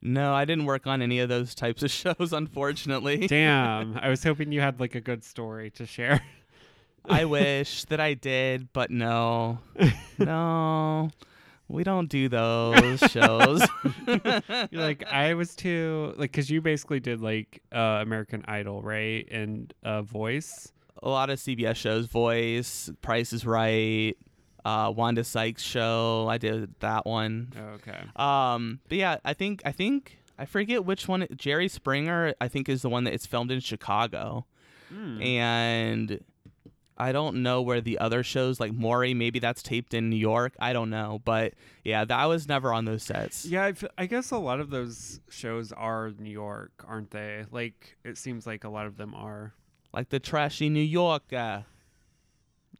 No, 0.00 0.32
I 0.34 0.44
didn't 0.44 0.64
work 0.66 0.86
on 0.86 1.02
any 1.02 1.18
of 1.20 1.28
those 1.28 1.54
types 1.54 1.82
of 1.82 1.90
shows, 2.18 2.32
unfortunately. 2.32 3.26
Damn. 3.26 3.96
I 3.98 4.08
was 4.08 4.22
hoping 4.22 4.52
you 4.52 4.60
had 4.60 4.78
like 4.80 4.94
a 4.94 5.00
good 5.00 5.24
story 5.24 5.70
to 5.72 5.86
share. 5.86 6.22
I 7.04 7.24
wish 7.36 7.84
that 7.86 8.00
I 8.00 8.14
did, 8.14 8.72
but 8.72 8.90
no. 8.90 9.58
No. 10.18 11.10
We 11.68 11.84
don't 11.84 12.08
do 12.08 12.28
those 12.30 12.98
shows. 13.10 13.62
You're 14.06 14.70
like 14.72 15.04
I 15.12 15.34
was 15.34 15.54
too 15.54 16.14
like 16.16 16.32
because 16.32 16.48
you 16.50 16.62
basically 16.62 16.98
did 16.98 17.20
like 17.20 17.62
uh, 17.72 17.98
American 18.00 18.42
Idol, 18.48 18.80
right? 18.80 19.28
And 19.30 19.72
uh, 19.84 20.00
Voice. 20.02 20.72
a 21.02 21.08
lot 21.10 21.28
of 21.28 21.38
CBS 21.38 21.76
shows, 21.76 22.06
Voice, 22.06 22.90
Price 23.02 23.34
is 23.34 23.44
Right, 23.44 24.16
uh, 24.68 24.90
Wanda 24.90 25.24
Sykes 25.24 25.62
show. 25.62 26.26
I 26.28 26.38
did 26.38 26.74
that 26.80 27.06
one. 27.06 27.52
Oh, 27.58 27.74
okay. 27.76 28.00
Um, 28.16 28.80
but 28.88 28.98
yeah, 28.98 29.16
I 29.24 29.32
think 29.34 29.62
I 29.64 29.72
think 29.72 30.18
I 30.38 30.44
forget 30.44 30.84
which 30.84 31.08
one. 31.08 31.26
Jerry 31.36 31.68
Springer, 31.68 32.34
I 32.40 32.48
think, 32.48 32.68
is 32.68 32.82
the 32.82 32.88
one 32.88 33.04
that 33.04 33.14
it's 33.14 33.26
filmed 33.26 33.50
in 33.50 33.60
Chicago, 33.60 34.46
Hmm. 34.90 35.20
and 35.22 36.20
I 37.00 37.12
don't 37.12 37.42
know 37.44 37.62
where 37.62 37.80
the 37.80 37.98
other 37.98 38.22
shows 38.24 38.58
like 38.58 38.72
Maury. 38.72 39.14
Maybe 39.14 39.38
that's 39.38 39.62
taped 39.62 39.94
in 39.94 40.10
New 40.10 40.16
York. 40.16 40.54
I 40.58 40.72
don't 40.72 40.90
know, 40.90 41.20
but 41.24 41.54
yeah, 41.84 42.04
that 42.04 42.24
was 42.26 42.48
never 42.48 42.72
on 42.72 42.84
those 42.86 43.04
sets. 43.04 43.44
Yeah, 43.46 43.64
I, 43.66 43.68
f- 43.70 43.84
I 43.96 44.06
guess 44.06 44.30
a 44.32 44.38
lot 44.38 44.58
of 44.60 44.70
those 44.70 45.20
shows 45.30 45.70
are 45.72 46.10
New 46.18 46.30
York, 46.30 46.72
aren't 46.86 47.10
they? 47.12 47.44
Like 47.52 47.96
it 48.04 48.18
seems 48.18 48.46
like 48.46 48.64
a 48.64 48.68
lot 48.68 48.86
of 48.86 48.96
them 48.96 49.14
are. 49.14 49.52
like 49.92 50.08
the 50.10 50.18
trashy 50.20 50.68
New 50.68 50.80
York. 51.00 51.32
Uh. 51.32 51.60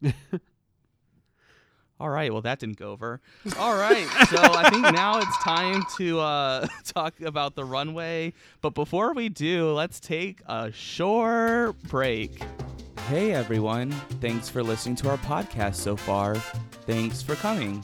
All 1.99 2.09
right, 2.09 2.31
well 2.31 2.41
that 2.43 2.59
didn't 2.59 2.77
go 2.77 2.91
over. 2.91 3.19
All 3.57 3.75
right, 3.75 4.07
so 4.29 4.37
I 4.39 4.69
think 4.69 4.83
now 4.93 5.19
it's 5.19 5.43
time 5.43 5.83
to 5.97 6.19
uh, 6.19 6.67
talk 6.85 7.19
about 7.21 7.55
the 7.55 7.65
runway. 7.65 8.33
But 8.61 8.73
before 8.73 9.13
we 9.13 9.29
do, 9.29 9.71
let's 9.71 9.99
take 9.99 10.41
a 10.47 10.71
short 10.71 11.81
break. 11.83 12.41
Hey 13.07 13.33
everyone, 13.33 13.91
thanks 14.21 14.47
for 14.49 14.63
listening 14.63 14.95
to 14.97 15.09
our 15.09 15.17
podcast 15.17 15.75
so 15.75 15.95
far. 15.95 16.35
Thanks 16.85 17.21
for 17.21 17.35
coming. 17.35 17.83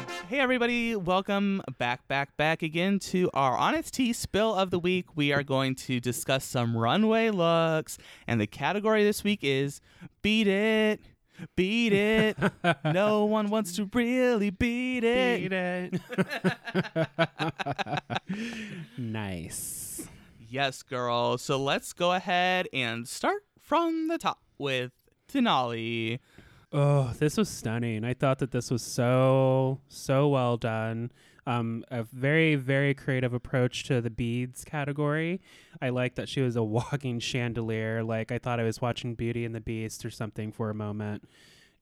Hey, 0.31 0.39
everybody. 0.39 0.95
Welcome 0.95 1.61
back, 1.77 2.07
back, 2.07 2.37
back 2.37 2.63
again 2.63 2.99
to 2.99 3.29
our 3.33 3.57
Honest 3.57 3.95
Tea 3.95 4.13
Spill 4.13 4.55
of 4.55 4.71
the 4.71 4.79
Week. 4.79 5.07
We 5.13 5.33
are 5.33 5.43
going 5.43 5.75
to 5.75 5.99
discuss 5.99 6.45
some 6.45 6.77
runway 6.77 7.31
looks, 7.31 7.97
and 8.27 8.39
the 8.39 8.47
category 8.47 9.03
this 9.03 9.25
week 9.25 9.39
is 9.43 9.81
Beat 10.21 10.47
It. 10.47 11.01
Beat 11.57 11.91
it. 11.91 12.37
no 12.85 13.25
one 13.25 13.49
wants 13.49 13.75
to 13.75 13.89
really 13.93 14.51
beat 14.51 15.03
it. 15.03 15.41
Beat 15.41 15.51
it. 15.51 16.01
nice. 18.97 20.07
Yes, 20.39 20.81
girl. 20.81 21.37
So 21.39 21.61
let's 21.61 21.91
go 21.91 22.13
ahead 22.13 22.69
and 22.71 23.05
start 23.05 23.43
from 23.59 24.07
the 24.07 24.17
top 24.17 24.39
with 24.57 24.93
Denali. 25.29 26.19
Oh, 26.73 27.11
this 27.19 27.35
was 27.35 27.49
stunning. 27.49 28.05
I 28.05 28.13
thought 28.13 28.39
that 28.39 28.51
this 28.51 28.71
was 28.71 28.81
so 28.81 29.79
so 29.89 30.27
well 30.29 30.55
done. 30.57 31.11
Um, 31.45 31.83
a 31.89 32.03
very 32.03 32.55
very 32.55 32.93
creative 32.93 33.33
approach 33.33 33.83
to 33.85 33.99
the 33.99 34.09
beads 34.09 34.63
category. 34.63 35.41
I 35.81 35.89
like 35.89 36.15
that 36.15 36.29
she 36.29 36.41
was 36.41 36.55
a 36.55 36.63
walking 36.77 37.19
chandelier. 37.19 38.03
Like 38.03 38.31
I 38.31 38.37
thought 38.37 38.59
I 38.59 38.63
was 38.63 38.79
watching 38.81 39.15
Beauty 39.15 39.43
and 39.43 39.53
the 39.53 39.59
Beast 39.61 40.05
or 40.05 40.09
something 40.11 40.51
for 40.51 40.69
a 40.69 40.75
moment. 40.75 41.27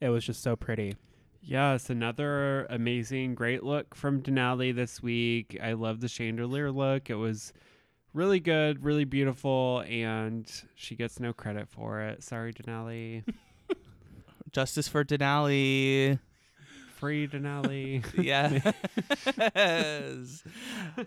It 0.01 0.09
was 0.09 0.25
just 0.25 0.41
so 0.41 0.55
pretty. 0.55 0.95
Yes, 1.41 1.89
another 1.89 2.65
amazing, 2.69 3.35
great 3.35 3.63
look 3.63 3.95
from 3.95 4.21
Denali 4.21 4.75
this 4.75 5.01
week. 5.03 5.57
I 5.61 5.73
love 5.73 6.01
the 6.01 6.07
chandelier 6.07 6.71
look. 6.71 7.09
It 7.09 7.15
was 7.15 7.53
really 8.13 8.39
good, 8.39 8.83
really 8.83 9.05
beautiful, 9.05 9.83
and 9.87 10.51
she 10.75 10.95
gets 10.95 11.19
no 11.19 11.31
credit 11.31 11.69
for 11.69 12.01
it. 12.01 12.23
Sorry, 12.23 12.53
Denali. 12.53 13.23
Justice 14.51 14.87
for 14.87 15.03
Denali. 15.03 16.19
Free 16.95 17.27
Denali. 17.27 18.03
yes. 19.55 20.43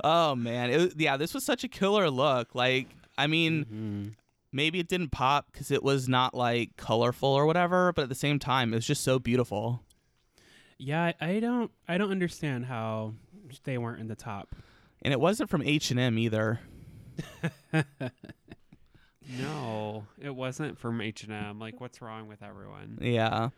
oh 0.03 0.35
man. 0.35 0.71
It, 0.71 0.95
yeah, 0.97 1.17
this 1.17 1.35
was 1.35 1.45
such 1.45 1.65
a 1.65 1.69
killer 1.69 2.09
look. 2.11 2.55
Like, 2.55 2.89
I 3.19 3.27
mean, 3.27 3.65
Mhm. 3.65 4.15
maybe 4.53 4.79
it 4.79 4.89
didn't 4.89 5.11
pop 5.11 5.49
because 5.53 5.71
it 5.71 5.83
was 5.83 6.09
not 6.09 6.35
like 6.35 6.77
colorful 6.77 7.29
or 7.29 7.45
whatever, 7.47 7.93
but 7.93 8.03
at 8.03 8.09
the 8.09 8.15
same 8.15 8.39
time, 8.39 8.73
it 8.73 8.77
was 8.77 8.87
just 8.87 9.03
so 9.05 9.19
beautiful. 9.19 9.83
Yeah, 10.79 11.13
I, 11.21 11.27
I 11.35 11.41
don't 11.41 11.71
I 11.87 11.99
don't 11.99 12.11
understand 12.11 12.67
how 12.67 13.15
they 13.65 13.77
weren't 13.79 14.01
in 14.01 14.09
the 14.09 14.17
top. 14.17 14.55
And 15.03 15.13
it 15.13 15.21
wasn't 15.21 15.51
from 15.51 15.63
H 15.63 15.91
and 15.91 16.01
M 16.01 16.19
either. 16.19 16.61
no, 19.39 20.05
it 20.21 20.35
wasn't 20.35 20.79
from 20.79 21.01
H&M. 21.01 21.59
Like, 21.59 21.81
what's 21.81 22.03
wrong 22.03 22.29
with 22.29 22.43
everyone? 22.43 22.99
Yeah. 23.01 23.51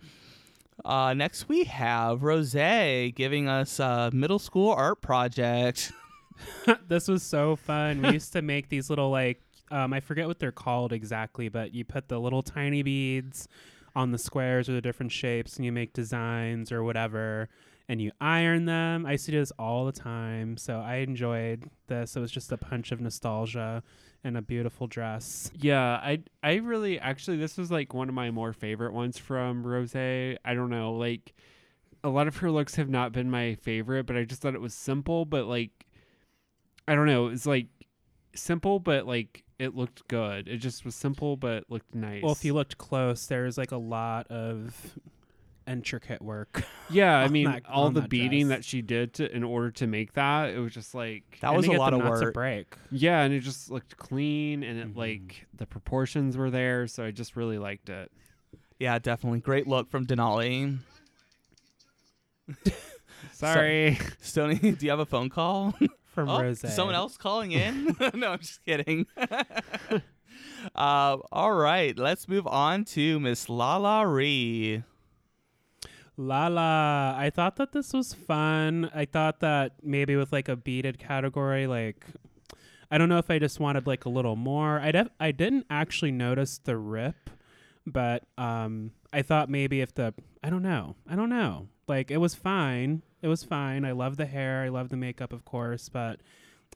Uh, 0.84 1.14
next 1.14 1.48
we 1.48 1.64
have 1.64 2.22
Rose 2.22 2.52
giving 2.52 3.48
us 3.48 3.78
a 3.78 4.10
middle 4.12 4.38
school 4.38 4.72
art 4.72 5.00
project. 5.00 5.92
this 6.88 7.08
was 7.08 7.22
so 7.22 7.56
fun. 7.56 8.02
We 8.02 8.10
used 8.10 8.32
to 8.32 8.42
make 8.42 8.68
these 8.68 8.90
little 8.90 9.10
like 9.10 9.40
um, 9.70 9.92
I 9.92 10.00
forget 10.00 10.26
what 10.26 10.38
they're 10.38 10.52
called 10.52 10.92
exactly, 10.92 11.48
but 11.48 11.74
you 11.74 11.84
put 11.84 12.08
the 12.08 12.20
little 12.20 12.42
tiny 12.42 12.82
beads 12.82 13.48
on 13.96 14.12
the 14.12 14.18
squares 14.18 14.68
or 14.68 14.72
the 14.72 14.80
different 14.80 15.10
shapes, 15.10 15.56
and 15.56 15.64
you 15.64 15.72
make 15.72 15.92
designs 15.92 16.70
or 16.70 16.84
whatever, 16.84 17.48
and 17.88 18.00
you 18.00 18.12
iron 18.20 18.66
them. 18.66 19.06
I 19.06 19.12
used 19.12 19.24
to 19.26 19.32
do 19.32 19.38
this 19.38 19.52
all 19.58 19.86
the 19.86 19.92
time, 19.92 20.56
so 20.56 20.80
I 20.80 20.96
enjoyed 20.96 21.70
this. 21.86 22.14
It 22.14 22.20
was 22.20 22.30
just 22.30 22.52
a 22.52 22.56
punch 22.56 22.92
of 22.92 23.00
nostalgia 23.00 23.82
and 24.24 24.36
a 24.36 24.42
beautiful 24.42 24.86
dress. 24.86 25.50
Yeah, 25.54 25.82
I 25.82 26.20
I 26.42 26.54
really 26.54 26.98
actually 26.98 27.36
this 27.36 27.56
was 27.56 27.70
like 27.70 27.94
one 27.94 28.08
of 28.08 28.14
my 28.14 28.30
more 28.30 28.52
favorite 28.52 28.92
ones 28.92 29.18
from 29.18 29.64
Rose. 29.64 29.94
I 29.94 30.36
don't 30.44 30.70
know, 30.70 30.94
like 30.94 31.34
a 32.02 32.08
lot 32.08 32.26
of 32.26 32.38
her 32.38 32.50
looks 32.50 32.74
have 32.74 32.88
not 32.88 33.12
been 33.12 33.30
my 33.30 33.54
favorite, 33.56 34.06
but 34.06 34.16
I 34.16 34.24
just 34.24 34.42
thought 34.42 34.54
it 34.54 34.60
was 34.60 34.74
simple, 34.74 35.24
but 35.24 35.44
like 35.44 35.86
I 36.88 36.94
don't 36.94 37.06
know, 37.06 37.28
it's 37.28 37.46
like 37.46 37.66
simple 38.34 38.80
but 38.80 39.06
like 39.06 39.44
it 39.58 39.76
looked 39.76 40.08
good. 40.08 40.48
It 40.48 40.56
just 40.56 40.84
was 40.84 40.94
simple 40.94 41.36
but 41.36 41.64
looked 41.70 41.94
nice. 41.94 42.22
Well, 42.22 42.32
if 42.32 42.44
you 42.44 42.54
looked 42.54 42.78
close, 42.78 43.26
there's 43.26 43.56
like 43.56 43.72
a 43.72 43.76
lot 43.76 44.26
of 44.28 44.98
intricate 45.66 46.20
work. 46.22 46.64
yeah, 46.90 47.16
I 47.18 47.28
mean 47.28 47.46
that- 47.46 47.62
all 47.68 47.90
the 47.90 48.02
that 48.02 48.10
beating 48.10 48.46
dress. 48.48 48.58
that 48.58 48.64
she 48.64 48.82
did 48.82 49.14
to 49.14 49.34
in 49.34 49.42
order 49.44 49.70
to 49.72 49.86
make 49.86 50.12
that, 50.14 50.50
it 50.50 50.58
was 50.58 50.72
just 50.72 50.94
like 50.94 51.38
That 51.40 51.54
was 51.54 51.66
a 51.66 51.72
lot 51.72 51.92
of 51.94 52.00
work. 52.00 52.34
break. 52.34 52.76
yeah, 52.90 53.22
and 53.22 53.32
it 53.34 53.40
just 53.40 53.70
looked 53.70 53.96
clean 53.96 54.62
and 54.62 54.78
it 54.78 54.94
Mhm. 54.94 54.96
like 54.96 55.46
the 55.54 55.66
proportions 55.66 56.36
were 56.36 56.50
there, 56.50 56.86
so 56.86 57.04
I 57.04 57.10
just 57.10 57.36
really 57.36 57.58
liked 57.58 57.88
it. 57.88 58.10
Yeah, 58.78 58.98
definitely. 58.98 59.40
Great 59.40 59.66
look 59.66 59.90
from 59.90 60.06
Denali. 60.06 60.78
Sorry. 63.32 63.98
Stony, 64.20 64.56
do 64.58 64.76
you 64.80 64.90
have 64.90 64.98
a 65.00 65.06
phone 65.06 65.30
call? 65.30 65.74
From 66.06 66.28
oh, 66.28 66.40
Rose. 66.42 66.60
someone 66.74 66.94
else 66.94 67.16
calling 67.16 67.52
in? 67.52 67.96
no, 68.14 68.32
I'm 68.32 68.38
just 68.38 68.64
kidding. 68.64 69.06
uh, 70.74 71.16
all 71.32 71.52
right, 71.52 71.98
let's 71.98 72.28
move 72.28 72.46
on 72.46 72.84
to 72.86 73.18
Miss 73.18 73.46
LaLa 73.46 74.04
Ri. 74.12 74.82
LaLa, 76.16 77.16
I 77.16 77.30
thought 77.34 77.56
that 77.56 77.72
this 77.72 77.92
was 77.92 78.14
fun. 78.14 78.90
I 78.94 79.04
thought 79.04 79.40
that 79.40 79.72
maybe 79.82 80.16
with 80.16 80.32
like 80.32 80.48
a 80.48 80.56
beaded 80.56 80.98
category, 80.98 81.66
like 81.66 82.04
I 82.90 82.98
don't 82.98 83.08
know 83.08 83.18
if 83.18 83.30
I 83.30 83.38
just 83.38 83.58
wanted 83.58 83.86
like 83.86 84.04
a 84.04 84.08
little 84.08 84.36
more. 84.36 84.78
I 84.78 84.92
def- 84.92 85.08
I 85.18 85.32
didn't 85.32 85.66
actually 85.70 86.12
notice 86.12 86.58
the 86.58 86.76
rip, 86.76 87.30
but 87.86 88.24
um 88.38 88.92
I 89.12 89.22
thought 89.22 89.48
maybe 89.50 89.80
if 89.80 89.94
the 89.94 90.14
I 90.42 90.50
don't 90.50 90.62
know. 90.62 90.96
I 91.08 91.16
don't 91.16 91.30
know. 91.30 91.68
Like 91.88 92.10
it 92.10 92.18
was 92.18 92.34
fine. 92.34 93.02
It 93.22 93.28
was 93.28 93.42
fine. 93.42 93.84
I 93.84 93.92
love 93.92 94.16
the 94.16 94.26
hair. 94.26 94.62
I 94.62 94.68
love 94.68 94.90
the 94.90 94.96
makeup, 94.96 95.32
of 95.32 95.44
course, 95.44 95.88
but 95.88 96.20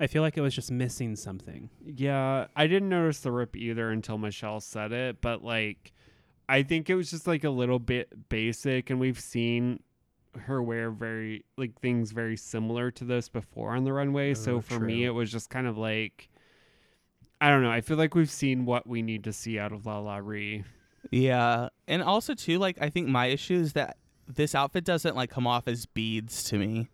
I 0.01 0.07
feel 0.07 0.23
like 0.23 0.37
it 0.37 0.41
was 0.41 0.55
just 0.55 0.71
missing 0.71 1.17
something. 1.17 1.71
Yeah, 1.85 2.47
I 2.57 2.67
didn't 2.67 2.89
notice 2.89 3.21
the 3.21 3.33
rip 3.33 3.57
either 3.57 3.91
until 3.91 4.19
Michelle 4.19 4.61
said 4.61 4.93
it, 4.93 5.21
but 5.21 5.45
like 5.45 5.93
I 6.49 6.63
think 6.63 6.89
it 6.89 6.95
was 6.95 7.11
just 7.11 7.27
like 7.27 7.45
a 7.45 7.51
little 7.51 7.79
bit 7.79 8.29
basic 8.29 8.91
and 8.91 8.99
we've 8.99 9.21
seen 9.21 9.81
her 10.37 10.63
wear 10.63 10.91
very 10.91 11.45
like 11.57 11.79
things 11.81 12.13
very 12.13 12.37
similar 12.37 12.91
to 12.93 13.05
this 13.05 13.29
before 13.29 13.75
on 13.75 13.85
the 13.85 13.93
runway. 13.93 14.35
so 14.35 14.57
Oh, 14.57 14.61
for 14.61 14.79
me 14.81 15.05
it 15.05 15.11
was 15.11 15.31
just 15.31 15.51
kind 15.51 15.67
of 15.67 15.77
like 15.77 16.29
I 17.41 17.51
don't 17.51 17.63
know. 17.63 17.71
I 17.71 17.83
feel 17.83 17.97
like 17.97 18.15
we've 18.17 18.31
seen 18.31 18.65
what 18.65 18.87
we 18.87 19.01
need 19.03 19.25
to 19.25 19.33
see 19.33 19.59
out 19.61 19.73
of 19.73 19.83
LaLa 19.83 20.21
Ri. 20.25 20.65
Yeah, 21.13 21.69
and 21.87 22.03
also 22.03 22.35
too, 22.35 22.59
like 22.59 22.79
I 22.81 22.91
think 22.91 23.07
my 23.09 23.27
issue 23.27 23.55
is 23.55 23.75
that 23.75 23.97
this 24.27 24.55
outfit 24.55 24.85
doesn't 24.85 25.15
like 25.15 25.31
come 25.31 25.47
off 25.47 25.69
as 25.69 25.87
beads 25.87 26.43
to 26.45 26.59
me. 26.59 26.89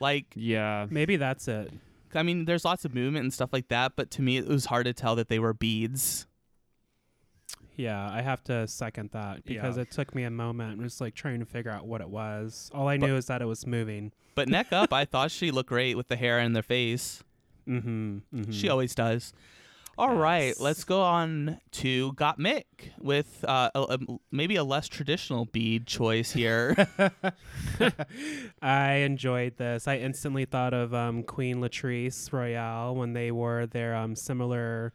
Like, 0.00 0.26
Yeah. 0.34 0.86
Maybe 0.90 1.16
that's 1.16 1.46
it. 1.46 1.72
I 2.14 2.22
mean, 2.22 2.44
there's 2.46 2.64
lots 2.64 2.84
of 2.84 2.94
movement 2.94 3.22
and 3.24 3.32
stuff 3.32 3.50
like 3.52 3.68
that, 3.68 3.92
but 3.94 4.10
to 4.12 4.22
me, 4.22 4.36
it 4.36 4.46
was 4.48 4.66
hard 4.66 4.86
to 4.86 4.92
tell 4.92 5.14
that 5.16 5.28
they 5.28 5.38
were 5.38 5.54
beads. 5.54 6.26
Yeah, 7.76 8.10
I 8.10 8.20
have 8.22 8.44
to 8.44 8.66
second 8.68 9.10
that 9.12 9.44
because 9.44 9.76
Yeah. 9.76 9.82
it 9.82 9.90
took 9.90 10.14
me 10.14 10.24
a 10.24 10.30
moment 10.30 10.80
just 10.82 11.00
like 11.00 11.14
trying 11.14 11.40
to 11.40 11.46
figure 11.46 11.70
out 11.70 11.86
what 11.86 12.00
it 12.00 12.08
was. 12.10 12.70
All 12.74 12.88
I 12.88 12.98
But- 12.98 13.06
knew 13.06 13.16
is 13.16 13.26
that 13.26 13.40
it 13.42 13.46
was 13.46 13.66
moving. 13.66 14.12
But 14.34 14.48
neck 14.48 14.72
up, 14.72 14.92
I 14.92 15.04
thought 15.04 15.30
she 15.30 15.50
looked 15.50 15.68
great 15.68 15.96
with 15.96 16.08
the 16.08 16.16
hair 16.16 16.38
and 16.38 16.54
the 16.56 16.62
face. 16.62 17.22
Mm-hmm. 17.68 18.18
mm-hmm. 18.34 18.50
She 18.50 18.68
always 18.68 18.94
does. 18.94 19.32
All 19.98 20.14
right, 20.16 20.46
Yes. 20.48 20.60
let's 20.60 20.84
go 20.84 21.02
on 21.02 21.60
to 21.72 22.14
Gottmik 22.14 22.64
with 22.98 23.44
uh, 23.46 23.70
a, 23.74 23.80
a- 23.98 24.18
maybe 24.30 24.56
a 24.56 24.64
less 24.64 24.88
traditional 24.88 25.44
bead 25.44 25.86
choice 25.86 26.32
here. 26.32 26.74
I 28.62 28.92
enjoyed 28.94 29.56
this. 29.58 29.86
I 29.86 29.98
instantly 29.98 30.44
thought 30.44 30.72
of 30.74 30.94
um, 30.94 31.22
Queen 31.22 31.56
Latrice 31.58 32.32
Royale 32.32 32.94
when 32.94 33.12
they 33.12 33.30
wore 33.30 33.66
their 33.66 33.94
um, 33.94 34.16
similar 34.16 34.92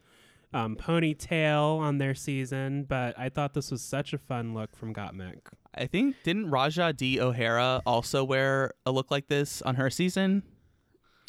um, 0.52 0.76
ponytail 0.76 1.78
on 1.78 1.98
their 1.98 2.14
season, 2.14 2.84
but 2.84 3.18
I 3.18 3.28
thought 3.28 3.54
this 3.54 3.70
was 3.70 3.82
such 3.82 4.12
a 4.12 4.18
fun 4.18 4.54
look 4.54 4.74
from 4.76 4.94
Gottmik. 4.94 5.40
I 5.74 5.86
think 5.86 6.16
didn't 6.24 6.50
Raja 6.50 6.92
D 6.92 7.20
O'Hara 7.20 7.82
also 7.86 8.24
wear 8.24 8.72
a 8.86 8.90
look 8.90 9.10
like 9.10 9.28
this 9.28 9.62
on 9.62 9.74
her 9.76 9.90
season? 9.90 10.42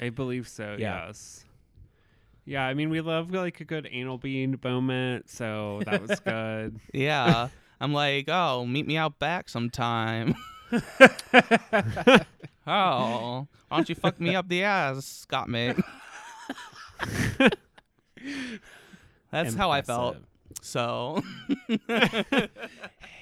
I 0.01 0.09
believe 0.09 0.47
so. 0.47 0.75
Yeah. 0.79 1.07
Yes. 1.07 1.45
Yeah, 2.45 2.63
I 2.63 2.73
mean 2.73 2.89
we 2.89 3.01
love 3.01 3.31
like 3.31 3.59
a 3.59 3.65
good 3.65 3.87
anal 3.91 4.17
bead 4.17 4.63
moment, 4.63 5.29
so 5.29 5.81
that 5.85 6.01
was 6.01 6.19
good. 6.25 6.79
Yeah. 6.93 7.49
I'm 7.81 7.93
like, 7.93 8.27
oh, 8.27 8.65
meet 8.65 8.87
me 8.87 8.97
out 8.97 9.19
back 9.19 9.49
sometime. 9.49 10.35
oh, 10.71 10.79
why 12.65 13.47
don't 13.71 13.89
you 13.89 13.95
fuck 13.95 14.19
me 14.19 14.35
up 14.35 14.47
the 14.47 14.63
ass, 14.63 15.25
Gottmik? 15.29 15.81
That's 19.31 19.55
how 19.55 19.71
I 19.71 19.81
felt. 19.81 20.17
So, 20.61 21.21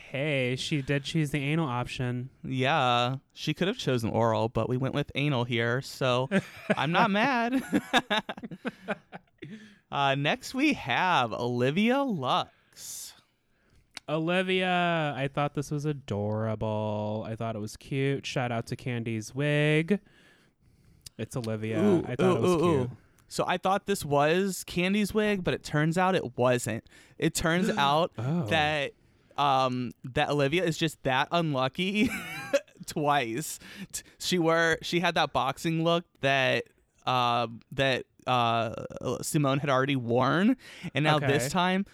Hey, 0.10 0.55
she 0.55 0.82
did 0.82 1.03
choose 1.03 1.32
the 1.32 1.39
anal 1.39 1.68
option. 1.68 2.30
yeah, 2.43 3.18
she 3.34 3.53
could 3.53 3.68
have 3.68 3.78
chosen 3.78 4.10
oral, 4.10 4.47
but 4.47 4.70
we 4.70 4.78
went 4.78 4.95
with 4.95 5.12
anal 5.16 5.43
here. 5.43 5.82
So, 5.82 6.30
I'm 6.78 6.93
not 6.93 7.12
mad. 7.12 7.62
uh, 9.91 10.16
next, 10.16 10.53
we 10.55 10.74
have 10.74 11.34
Olivia 11.34 12.01
Lux. 12.03 13.14
Olivia, 14.08 15.14
I 15.18 15.28
thought 15.28 15.53
this 15.53 15.72
was 15.72 15.84
adorable. 15.84 17.26
I 17.28 17.36
thought 17.36 17.58
it 17.58 17.60
was 17.60 17.76
cute. 17.76 18.26
Shout 18.26 18.53
out 18.53 18.68
to 18.68 18.78
Kandy's 18.78 19.36
wig. 19.36 19.99
It's 21.18 21.36
Olivia. 21.36 21.84
Ooh, 21.84 22.05
I 22.08 22.16
thought 22.16 22.38
it 22.38 22.41
was 22.41 22.51
ooh, 22.51 22.55
ooh, 22.55 22.60
cute. 22.60 22.91
ooh. 22.91 22.97
So 23.28 23.43
I 23.47 23.57
thought 23.57 23.86
this 23.86 24.05
was 24.05 24.63
Kandy's 24.65 25.13
wig, 25.13 25.43
but 25.43 25.53
it 25.53 25.63
turns 25.63 25.97
out 25.97 26.15
it 26.15 26.38
wasn't. 26.38 26.84
It 27.17 27.34
turns 27.36 27.69
out 27.78 28.11
Oh. 28.17 28.45
that 28.47 28.93
um 29.38 29.91
that 30.03 30.30
Olivia 30.30 30.63
is 30.63 30.78
just 30.78 31.01
that 31.03 31.28
unlucky 31.32 32.09
twice. 32.88 33.59
She 34.19 34.39
wore 34.39 34.78
she 34.82 34.99
had 34.99 35.15
that 35.15 35.34
boxing 35.34 35.84
look 35.84 36.05
that 36.21 36.63
uh 37.05 37.47
that 37.71 38.05
uh 38.25 38.73
Symone 39.21 39.59
had 39.59 39.69
already 39.69 39.95
worn, 39.95 40.57
and 40.93 41.03
now 41.03 41.19
this 41.19 41.49
time 41.51 41.86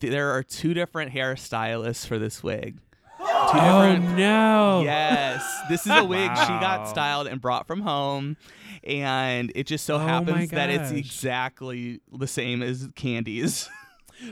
there 0.00 0.30
are 0.32 0.42
two 0.42 0.74
different 0.74 1.12
hairstylists 1.12 2.06
for 2.06 2.18
this 2.18 2.42
wig. 2.42 2.80
Two 3.24 3.58
Oh 3.58 3.82
different 3.92 4.16
no. 4.18 4.82
Yes, 4.84 5.42
this 5.68 5.86
is 5.86 5.92
a 5.92 6.04
wig 6.04 6.30
she 6.36 6.52
Wow. 6.52 6.60
got 6.60 6.88
styled 6.88 7.26
and 7.26 7.40
brought 7.40 7.66
from 7.66 7.80
home, 7.80 8.36
and 8.82 9.50
it 9.54 9.66
just 9.66 9.84
so 9.86 9.94
Oh 9.96 9.98
my 9.98 10.04
happens 10.04 10.50
that 10.50 10.70
it's 10.70 10.90
gosh. 10.90 10.98
exactly 10.98 12.00
the 12.12 12.26
same 12.26 12.62
as 12.62 12.88
Kandy's. 12.94 13.68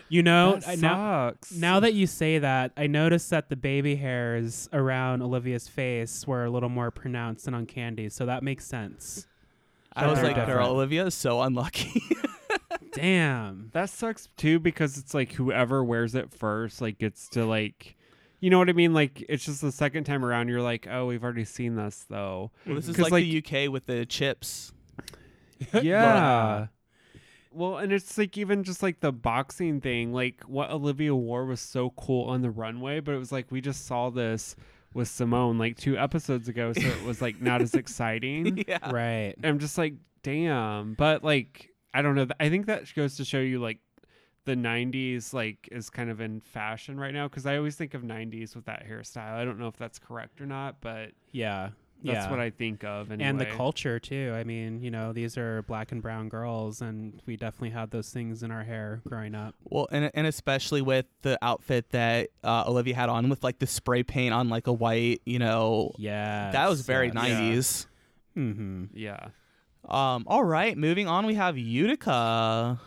You 0.08 0.22
know, 0.22 0.54
that 0.60 0.68
I- 0.68 0.74
now 0.76 1.30
sucks. 1.30 1.52
now 1.52 1.80
that 1.80 1.92
you 1.92 2.06
say 2.06 2.38
that, 2.38 2.70
I 2.76 2.86
noticed 2.86 3.30
that 3.30 3.48
the 3.48 3.56
baby 3.56 3.96
hairs 3.96 4.68
around 4.72 5.22
Olivia's 5.22 5.66
face 5.66 6.24
were 6.24 6.44
a 6.44 6.50
little 6.50 6.68
more 6.68 6.92
pronounced 6.92 7.46
than 7.46 7.52
on 7.54 7.66
Kandy's, 7.66 8.14
so 8.14 8.24
that 8.26 8.44
makes 8.44 8.64
sense. 8.64 9.26
I 9.94 10.06
was 10.06 10.20
they're 10.20 10.32
like, 10.32 10.46
girl. 10.46 10.68
Olivia 10.70 11.06
is 11.06 11.14
so 11.14 11.42
unlucky. 11.42 12.00
Damn. 12.94 13.70
That 13.72 13.90
sucks 13.90 14.28
too 14.36 14.60
because 14.60 14.96
it's 14.98 15.14
like 15.14 15.32
whoever 15.32 15.82
wears 15.82 16.14
it 16.14 16.30
first 16.32 16.80
like 16.80 16.98
gets 16.98 17.28
to 17.30 17.44
like 17.44 17.96
you 18.42 18.50
know 18.50 18.58
what 18.58 18.68
I 18.68 18.72
mean? 18.74 18.92
Like 18.92 19.24
it's 19.28 19.46
just 19.46 19.62
the 19.62 19.72
second 19.72 20.04
time 20.04 20.22
around 20.24 20.48
you're 20.48 20.60
like, 20.60 20.86
Oh, 20.90 21.06
we've 21.06 21.22
already 21.24 21.44
seen 21.46 21.76
this 21.76 22.04
though. 22.10 22.50
well, 22.66 22.74
this 22.76 22.88
is 22.88 22.98
like, 22.98 23.22
the 23.24 23.38
UK 23.38 23.72
with 23.72 23.86
the 23.86 24.04
chips. 24.04 24.72
Yeah. 25.80 26.66
well, 27.52 27.76
and 27.78 27.92
it's 27.92 28.18
like 28.18 28.36
even 28.36 28.64
just 28.64 28.82
like 28.82 28.98
the 29.00 29.12
boxing 29.12 29.80
thing, 29.80 30.12
like 30.12 30.42
what 30.42 30.70
Olivia 30.70 31.14
wore 31.14 31.46
was 31.46 31.60
so 31.60 31.90
cool 31.90 32.28
on 32.28 32.42
the 32.42 32.50
runway, 32.50 32.98
but 33.00 33.14
it 33.14 33.18
was 33.18 33.30
like 33.30 33.50
we 33.50 33.60
just 33.60 33.86
saw 33.86 34.10
this 34.10 34.56
with 34.92 35.08
Symone 35.08 35.58
like 35.58 35.76
two 35.76 35.96
episodes 35.96 36.48
ago, 36.48 36.72
so 36.72 36.80
it 36.86 37.04
was 37.04 37.22
like 37.22 37.40
not 37.40 37.62
as 37.62 37.74
exciting. 37.82 38.64
yeah. 38.66 38.90
Right. 38.90 39.34
I'm 39.44 39.58
just 39.60 39.78
like, 39.78 39.94
damn. 40.24 40.94
But 40.94 41.22
like, 41.22 41.70
I 41.94 42.02
don't 42.02 42.16
know. 42.16 42.26
I 42.40 42.48
think 42.48 42.66
that 42.66 42.92
goes 42.94 43.16
to 43.18 43.24
show 43.24 43.38
you 43.40 43.60
like 43.60 43.78
the 44.44 44.54
90s 44.56 45.32
like 45.32 45.68
is 45.70 45.88
kind 45.90 46.10
of 46.10 46.20
in 46.20 46.40
fashion 46.40 46.98
right 46.98 47.14
now 47.14 47.28
because 47.28 47.46
I 47.46 47.56
always 47.56 47.76
think 47.76 47.94
of 47.94 48.02
90s 48.02 48.54
with 48.56 48.64
that 48.66 48.84
hairstyle. 48.88 49.34
I 49.34 49.44
don't 49.44 49.58
know 49.58 49.68
if 49.68 49.76
that's 49.76 49.98
correct 49.98 50.40
or 50.40 50.46
not, 50.46 50.76
but 50.80 51.10
Yeah. 51.32 51.70
That's 52.04 52.24
Yeah. 52.24 52.30
what 52.32 52.40
I 52.40 52.50
think 52.50 52.82
of. 52.82 53.12
and 53.12 53.38
the 53.38 53.46
culture 53.46 54.00
too. 54.00 54.32
I 54.36 54.42
mean, 54.42 54.82
you 54.82 54.90
know, 54.90 55.12
these 55.12 55.38
are 55.38 55.62
black 55.62 55.92
and 55.92 56.02
brown 56.02 56.28
girls, 56.28 56.82
and 56.82 57.22
we 57.26 57.36
definitely 57.36 57.70
had 57.70 57.92
those 57.92 58.10
things 58.10 58.42
in 58.42 58.50
our 58.50 58.64
hair 58.64 59.00
growing 59.06 59.36
up. 59.36 59.54
Well, 59.62 59.86
and 59.92 60.10
and 60.12 60.26
especially 60.26 60.82
with 60.82 61.06
the 61.22 61.38
outfit 61.42 61.90
that 61.90 62.30
uh, 62.42 62.64
Olivia 62.66 62.96
had 62.96 63.08
on 63.08 63.28
with 63.28 63.44
like 63.44 63.60
the 63.60 63.68
spray 63.68 64.02
paint 64.02 64.34
on 64.34 64.48
like 64.48 64.66
a 64.66 64.72
white, 64.72 65.22
you 65.24 65.38
know, 65.38 65.92
Yeah, 65.96 66.50
that 66.50 66.68
was 66.68 66.80
very 66.80 67.06
yes. 67.14 67.14
90s. 67.14 67.86
Mm-hmm. 68.36 68.84
Yeah. 68.94 69.28
Um, 69.84 70.24
all 70.26 70.42
right, 70.42 70.76
moving 70.76 71.06
on, 71.06 71.24
we 71.24 71.34
have 71.34 71.56
Utica. 71.56 72.80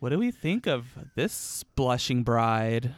What 0.00 0.08
do 0.08 0.18
we 0.18 0.30
think 0.30 0.66
of 0.66 0.86
this 1.14 1.62
blushing 1.76 2.22
bride? 2.22 2.94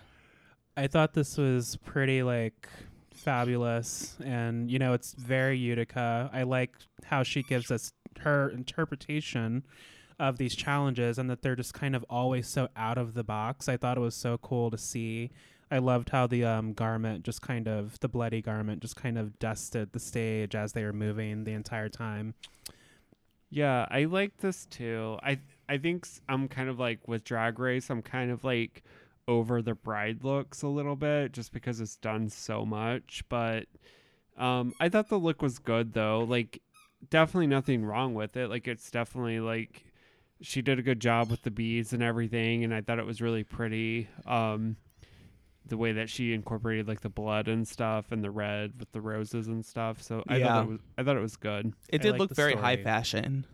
I 0.76 0.86
thought 0.86 1.14
this 1.14 1.36
was 1.36 1.76
pretty 1.84 2.22
like 2.22 2.68
fabulous, 3.12 4.16
and 4.24 4.70
you 4.70 4.78
know, 4.78 4.92
it's 4.92 5.12
very 5.14 5.59
Utica. 5.59 6.30
I 6.32 6.44
like 6.44 6.70
how 7.05 7.24
she 7.24 7.42
gives 7.42 7.72
us 7.72 7.92
her 8.20 8.50
interpretation 8.50 9.64
of 10.20 10.38
these 10.38 10.55
challenges, 10.55 11.18
and 11.18 11.28
that 11.28 11.42
they're 11.42 11.57
just 11.57 11.74
kind 11.74 11.96
of 11.96 12.05
always 12.09 12.46
so 12.46 12.68
out 12.76 12.98
of 12.98 13.14
the 13.14 13.24
box. 13.24 13.68
I 13.68 13.76
thought 13.76 13.96
it 13.96 14.00
was 14.00 14.14
so 14.14 14.38
cool 14.38 14.70
to 14.70 14.78
see. 14.78 15.32
I 15.72 15.78
loved 15.78 16.11
how 16.11 16.28
the 16.28 16.44
um, 16.44 16.72
garment 16.72 17.24
just 17.24 17.42
kind 17.42 17.66
of 17.66 17.98
the 17.98 18.09
bloody 18.09 18.42
garment 18.42 18.80
just 18.80 18.94
kind 18.94 19.18
of 19.18 19.40
dusted 19.40 19.92
the 19.92 19.98
stage 19.98 20.55
as 20.55 20.72
they 20.72 20.84
were 20.84 20.92
moving 20.92 21.42
the 21.42 21.53
entire 21.53 21.88
time. 21.88 22.34
Yeah, 23.50 23.86
I 23.90 24.05
like 24.05 24.36
this 24.38 24.66
too. 24.66 25.18
I 25.20 25.40
I 25.69 25.79
think 25.79 26.07
I'm 26.29 26.49
kind 26.49 26.69
of 26.69 26.79
like 26.79 27.07
with 27.09 27.25
Drag 27.25 27.59
Race. 27.59 27.91
I'm 27.91 28.03
kind 28.03 28.31
of 28.31 28.45
like 28.45 28.83
over 29.29 29.63
the 29.63 29.75
bride 29.75 30.25
looks 30.25 30.63
a 30.63 30.69
little 30.69 30.97
bit 30.97 31.33
just 31.33 31.53
because 31.53 31.81
it's 31.81 31.97
done 31.97 32.29
so 32.29 32.65
much. 32.67 33.23
But 33.29 33.67
um, 34.37 34.75
I 34.81 34.89
thought 34.89 35.09
the 35.09 35.19
look 35.19 35.43
was 35.43 35.59
good 35.59 35.93
though. 35.95 36.25
Like 36.29 36.61
definitely 37.11 37.47
nothing 37.47 37.85
wrong 37.85 38.15
with 38.15 38.37
it. 38.37 38.49
Like 38.49 38.67
it's 38.69 38.91
definitely 38.91 39.41
like 39.41 39.85
she 40.41 40.61
did 40.63 40.79
a 40.79 40.83
good 40.83 41.01
job 41.01 41.31
with 41.31 41.43
the 41.43 41.51
beads 41.51 41.93
and 41.93 42.03
everything, 42.03 42.65
and 42.65 42.75
I 42.75 42.81
thought 42.81 42.99
it 42.99 43.07
was 43.07 43.23
really 43.23 43.45
pretty. 43.45 44.09
Um, 44.27 44.77
the 45.65 45.77
way 45.77 45.93
that 45.93 46.11
she 46.11 46.33
incorporated 46.35 46.89
like 46.89 47.03
the 47.03 47.09
blood 47.09 47.47
and 47.47 47.67
stuff 47.67 48.11
and 48.11 48.23
the 48.23 48.31
red 48.31 48.73
with 48.81 48.91
the 48.93 49.01
roses 49.01 49.47
and 49.47 49.65
stuff. 49.65 50.03
So 50.03 50.25
I 50.29 50.39
Yeah. 50.39 50.53
thought 50.53 50.65
it 50.65 50.69
was 50.69 50.81
I 50.99 51.03
thought 51.05 51.17
it 51.17 51.23
was 51.23 51.37
good. 51.37 51.73
It 51.89 52.03
did 52.03 52.19
look 52.19 52.35
very 52.35 52.57
high 52.57 52.77
fashion. 52.77 53.47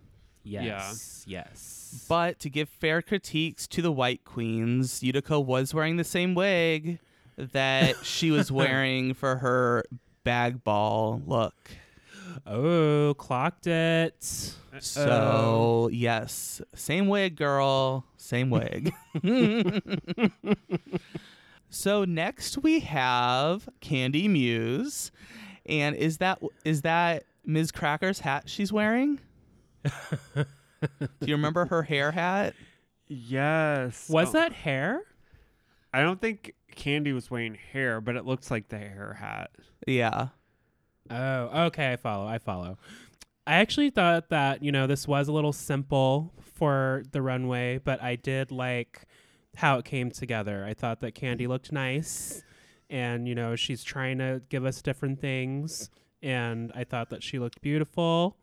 Yes, 0.49 1.25
yes. 1.27 2.05
But 2.09 2.39
to 2.41 2.51
give 2.51 2.69
fair 2.69 3.03
critiques 3.03 3.67
to 3.69 3.83
the 3.83 3.93
white 3.93 4.25
queens, 4.25 5.03
Utica 5.03 5.41
was 5.41 5.75
wearing 5.75 5.97
the 5.97 6.05
same 6.05 6.35
wig 6.35 6.99
that 7.37 7.97
she 8.05 8.31
was 8.31 8.51
wearing 8.51 9.15
for 9.15 9.37
her 9.37 9.85
bag 10.25 10.65
ball 10.65 11.23
look. 11.27 11.71
oh, 12.47 13.15
clocked 13.19 13.67
it. 13.67 14.55
So, 14.81 15.89
yes, 15.93 16.61
same 16.75 17.09
wig, 17.09 17.37
girl, 17.37 18.05
same 18.17 18.51
wig. 18.51 18.93
so 21.71 22.05
next 22.05 22.59
we 22.59 22.81
have 22.81 23.69
Kandy 23.81 24.29
Muse, 24.29 25.11
and 25.67 25.97
is 25.97 26.19
that 26.19 26.41
is 26.65 26.83
that 26.83 27.25
Miz 27.45 27.73
Cracker's 27.73 28.21
hat 28.21 28.45
she's 28.47 28.73
wearing? 28.73 29.21
Do 29.85 30.47
you 31.27 31.35
remember 31.35 31.67
her 31.67 31.83
hair 31.83 32.13
hat? 32.13 32.55
Yes. 33.07 34.09
Was 34.09 34.29
Oh, 34.31 34.33
that 34.33 34.53
hair? 34.53 35.03
I 35.93 36.03
don't 36.03 36.21
think 36.21 36.55
Kandy 36.77 37.15
was 37.15 37.31
wearing 37.31 37.55
hair, 37.73 38.01
but 38.01 38.17
it 38.17 38.25
looks 38.25 38.51
like 38.51 38.69
the 38.69 38.79
hair 38.79 39.17
hat. 39.19 39.51
Yeah. 39.87 40.29
Oh, 41.11 41.65
okay. 41.67 41.93
I 41.93 41.97
follow. 41.97 42.27
I 42.27 42.39
follow. 42.39 42.79
I 43.47 43.55
actually 43.55 43.91
thought 43.91 44.29
that, 44.29 44.63
you 44.63 44.71
know, 44.71 44.87
this 44.87 45.09
was 45.09 45.29
a 45.29 45.33
little 45.33 45.55
simple 45.55 46.35
for 46.55 47.03
the 47.13 47.23
runway, 47.23 47.79
but 47.79 48.03
I 48.03 48.17
did 48.17 48.53
like 48.53 49.07
how 49.57 49.79
it 49.79 49.85
came 49.87 50.11
together. 50.11 50.65
I 50.65 50.75
thought 50.75 51.01
that 51.01 51.15
Kandy 51.15 51.49
looked 51.49 51.73
nice 51.73 52.43
and, 52.91 53.27
you 53.27 53.35
know, 53.35 53.57
she's 53.57 53.83
trying 53.83 54.19
to 54.19 54.43
give 54.51 54.65
us 54.67 54.83
different 54.83 55.21
things. 55.21 55.91
And 56.23 56.73
I 56.75 56.85
thought 56.85 57.11
that 57.11 57.23
she 57.23 57.39
looked 57.39 57.61
beautiful 57.63 58.37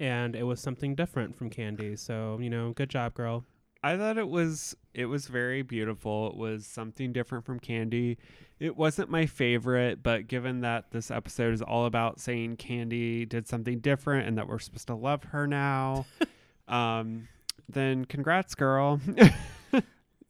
and 0.00 0.34
it 0.34 0.42
was 0.42 0.58
something 0.60 0.96
different 0.96 1.36
from 1.36 1.50
Kandy. 1.50 1.96
So, 1.96 2.38
you 2.40 2.50
know, 2.50 2.72
good 2.72 2.90
job, 2.90 3.14
girl. 3.14 3.44
I 3.82 3.96
thought 3.96 4.18
it 4.18 4.28
was 4.28 4.74
it 4.92 5.06
was 5.06 5.26
very 5.26 5.62
beautiful. 5.62 6.28
It 6.30 6.36
was 6.36 6.66
something 6.66 7.12
different 7.12 7.44
from 7.44 7.60
Kandy. 7.60 8.16
It 8.58 8.76
wasn't 8.76 9.08
my 9.10 9.26
favorite, 9.26 10.02
but 10.02 10.26
given 10.26 10.60
that 10.62 10.90
this 10.90 11.10
episode 11.10 11.54
is 11.54 11.62
all 11.62 11.86
about 11.86 12.20
saying 12.20 12.56
Kandy 12.56 13.26
did 13.28 13.46
something 13.46 13.78
different 13.78 14.26
and 14.26 14.36
that 14.36 14.48
we're 14.48 14.58
supposed 14.58 14.88
to 14.88 14.94
love 14.94 15.22
her 15.24 15.46
now, 15.46 16.04
um, 16.68 17.28
then 17.68 18.04
congrats, 18.06 18.54
girl. 18.54 19.00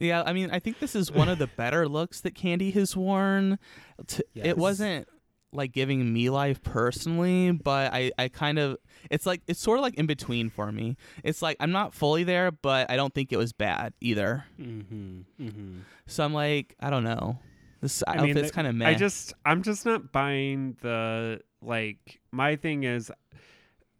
Yeah, 0.02 0.22
I 0.24 0.32
mean, 0.32 0.50
I 0.50 0.60
think 0.60 0.78
this 0.78 0.96
is 0.96 1.12
one 1.12 1.28
of 1.28 1.38
the 1.38 1.46
better 1.58 1.86
looks 1.86 2.22
that 2.22 2.34
Kandy 2.34 2.72
has 2.72 2.96
worn. 2.96 3.58
T- 4.06 4.22
Yes. 4.32 4.46
It 4.46 4.56
wasn't 4.56 5.06
like 5.52 5.72
giving 5.72 6.12
me 6.12 6.30
life 6.30 6.62
personally, 6.62 7.50
but 7.52 7.92
I, 7.92 8.12
I 8.18 8.28
kind 8.28 8.58
of, 8.58 8.76
it's 9.10 9.26
like, 9.26 9.42
it's 9.46 9.60
sort 9.60 9.78
of 9.78 9.82
like 9.82 9.94
in 9.94 10.06
between 10.06 10.50
for 10.50 10.70
me. 10.70 10.96
It's 11.24 11.42
like, 11.42 11.56
I'm 11.60 11.72
not 11.72 11.92
fully 11.94 12.24
there, 12.24 12.50
but 12.52 12.90
I 12.90 12.96
don't 12.96 13.12
think 13.12 13.32
it 13.32 13.36
was 13.36 13.52
bad 13.52 13.92
either. 14.00 14.44
Mm-hmm. 14.60 15.20
Mm-hmm. 15.40 15.78
So 16.06 16.24
I'm 16.24 16.32
like, 16.34 16.74
I 16.80 16.90
don't 16.90 17.04
know. 17.04 17.38
This 17.80 18.02
I 18.06 18.16
outfit's 18.18 18.48
the- 18.50 18.54
kind 18.54 18.66
of 18.66 18.74
meh. 18.74 18.88
I 18.88 18.94
just 18.94 19.32
I'm 19.44 19.62
just 19.62 19.86
not 19.86 20.12
buying 20.12 20.76
the 20.82 21.40
like 21.62 22.20
my 22.30 22.56
thing 22.56 22.84
is 22.84 23.10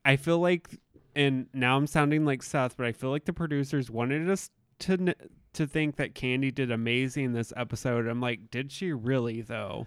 I 0.04 0.16
feel 0.16 0.38
like 0.38 0.68
and 1.16 1.46
now 1.54 1.76
I'm 1.76 1.86
sounding 1.86 2.24
like 2.26 2.42
Seth, 2.42 2.76
but 2.76 2.86
I 2.86 2.92
feel 2.92 3.10
like 3.10 3.24
the 3.24 3.32
producers 3.32 3.90
wanted 3.90 4.28
us 4.28 4.50
to 4.80 5.14
to 5.54 5.66
think 5.66 5.96
that 5.96 6.14
Kandy 6.14 6.54
did 6.54 6.70
amazing 6.70 7.32
this 7.32 7.52
episode. 7.56 8.06
I'm 8.06 8.20
like, 8.20 8.50
did 8.50 8.70
she 8.70 8.92
really 8.92 9.40
though? 9.40 9.86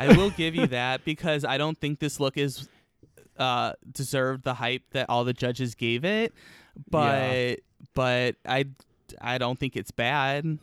I 0.00 0.16
will 0.16 0.30
give 0.30 0.54
you 0.54 0.66
that 0.68 1.04
because 1.04 1.44
I 1.44 1.58
don't 1.58 1.78
think 1.78 1.98
this 1.98 2.20
look 2.20 2.36
is 2.36 2.68
uh 3.38 3.72
deserved 3.90 4.44
the 4.44 4.54
hype 4.54 4.82
that 4.92 5.06
all 5.08 5.24
the 5.24 5.32
judges 5.32 5.74
gave 5.74 6.04
it. 6.04 6.32
But 6.90 7.60
but 7.94 8.36
I 8.46 8.66
I 9.20 9.38
don't 9.38 9.58
think 9.58 9.76
it's 9.76 9.90
bad. 9.90 10.58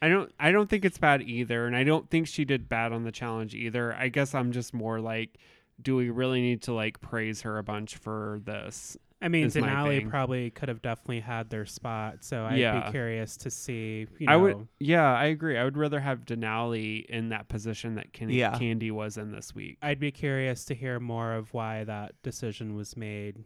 I 0.00 0.08
don't 0.08 0.32
I 0.38 0.50
don't 0.50 0.68
think 0.68 0.84
it's 0.84 0.98
bad 0.98 1.22
either, 1.22 1.66
and 1.66 1.76
I 1.76 1.84
don't 1.84 2.10
think 2.10 2.26
she 2.26 2.44
did 2.44 2.68
bad 2.68 2.92
on 2.92 3.04
the 3.04 3.12
challenge 3.12 3.54
either. 3.54 3.94
I 3.94 4.08
guess 4.08 4.34
I'm 4.34 4.52
just 4.52 4.74
more 4.74 5.00
like, 5.00 5.38
do 5.80 5.94
we 5.96 6.10
really 6.10 6.40
need 6.40 6.62
to 6.62 6.72
like 6.72 7.00
praise 7.00 7.42
her 7.42 7.58
a 7.58 7.62
bunch 7.62 7.96
for 7.96 8.40
this? 8.44 8.96
I 9.22 9.28
mean, 9.28 9.46
is 9.46 9.56
my 9.56 9.68
Denali 9.68 9.98
thing. 10.00 10.10
probably 10.10 10.50
could 10.50 10.68
have 10.68 10.82
definitely 10.82 11.20
had 11.20 11.48
their 11.48 11.64
spot, 11.64 12.24
so 12.24 12.44
I'd 12.44 12.58
Yeah. 12.58 12.86
be 12.86 12.90
curious 12.90 13.36
to 13.38 13.50
see. 13.50 14.06
You 14.18 14.26
know, 14.26 14.32
I 14.32 14.36
would, 14.36 14.68
yeah, 14.80 15.14
I 15.14 15.26
agree. 15.26 15.56
I 15.56 15.64
would 15.64 15.76
rather 15.78 16.00
have 16.00 16.24
Denali 16.24 17.06
in 17.06 17.28
that 17.28 17.48
position 17.48 17.94
that 17.94 18.12
Can- 18.12 18.30
Yeah. 18.30 18.58
Kandy 18.58 18.90
was 18.90 19.16
in 19.16 19.30
this 19.32 19.54
week. 19.54 19.78
I'd 19.80 20.00
be 20.00 20.10
curious 20.10 20.64
to 20.66 20.74
hear 20.74 20.98
more 21.00 21.32
of 21.34 21.54
why 21.54 21.84
that 21.84 22.20
decision 22.22 22.74
was 22.74 22.96
made. 22.96 23.44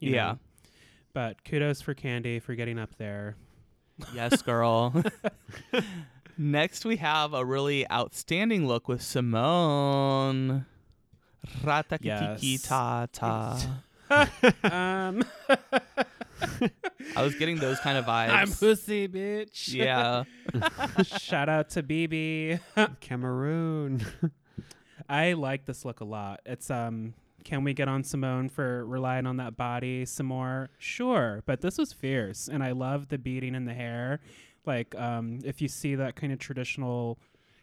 you 0.00 0.10
Yeah. 0.14 0.32
know. 0.32 0.38
But 1.14 1.44
kudos 1.44 1.80
for 1.80 1.94
Kandy 1.94 2.42
for 2.42 2.54
getting 2.56 2.78
up 2.78 2.96
there. 2.96 3.36
Yes, 4.14 4.42
girl. 4.42 4.92
Next, 6.38 6.84
we 6.84 6.96
have 6.96 7.34
a 7.34 7.44
really 7.44 7.88
outstanding 7.90 8.66
look 8.66 8.88
with 8.88 9.00
Symone. 9.00 10.64
Ratakiki 11.62 12.04
Yes. 12.42 12.62
ta 12.62 13.06
ta. 13.12 13.82
Um, 14.64 15.24
I 17.16 17.22
was 17.22 17.34
getting 17.36 17.58
those 17.58 17.78
kind 17.80 17.98
of 17.98 18.04
vibes. 18.12 18.30
I'm 18.30 18.50
pussy, 18.50 19.08
bitch. 19.08 19.72
yeah. 19.72 20.24
Shout 21.18 21.48
out 21.48 21.70
to 21.70 21.82
BB. 21.82 22.60
Cameroon. 23.00 24.04
I 25.08 25.32
like 25.34 25.64
this 25.66 25.84
look 25.84 26.00
a 26.00 26.04
lot. 26.04 26.40
It's 26.46 26.70
um 26.70 27.14
can 27.44 27.64
we 27.64 27.74
get 27.74 27.88
on 27.88 28.04
Symone 28.04 28.50
for 28.50 28.86
relying 28.86 29.26
on 29.26 29.38
that 29.38 29.56
body 29.56 30.04
some 30.04 30.26
more? 30.26 30.70
Sure, 30.78 31.42
but 31.44 31.60
this 31.60 31.76
was 31.76 31.92
fierce 31.92 32.48
and 32.48 32.62
I 32.62 32.72
love 32.72 33.08
the 33.08 33.18
beading 33.18 33.54
in 33.54 33.64
the 33.64 33.74
hair. 33.74 34.20
Like 34.64 34.94
um 34.94 35.40
if 35.44 35.60
you 35.60 35.68
see 35.68 35.94
that 35.96 36.16
kind 36.16 36.32
of 36.32 36.38
traditional 36.38 37.18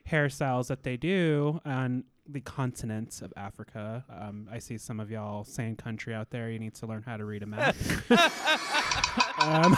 hairstyles 0.09 0.67
that 0.67 0.83
they 0.83 0.97
do 0.97 1.59
on 1.65 2.03
the 2.31 2.41
continent 2.41 3.21
of 3.21 3.33
Africa. 3.35 4.05
Um, 4.09 4.47
I 4.51 4.59
see 4.59 4.77
some 4.77 4.99
of 4.99 5.09
y'all 5.09 5.43
saying 5.43 5.77
country 5.77 6.13
out 6.13 6.29
there. 6.29 6.49
You 6.49 6.59
need 6.59 6.75
to 6.75 6.85
learn 6.85 7.03
how 7.03 7.17
to 7.17 7.25
read 7.25 7.43
a 7.43 7.45
map. 7.45 7.75
um, 9.41 9.75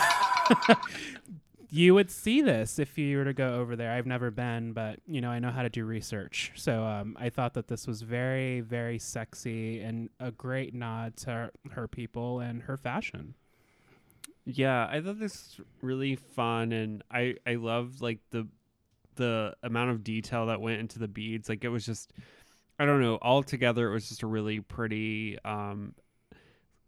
you 1.69 1.93
would 1.93 2.11
see 2.11 2.41
this 2.41 2.79
if 2.79 2.97
you 2.97 3.17
were 3.17 3.25
to 3.25 3.33
go 3.33 3.55
over 3.55 3.75
there. 3.75 3.91
I've 3.91 4.05
never 4.05 4.29
been, 4.31 4.73
but 4.73 4.99
you 5.07 5.21
know, 5.21 5.29
I 5.29 5.39
know 5.39 5.51
how 5.51 5.63
to 5.63 5.69
do 5.69 5.85
research. 5.85 6.51
So 6.55 6.83
um, 6.83 7.15
I 7.19 7.29
thought 7.29 7.53
that 7.53 7.67
this 7.67 7.87
was 7.87 8.01
very, 8.01 8.59
very 8.61 8.99
sexy 8.99 9.81
and 9.81 10.09
a 10.19 10.31
great 10.31 10.73
nod 10.73 11.15
to 11.17 11.29
her, 11.29 11.51
her 11.71 11.87
people 11.87 12.39
and 12.39 12.63
her 12.63 12.75
fashion. 12.77 13.35
yeah, 14.45 14.87
I 14.91 15.01
thought 15.01 15.19
this 15.19 15.57
was 15.57 15.67
really 15.81 16.15
fun, 16.15 16.71
and 16.71 17.03
I 17.09 17.35
I 17.45 17.55
love 17.55 18.01
like 18.01 18.19
the 18.31 18.47
the 19.15 19.55
amount 19.63 19.91
of 19.91 20.03
detail 20.03 20.47
that 20.47 20.61
went 20.61 20.79
into 20.79 20.99
the 20.99 21.07
beads. 21.07 21.49
Like 21.49 21.63
it 21.63 21.69
was 21.69 21.85
just, 21.85 22.13
I 22.81 22.85
don't 22.85 22.99
know. 22.99 23.19
Altogether, 23.21 23.87
it 23.89 23.93
was 23.93 24.09
just 24.09 24.23
a 24.23 24.27
really 24.27 24.59
pretty 24.59 25.37
um, 25.45 25.93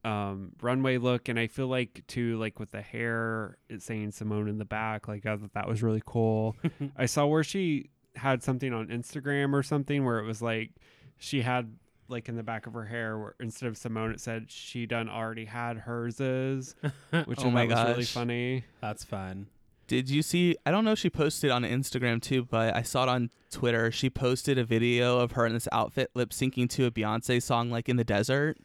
um, 0.04 0.54
runway 0.60 0.98
look, 0.98 1.30
and 1.30 1.38
I 1.38 1.46
feel 1.46 1.68
like 1.68 2.02
too, 2.08 2.40
like 2.40 2.60
with 2.60 2.72
the 2.72 2.82
hair, 2.82 3.58
it's 3.70 3.86
saying 3.86 4.10
Symone 4.10 4.50
in 4.50 4.58
the 4.58 4.66
back. 4.66 5.08
Like 5.08 5.28
I 5.28 5.38
thought 5.38 5.54
that 5.54 5.68
was 5.68 5.84
really 5.84 6.02
cool. 6.04 6.56
I 6.98 7.06
saw 7.06 7.28
where 7.28 7.44
she 7.44 7.92
had 8.16 8.42
something 8.42 8.74
on 8.74 8.88
Instagram 8.88 9.54
or 9.54 9.62
something 9.62 10.04
where 10.04 10.18
it 10.18 10.26
was 10.26 10.42
like 10.42 10.72
she 11.20 11.42
had 11.42 11.76
like 12.08 12.28
in 12.28 12.38
the 12.38 12.44
back 12.44 12.66
of 12.66 12.74
her 12.74 12.86
hair 12.86 13.18
where 13.20 13.36
instead 13.40 13.68
of 13.68 13.76
Symone 13.76 14.14
it 14.14 14.20
said 14.20 14.52
she 14.52 14.88
done 14.88 15.10
already 15.10 15.46
had 15.46 15.78
hers 15.78 16.18
which 17.26 17.40
Oh 17.40 17.48
I 17.48 17.52
my 17.52 17.68
thought 17.68 17.88
was 17.90 17.98
really 17.98 18.06
funny. 18.06 18.64
That's 18.82 19.04
fun. 19.04 19.46
Did 19.88 20.10
you 20.10 20.22
see? 20.22 20.56
I 20.66 20.72
don't 20.72 20.86
know 20.86 20.94
if 20.94 21.00
she 21.00 21.10
posted 21.10 21.52
on 21.52 21.64
Instagram 21.64 22.22
too, 22.22 22.46
but 22.46 22.76
I 22.76 22.82
saw 22.84 23.04
it 23.04 23.10
on 23.10 23.30
Twitter. 23.52 23.92
She 23.92 24.10
posted 24.10 24.58
a 24.58 24.64
video 24.64 25.20
of 25.20 25.34
her 25.34 25.46
in 25.46 25.54
this 25.54 25.68
outfit 25.72 26.10
lip 26.16 26.30
syncing 26.32 26.70
to 26.72 26.86
a 26.86 26.92
Beyonce 26.92 27.42
song, 27.42 27.70
like 27.70 27.90
in 27.90 27.98
the 27.98 28.04
desert. 28.04 28.58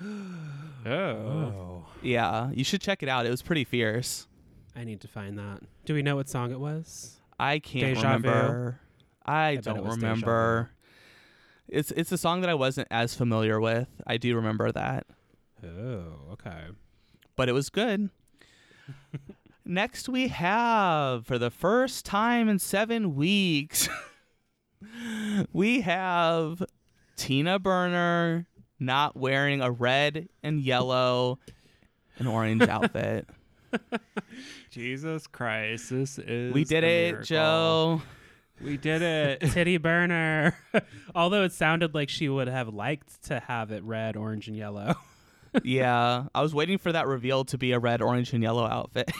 Oh. 0.86 1.84
Yeah, 2.02 2.50
you 2.52 2.64
should 2.64 2.80
check 2.80 3.02
it 3.02 3.08
out. 3.10 3.26
It 3.26 3.30
was 3.30 3.42
pretty 3.42 3.64
fierce. 3.64 4.26
I 4.74 4.84
need 4.84 5.00
to 5.02 5.08
find 5.08 5.38
that. 5.38 5.60
Do 5.84 5.92
we 5.92 6.00
know 6.02 6.16
what 6.16 6.26
song 6.28 6.52
it 6.52 6.58
was? 6.58 7.20
I 7.38 7.58
can't 7.58 7.94
Deja 7.96 8.16
vu? 8.16 8.28
remember. 8.28 8.80
I, 9.26 9.56
don't 9.56 9.84
was 9.84 9.96
remember. 9.96 10.70
It's 11.68 11.90
it's 11.92 12.10
a 12.12 12.18
song 12.18 12.40
that 12.40 12.50
I 12.50 12.54
wasn't 12.54 12.88
as 12.90 13.14
familiar 13.14 13.60
with. 13.60 13.88
I 14.06 14.16
do 14.16 14.34
remember 14.36 14.72
that, 14.72 15.06
Oh, 15.62 16.32
okay. 16.32 16.64
but 17.36 17.48
it 17.48 17.52
was 17.52 17.68
good. 17.68 18.08
Next 19.70 20.08
we 20.08 20.26
have 20.26 21.24
for 21.24 21.38
the 21.38 21.48
first 21.48 22.04
time 22.04 22.48
in 22.48 22.58
7 22.58 23.14
weeks 23.14 23.88
we 25.52 25.82
have 25.82 26.64
Tina 27.14 27.60
Burner 27.60 28.48
not 28.80 29.14
wearing 29.16 29.60
a 29.60 29.70
red 29.70 30.28
and 30.42 30.60
yellow 30.60 31.38
and 32.18 32.26
orange 32.26 32.62
outfit. 32.68 33.28
Jesus 34.70 35.28
Christ, 35.28 35.90
this 35.90 36.18
is 36.18 36.52
we 36.52 36.64
did 36.64 36.82
a 36.82 37.06
it, 37.06 37.12
miracle. 37.12 37.26
Joe. 37.26 38.02
We 38.60 38.76
did 38.76 39.02
it. 39.02 39.40
Titty 39.52 39.76
burner. 39.76 40.58
Although 41.14 41.44
it 41.44 41.52
sounded 41.52 41.94
like 41.94 42.08
she 42.08 42.28
would 42.28 42.48
have 42.48 42.74
liked 42.74 43.22
to 43.26 43.38
have 43.38 43.70
it 43.70 43.84
red, 43.84 44.16
orange, 44.16 44.48
and 44.48 44.56
yellow. 44.56 44.96
yeah, 45.62 46.24
I 46.34 46.42
was 46.42 46.52
waiting 46.52 46.78
for 46.78 46.90
that 46.90 47.06
reveal 47.06 47.44
to 47.44 47.56
be 47.56 47.70
a 47.70 47.78
red, 47.78 48.02
orange, 48.02 48.32
and 48.32 48.42
yellow 48.42 48.66
outfit. 48.66 49.12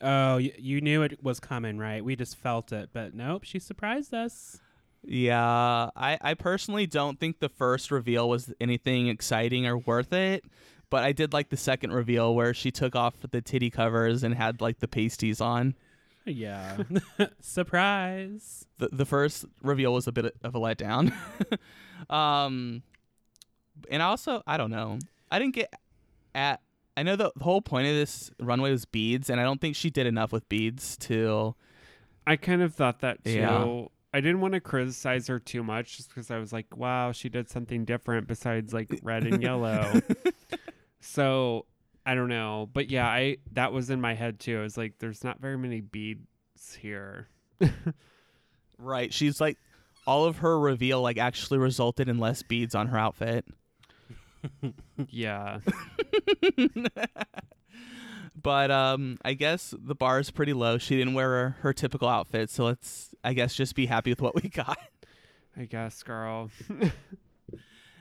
Oh, 0.00 0.36
you, 0.36 0.52
you 0.58 0.80
knew 0.80 1.02
it 1.02 1.22
was 1.22 1.40
coming, 1.40 1.78
right? 1.78 2.04
We 2.04 2.16
just 2.16 2.36
felt 2.36 2.72
it, 2.72 2.90
but 2.92 3.14
nope, 3.14 3.44
she 3.44 3.58
surprised 3.58 4.12
us. 4.12 4.60
Yeah, 5.02 5.90
I, 5.96 6.18
I 6.20 6.34
personally 6.34 6.86
don't 6.86 7.18
think 7.18 7.38
the 7.38 7.48
first 7.48 7.90
reveal 7.90 8.28
was 8.28 8.52
anything 8.60 9.08
exciting 9.08 9.66
or 9.66 9.78
worth 9.78 10.12
it, 10.12 10.44
but 10.90 11.04
I 11.04 11.12
did 11.12 11.32
like 11.32 11.48
the 11.48 11.56
second 11.56 11.92
reveal 11.92 12.34
where 12.34 12.52
she 12.52 12.70
took 12.70 12.96
off 12.96 13.14
the 13.30 13.40
titty 13.40 13.70
covers 13.70 14.22
and 14.22 14.34
had 14.34 14.60
like 14.60 14.80
the 14.80 14.88
pasties 14.88 15.40
on. 15.40 15.74
Yeah. 16.24 16.78
Surprise. 17.40 18.66
The 18.78 18.88
the 18.90 19.06
first 19.06 19.44
reveal 19.62 19.94
was 19.94 20.08
a 20.08 20.12
bit 20.12 20.34
of 20.42 20.54
a 20.56 20.58
letdown. 20.58 21.12
um 22.10 22.82
and 23.90 24.02
also, 24.02 24.42
I 24.46 24.56
don't 24.56 24.70
know. 24.70 24.98
I 25.30 25.38
didn't 25.38 25.54
get 25.54 25.72
at 26.34 26.60
I 26.96 27.02
know 27.02 27.16
the, 27.16 27.32
the 27.36 27.44
whole 27.44 27.60
point 27.60 27.88
of 27.88 27.94
this 27.94 28.30
runway 28.40 28.70
was 28.70 28.84
beads 28.84 29.28
and 29.30 29.40
I 29.40 29.44
don't 29.44 29.60
think 29.60 29.76
she 29.76 29.90
did 29.90 30.06
enough 30.06 30.32
with 30.32 30.48
beads 30.48 30.96
to 30.98 31.54
I 32.26 32.36
kind 32.36 32.62
of 32.62 32.74
thought 32.74 33.00
that 33.00 33.24
too. 33.24 33.32
Yeah. 33.32 33.82
I 34.14 34.20
didn't 34.20 34.40
want 34.40 34.54
to 34.54 34.60
criticize 34.60 35.26
her 35.26 35.38
too 35.38 35.62
much 35.62 35.98
just 35.98 36.08
because 36.08 36.30
I 36.30 36.38
was 36.38 36.52
like, 36.52 36.74
wow, 36.74 37.12
she 37.12 37.28
did 37.28 37.50
something 37.50 37.84
different 37.84 38.26
besides 38.26 38.72
like 38.72 38.88
red 39.02 39.24
and 39.24 39.42
yellow. 39.42 40.00
so 41.00 41.66
I 42.06 42.14
don't 42.14 42.28
know. 42.28 42.68
But 42.72 42.90
yeah, 42.90 43.06
I 43.06 43.36
that 43.52 43.72
was 43.72 43.90
in 43.90 44.00
my 44.00 44.14
head 44.14 44.40
too. 44.40 44.58
I 44.58 44.62
was 44.62 44.78
like, 44.78 44.94
there's 44.98 45.22
not 45.22 45.40
very 45.40 45.58
many 45.58 45.80
beads 45.82 46.20
here. 46.80 47.28
Right. 48.78 49.12
She's 49.12 49.40
like 49.40 49.58
all 50.06 50.24
of 50.24 50.38
her 50.38 50.58
reveal 50.58 51.02
like 51.02 51.18
actually 51.18 51.58
resulted 51.58 52.08
in 52.08 52.18
less 52.18 52.42
beads 52.42 52.74
on 52.74 52.88
her 52.88 52.98
outfit. 52.98 53.44
Yeah. 55.08 55.60
but 58.42 58.70
um 58.70 59.18
I 59.24 59.34
guess 59.34 59.74
the 59.76 59.94
bar 59.94 60.20
is 60.20 60.30
pretty 60.30 60.52
low. 60.52 60.78
She 60.78 60.96
didn't 60.96 61.14
wear 61.14 61.28
her, 61.28 61.56
her 61.60 61.72
typical 61.72 62.08
outfit, 62.08 62.50
so 62.50 62.64
let's 62.64 63.14
I 63.22 63.32
guess 63.32 63.54
just 63.54 63.74
be 63.74 63.86
happy 63.86 64.10
with 64.10 64.22
what 64.22 64.34
we 64.34 64.48
got. 64.48 64.78
I 65.56 65.64
guess, 65.64 66.02
girl. 66.02 66.50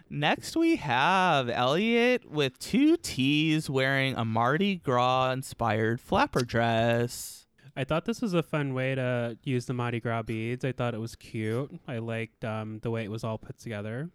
Next 0.10 0.56
we 0.56 0.76
have 0.76 1.50
Elliott 1.50 2.30
with 2.30 2.60
two 2.60 2.96
T's 2.98 3.70
wearing 3.70 4.16
a 4.16 4.24
Mardi 4.24 4.76
Gras 4.76 5.32
inspired 5.32 6.00
flapper 6.00 6.42
dress. 6.42 7.48
I 7.76 7.84
thought 7.84 8.06
this 8.06 8.22
was 8.22 8.34
a 8.34 8.44
fun 8.44 8.74
way 8.74 8.96
to 8.96 9.38
use 9.44 9.66
the 9.66 9.74
Mardi 9.74 10.00
Gras 10.00 10.22
beads. 10.24 10.64
I 10.64 10.72
thought 10.72 10.94
it 10.94 11.00
was 11.00 11.16
cute. 11.16 11.72
I 11.88 11.98
liked 11.98 12.46
um, 12.46 12.80
the 12.80 12.92
way 12.92 13.04
it 13.04 13.12
was 13.12 13.24
all 13.24 13.38
put 13.38 13.58
together. 13.58 14.10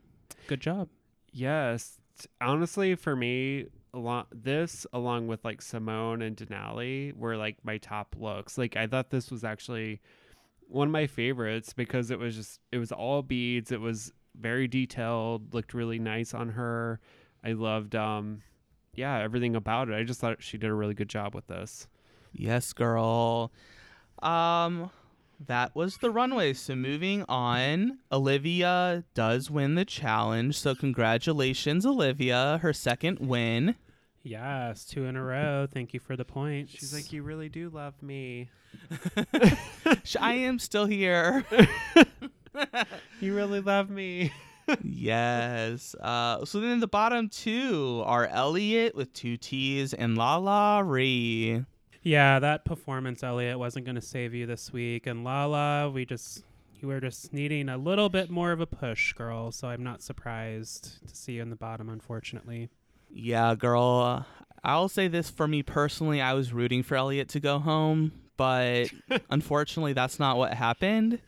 Good 0.47 0.61
job. 0.61 0.89
Yes. 1.33 2.00
Honestly, 2.41 2.95
for 2.95 3.15
me, 3.17 3.67
along 3.93 4.27
this 4.33 4.87
along 4.93 5.27
with 5.27 5.45
like 5.45 5.61
Symone 5.61 6.25
and 6.25 6.37
Denali 6.37 7.17
were 7.17 7.37
like 7.37 7.57
my 7.65 7.79
top 7.79 8.15
looks. 8.19 8.57
Like 8.59 8.77
I 8.77 8.87
thought 8.87 9.11
this 9.11 9.31
was 9.31 9.45
actually 9.45 10.01
one 10.69 10.89
of 10.89 10.93
my 10.93 11.07
favorites 11.07 11.73
because 11.73 12.11
it 12.11 12.19
was 12.19 12.37
just 12.37 12.61
it 12.73 12.79
was 12.79 12.93
all 12.93 13.23
beads. 13.23 13.73
It 13.73 13.81
was 13.81 14.13
very 14.39 14.69
detailed, 14.69 15.53
looked 15.53 15.75
really 15.75 15.99
nice 15.99 16.35
on 16.35 16.51
her. 16.51 17.01
I 17.45 17.53
loved 17.53 17.95
um 17.95 18.43
yeah, 18.95 19.19
everything 19.19 19.57
about 19.57 19.89
it. 19.89 19.95
I 19.95 20.03
just 20.03 20.21
thought 20.21 20.43
she 20.43 20.59
did 20.59 20.71
a 20.71 20.75
really 20.75 20.95
good 20.95 21.09
job 21.09 21.35
with 21.35 21.47
this. 21.47 21.89
Yes, 22.33 22.73
girl. 22.73 23.53
Um 24.23 24.91
that 25.47 25.75
was 25.75 25.97
the 25.99 26.11
runway. 26.11 26.53
So 26.53 26.75
moving 26.77 27.25
on, 27.29 27.99
Olivia 28.13 29.05
does 29.15 29.51
win 29.51 29.75
the 29.75 29.85
challenge. 29.85 30.59
So 30.59 30.75
congratulations, 30.75 31.85
Olivia, 31.87 32.59
her 32.63 32.73
second 32.73 33.19
win. 33.21 33.75
Yes, 34.23 34.85
two 34.85 35.07
in 35.07 35.17
a 35.17 35.23
row. 35.23 35.67
Thank 35.73 35.95
you 35.95 36.01
for 36.01 36.15
the 36.15 36.27
points. 36.27 36.73
She's 36.73 36.93
like, 36.93 37.11
You 37.13 37.23
really 37.23 37.49
do 37.49 37.71
love 37.71 37.95
me. 38.03 38.51
Sh- 40.05 40.17
I 40.21 40.35
am 40.35 40.59
still 40.59 40.87
here. 40.87 41.45
You 43.21 43.35
really 43.35 43.61
love 43.61 43.91
me. 43.91 44.33
yes. 44.83 45.95
Uh, 45.95 46.45
so 46.45 46.61
then 46.61 46.81
the 46.81 46.89
bottom 46.89 47.29
two 47.29 48.03
are 48.05 48.27
Elliott 48.27 48.95
with 48.97 49.13
two 49.13 49.37
T's 49.37 49.95
and 49.95 50.17
LaLa 50.17 50.83
Ri. 50.85 51.65
Yeah, 52.03 52.39
that 52.39 52.65
performance, 52.65 53.23
Elliott, 53.23 53.59
wasn't 53.59 53.85
going 53.85 53.97
to 53.97 54.01
save 54.01 54.33
you 54.33 54.47
this 54.47 54.73
week. 54.73 55.07
And 55.07 55.25
LaLa, 55.25 55.93
we 55.93 56.07
just, 56.07 56.45
you 56.81 56.89
were 56.89 57.01
just 57.01 57.33
needing 57.33 57.69
a 57.69 57.77
little 57.77 58.09
bit 58.09 58.31
more 58.31 58.53
of 58.53 58.61
a 58.61 58.67
push, 58.67 59.13
girl. 59.13 59.53
So 59.53 59.69
I'm 59.69 59.83
not 59.83 60.03
surprised 60.03 61.07
to 61.07 61.15
see 61.15 61.33
you 61.33 61.43
in 61.43 61.51
the 61.51 61.57
bottom, 61.57 61.91
unfortunately. 61.91 62.71
Yeah, 63.11 63.55
girl. 63.55 63.85
Uh, 63.85 64.47
I'll 64.65 64.89
say 64.89 65.09
this 65.09 65.29
for 65.29 65.47
me 65.47 65.63
personally. 65.63 66.21
I 66.23 66.33
was 66.33 66.53
rooting 66.53 66.83
for 66.83 66.97
Elliott 66.97 67.29
to 67.31 67.41
go 67.41 67.59
home, 67.59 68.13
but 68.37 68.87
unfortunately, 69.31 69.93
that's 69.93 70.19
not 70.19 70.39
what 70.39 70.55
happened. 70.55 71.19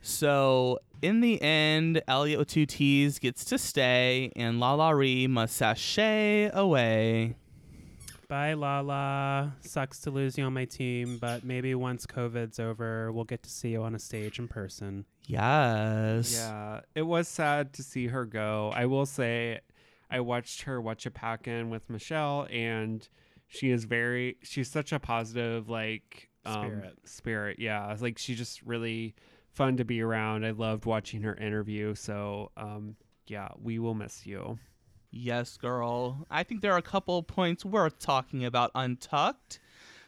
So 0.00 0.78
in 1.02 1.20
the 1.20 1.40
end, 1.42 2.02
Elliott 2.06 2.38
with 2.38 2.48
two 2.48 2.66
T's 2.66 3.18
gets 3.18 3.44
to 3.46 3.58
stay, 3.58 4.32
and 4.36 4.60
LaLa 4.60 4.96
Ri 4.96 5.26
must 5.26 5.56
sashay 5.56 6.50
away. 6.52 7.34
Bye, 8.30 8.54
LaLa. 8.54 9.54
Sucks 9.62 9.98
to 10.02 10.12
lose 10.12 10.38
you 10.38 10.44
on 10.44 10.52
my 10.52 10.64
team, 10.64 11.18
but 11.20 11.42
maybe 11.42 11.74
once 11.74 12.06
COVID's 12.06 12.60
over, 12.60 13.10
we'll 13.10 13.24
get 13.24 13.42
to 13.42 13.50
see 13.50 13.70
you 13.70 13.82
on 13.82 13.96
a 13.96 13.98
stage 13.98 14.38
in 14.38 14.46
person. 14.46 15.04
Yes. 15.26 16.36
Yeah, 16.36 16.82
it 16.94 17.02
was 17.02 17.26
sad 17.26 17.72
to 17.72 17.82
see 17.82 18.06
her 18.06 18.24
go. 18.24 18.72
I 18.72 18.86
will 18.86 19.04
say, 19.04 19.58
I 20.12 20.20
watched 20.20 20.62
her 20.62 20.80
watch 20.80 21.06
a 21.06 21.10
pack 21.10 21.48
in 21.48 21.70
with 21.70 21.90
Michelle, 21.90 22.46
and 22.52 23.06
she 23.48 23.72
is 23.72 23.82
very. 23.82 24.36
She's 24.44 24.70
such 24.70 24.92
a 24.92 25.00
positive 25.00 25.68
like 25.68 26.30
um, 26.46 26.54
Spirit. 26.54 26.98
Spirit, 27.06 27.58
yeah. 27.58 27.96
Like 27.98 28.16
she's 28.16 28.38
just 28.38 28.62
really 28.62 29.16
fun 29.54 29.76
to 29.78 29.84
be 29.84 30.02
around. 30.02 30.46
I 30.46 30.52
loved 30.52 30.84
watching 30.84 31.22
her 31.22 31.34
interview. 31.34 31.96
So, 31.96 32.52
um, 32.56 32.94
yeah, 33.26 33.48
we 33.60 33.80
will 33.80 33.94
miss 33.94 34.24
you. 34.24 34.56
Yes, 35.10 35.56
girl. 35.56 36.26
I 36.30 36.42
think 36.42 36.60
there 36.60 36.72
are 36.72 36.78
a 36.78 36.82
couple 36.82 37.22
points 37.22 37.64
worth 37.64 37.98
talking 37.98 38.44
about 38.44 38.70
untucked. 38.74 39.58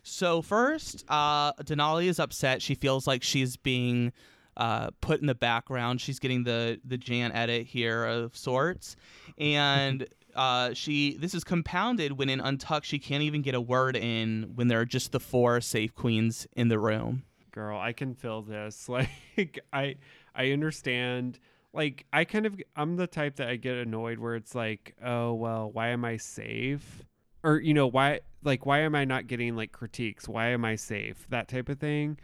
So 0.03 0.43
first, 0.43 1.05
uh, 1.09 1.53
Denali 1.55 2.07
is 2.07 2.19
upset. 2.19 2.63
She 2.63 2.75
feels 2.75 3.07
like 3.07 3.23
she's 3.23 3.57
being 3.57 4.13
uh, 4.57 4.91
put 5.01 5.21
in 5.21 5.27
the 5.27 5.35
background. 5.35 6.01
She's 6.01 6.19
getting 6.19 6.45
the 6.45 6.81
the 6.85 6.99
Jan 6.99 7.33
edit 7.33 7.67
here 7.67 8.05
of 8.05 8.37
sorts, 8.37 8.97
and 9.39 10.07
uh, 10.35 10.75
she 10.75 11.17
this 11.19 11.35
is 11.35 11.45
compounded 11.45 12.19
when 12.19 12.29
in 12.29 12.41
untucked 12.41 12.87
she 12.87 12.99
can't 12.99 13.23
even 13.23 13.43
get 13.43 13.55
a 13.55 13.61
word 13.61 13.97
in 13.97 14.53
when 14.55 14.69
there 14.69 14.81
are 14.81 14.85
just 14.85 15.13
the 15.13 15.21
four 15.21 15.61
safe 15.61 15.95
queens 15.95 16.47
in 16.55 16.69
the 16.69 16.79
room. 16.79 17.23
girl 17.51 17.79
i 17.79 17.93
can 17.93 18.15
feel 18.15 18.41
this 18.43 18.89
like 19.37 19.59
i 19.73 19.95
i 20.35 20.51
understand 20.53 21.39
like 21.73 22.07
I 22.13 22.25
kind 22.25 22.47
of 22.47 22.61
I'm 22.77 22.97
the 22.97 23.07
type 23.07 23.37
that 23.37 23.49
I 23.49 23.57
get 23.57 23.77
annoyed 23.77 24.19
where 24.19 24.35
it's 24.35 24.55
like, 24.55 24.95
oh 25.03 25.35
well, 25.35 25.71
why 25.71 25.89
am 25.89 26.05
I 26.05 26.17
safe? 26.17 27.05
Or 27.43 27.61
you 27.61 27.75
know 27.75 27.87
why 27.87 28.21
like 28.45 28.67
why 28.67 28.81
am 28.81 28.95
I 28.95 29.05
not 29.05 29.27
getting 29.27 29.57
like 29.57 29.73
critiques? 29.73 30.29
Why 30.29 30.49
am 30.49 30.65
I 30.65 30.77
safe? 30.77 31.27
That 31.31 31.49
type 31.49 31.69
of 31.69 31.79
thing. 31.79 32.19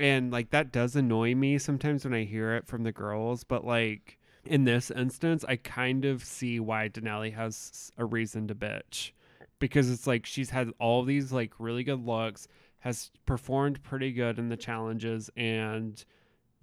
And 0.00 0.32
like 0.32 0.50
that 0.50 0.72
does 0.72 0.96
annoy 0.96 1.34
me 1.34 1.58
sometimes 1.58 2.04
when 2.04 2.14
I 2.14 2.24
hear 2.24 2.54
it 2.56 2.66
from 2.66 2.82
the 2.82 2.92
girls, 2.92 3.44
but 3.44 3.64
like 3.64 4.18
in 4.44 4.64
this 4.64 4.90
instance, 4.90 5.44
I 5.48 5.56
kind 5.56 6.04
of 6.04 6.24
see 6.24 6.60
why 6.60 6.88
Denali 6.88 7.32
has 7.34 7.90
a 7.96 8.04
reason 8.04 8.48
to 8.48 8.54
bitch 8.54 9.12
because 9.58 9.90
it's 9.90 10.06
like 10.06 10.26
she's 10.26 10.50
had 10.50 10.70
all 10.78 11.02
these 11.04 11.32
like 11.32 11.52
really 11.58 11.84
good 11.84 12.04
looks, 12.04 12.48
has 12.80 13.10
performed 13.24 13.82
pretty 13.82 14.12
good 14.12 14.38
in 14.38 14.48
the 14.48 14.56
challenges, 14.56 15.30
and 15.36 16.04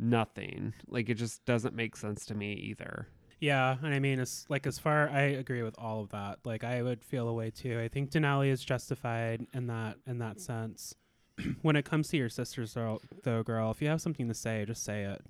nothing. 0.02 0.74
Like 0.88 1.10
it 1.10 1.16
just 1.16 1.46
doesn't 1.46 1.76
make 1.76 1.96
sense 1.96 2.26
to 2.28 2.36
me 2.36 2.54
either. 2.54 3.08
Yeah, 3.40 3.78
and 3.82 3.94
I 3.94 4.00
mean, 4.00 4.20
it's 4.20 4.46
like 4.50 4.68
as 4.68 4.78
far 4.78 5.10
I 5.10 5.22
agree 5.22 5.64
with 5.64 5.76
all 5.80 6.02
of 6.02 6.10
that. 6.10 6.40
Like 6.44 6.64
I 6.64 6.82
would 6.82 7.04
feel 7.04 7.28
a 7.28 7.34
way 7.34 7.50
too. 7.50 7.80
I 7.80 7.88
think 7.88 8.12
Denali 8.12 8.50
is 8.50 8.64
justified 8.64 9.48
in 9.54 9.68
that 9.68 9.98
in 10.06 10.20
that 10.20 10.40
sense. 10.40 10.96
when 11.62 11.76
it 11.76 11.86
comes 11.86 12.10
to 12.10 12.18
your 12.18 12.30
sisters, 12.30 12.74
though, 12.74 13.00
though, 13.24 13.44
girl, 13.44 13.72
if 13.72 13.82
you 13.82 13.88
have 13.88 14.02
something 14.02 14.28
to 14.28 14.34
say, 14.34 14.66
just 14.66 14.84
say 14.84 15.04
it. 15.04 15.26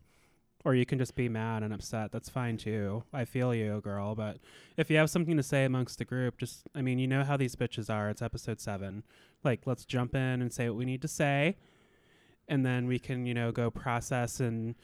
Or 0.63 0.75
you 0.75 0.85
can 0.85 0.99
just 0.99 1.15
be 1.15 1.27
mad 1.27 1.63
and 1.63 1.73
upset. 1.73 2.11
That's 2.11 2.29
fine 2.29 2.57
too. 2.57 3.03
I 3.11 3.25
feel 3.25 3.55
you, 3.55 3.81
girl. 3.81 4.13
But 4.13 4.37
if 4.77 4.91
you 4.91 4.97
have 4.97 5.09
something 5.09 5.35
to 5.37 5.43
say 5.43 5.65
amongst 5.65 5.97
the 5.97 6.05
group, 6.05 6.37
just, 6.37 6.67
I 6.75 6.83
mean, 6.83 6.99
you 6.99 7.07
know 7.07 7.23
how 7.23 7.35
these 7.35 7.55
bitches 7.55 7.89
are. 7.91 8.09
It's 8.09 8.21
episode 8.21 8.59
seven. 8.59 9.03
Like, 9.43 9.61
let's 9.65 9.85
jump 9.85 10.13
in 10.13 10.39
and 10.39 10.53
say 10.53 10.69
what 10.69 10.77
we 10.77 10.85
need 10.85 11.01
to 11.01 11.07
say. 11.07 11.57
And 12.51 12.65
then 12.65 12.85
we 12.85 12.99
can, 12.99 13.25
you 13.25 13.33
know, 13.33 13.51
go 13.51 13.71
process 13.71 14.39
and 14.39 14.75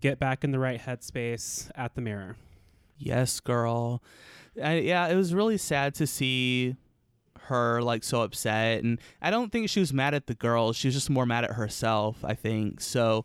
get 0.00 0.18
back 0.18 0.42
in 0.44 0.50
the 0.50 0.58
right 0.58 0.80
headspace 0.80 1.70
at 1.76 1.94
the 1.94 2.00
mirror. 2.00 2.36
Yes, 2.98 3.40
girl. 3.40 4.02
I, 4.62 4.78
yeah, 4.80 5.06
it 5.08 5.14
was 5.14 5.32
really 5.32 5.56
sad 5.56 5.94
to 5.94 6.06
see 6.06 6.76
her 7.46 7.82
like 7.82 8.04
so 8.04 8.22
upset 8.22 8.84
and 8.84 9.00
I 9.20 9.30
don't 9.30 9.50
think 9.50 9.68
she 9.68 9.80
was 9.80 9.92
mad 9.92 10.14
at 10.14 10.26
the 10.26 10.34
girls. 10.34 10.76
She 10.76 10.86
was 10.88 10.94
just 10.94 11.10
more 11.10 11.26
mad 11.26 11.44
at 11.44 11.52
herself, 11.52 12.24
I 12.24 12.34
think. 12.34 12.80
So 12.80 13.24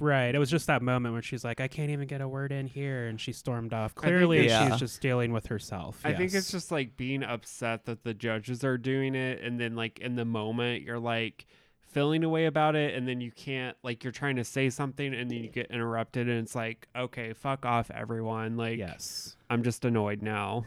Right. 0.00 0.32
It 0.32 0.38
was 0.38 0.48
just 0.50 0.68
that 0.68 0.80
moment 0.80 1.12
when 1.14 1.22
she's 1.22 1.42
like, 1.44 1.60
I 1.60 1.66
can't 1.66 1.90
even 1.90 2.06
get 2.06 2.20
a 2.20 2.28
word 2.28 2.52
in 2.52 2.68
here. 2.68 3.08
And 3.08 3.20
she 3.20 3.32
stormed 3.32 3.72
off. 3.74 3.96
Clearly, 3.96 4.46
it's- 4.46 4.70
she's 4.70 4.78
just 4.78 5.00
dealing 5.02 5.32
with 5.32 5.46
herself. 5.48 6.00
I 6.04 6.12
think 6.14 6.34
it's 6.34 6.52
just 6.52 6.70
like 6.70 6.96
being 6.96 7.24
upset 7.24 7.84
that 7.86 8.04
the 8.04 8.14
judges 8.14 8.62
are 8.62 8.78
doing 8.78 9.16
it, 9.16 9.42
and 9.42 9.58
then 9.58 9.74
like 9.74 9.98
in 9.98 10.14
the 10.14 10.24
moment 10.24 10.82
you're 10.84 11.00
like 11.00 11.46
feeling 11.90 12.22
a 12.24 12.28
way 12.28 12.46
about 12.46 12.76
it, 12.76 12.94
and 12.94 13.06
then 13.08 13.20
you 13.20 13.30
can't 13.30 13.76
like 13.82 14.04
you're 14.04 14.12
trying 14.12 14.36
to 14.36 14.44
say 14.44 14.70
something, 14.70 15.14
and 15.14 15.30
then 15.30 15.38
you 15.38 15.48
get 15.48 15.70
interrupted, 15.70 16.28
and 16.28 16.38
it's 16.40 16.54
like 16.54 16.88
okay, 16.96 17.32
fuck 17.32 17.64
off, 17.66 17.90
everyone. 17.90 18.56
Like 18.56 18.78
Yes. 18.78 19.36
I'm 19.50 19.62
just 19.62 19.84
annoyed 19.84 20.20
now. 20.22 20.64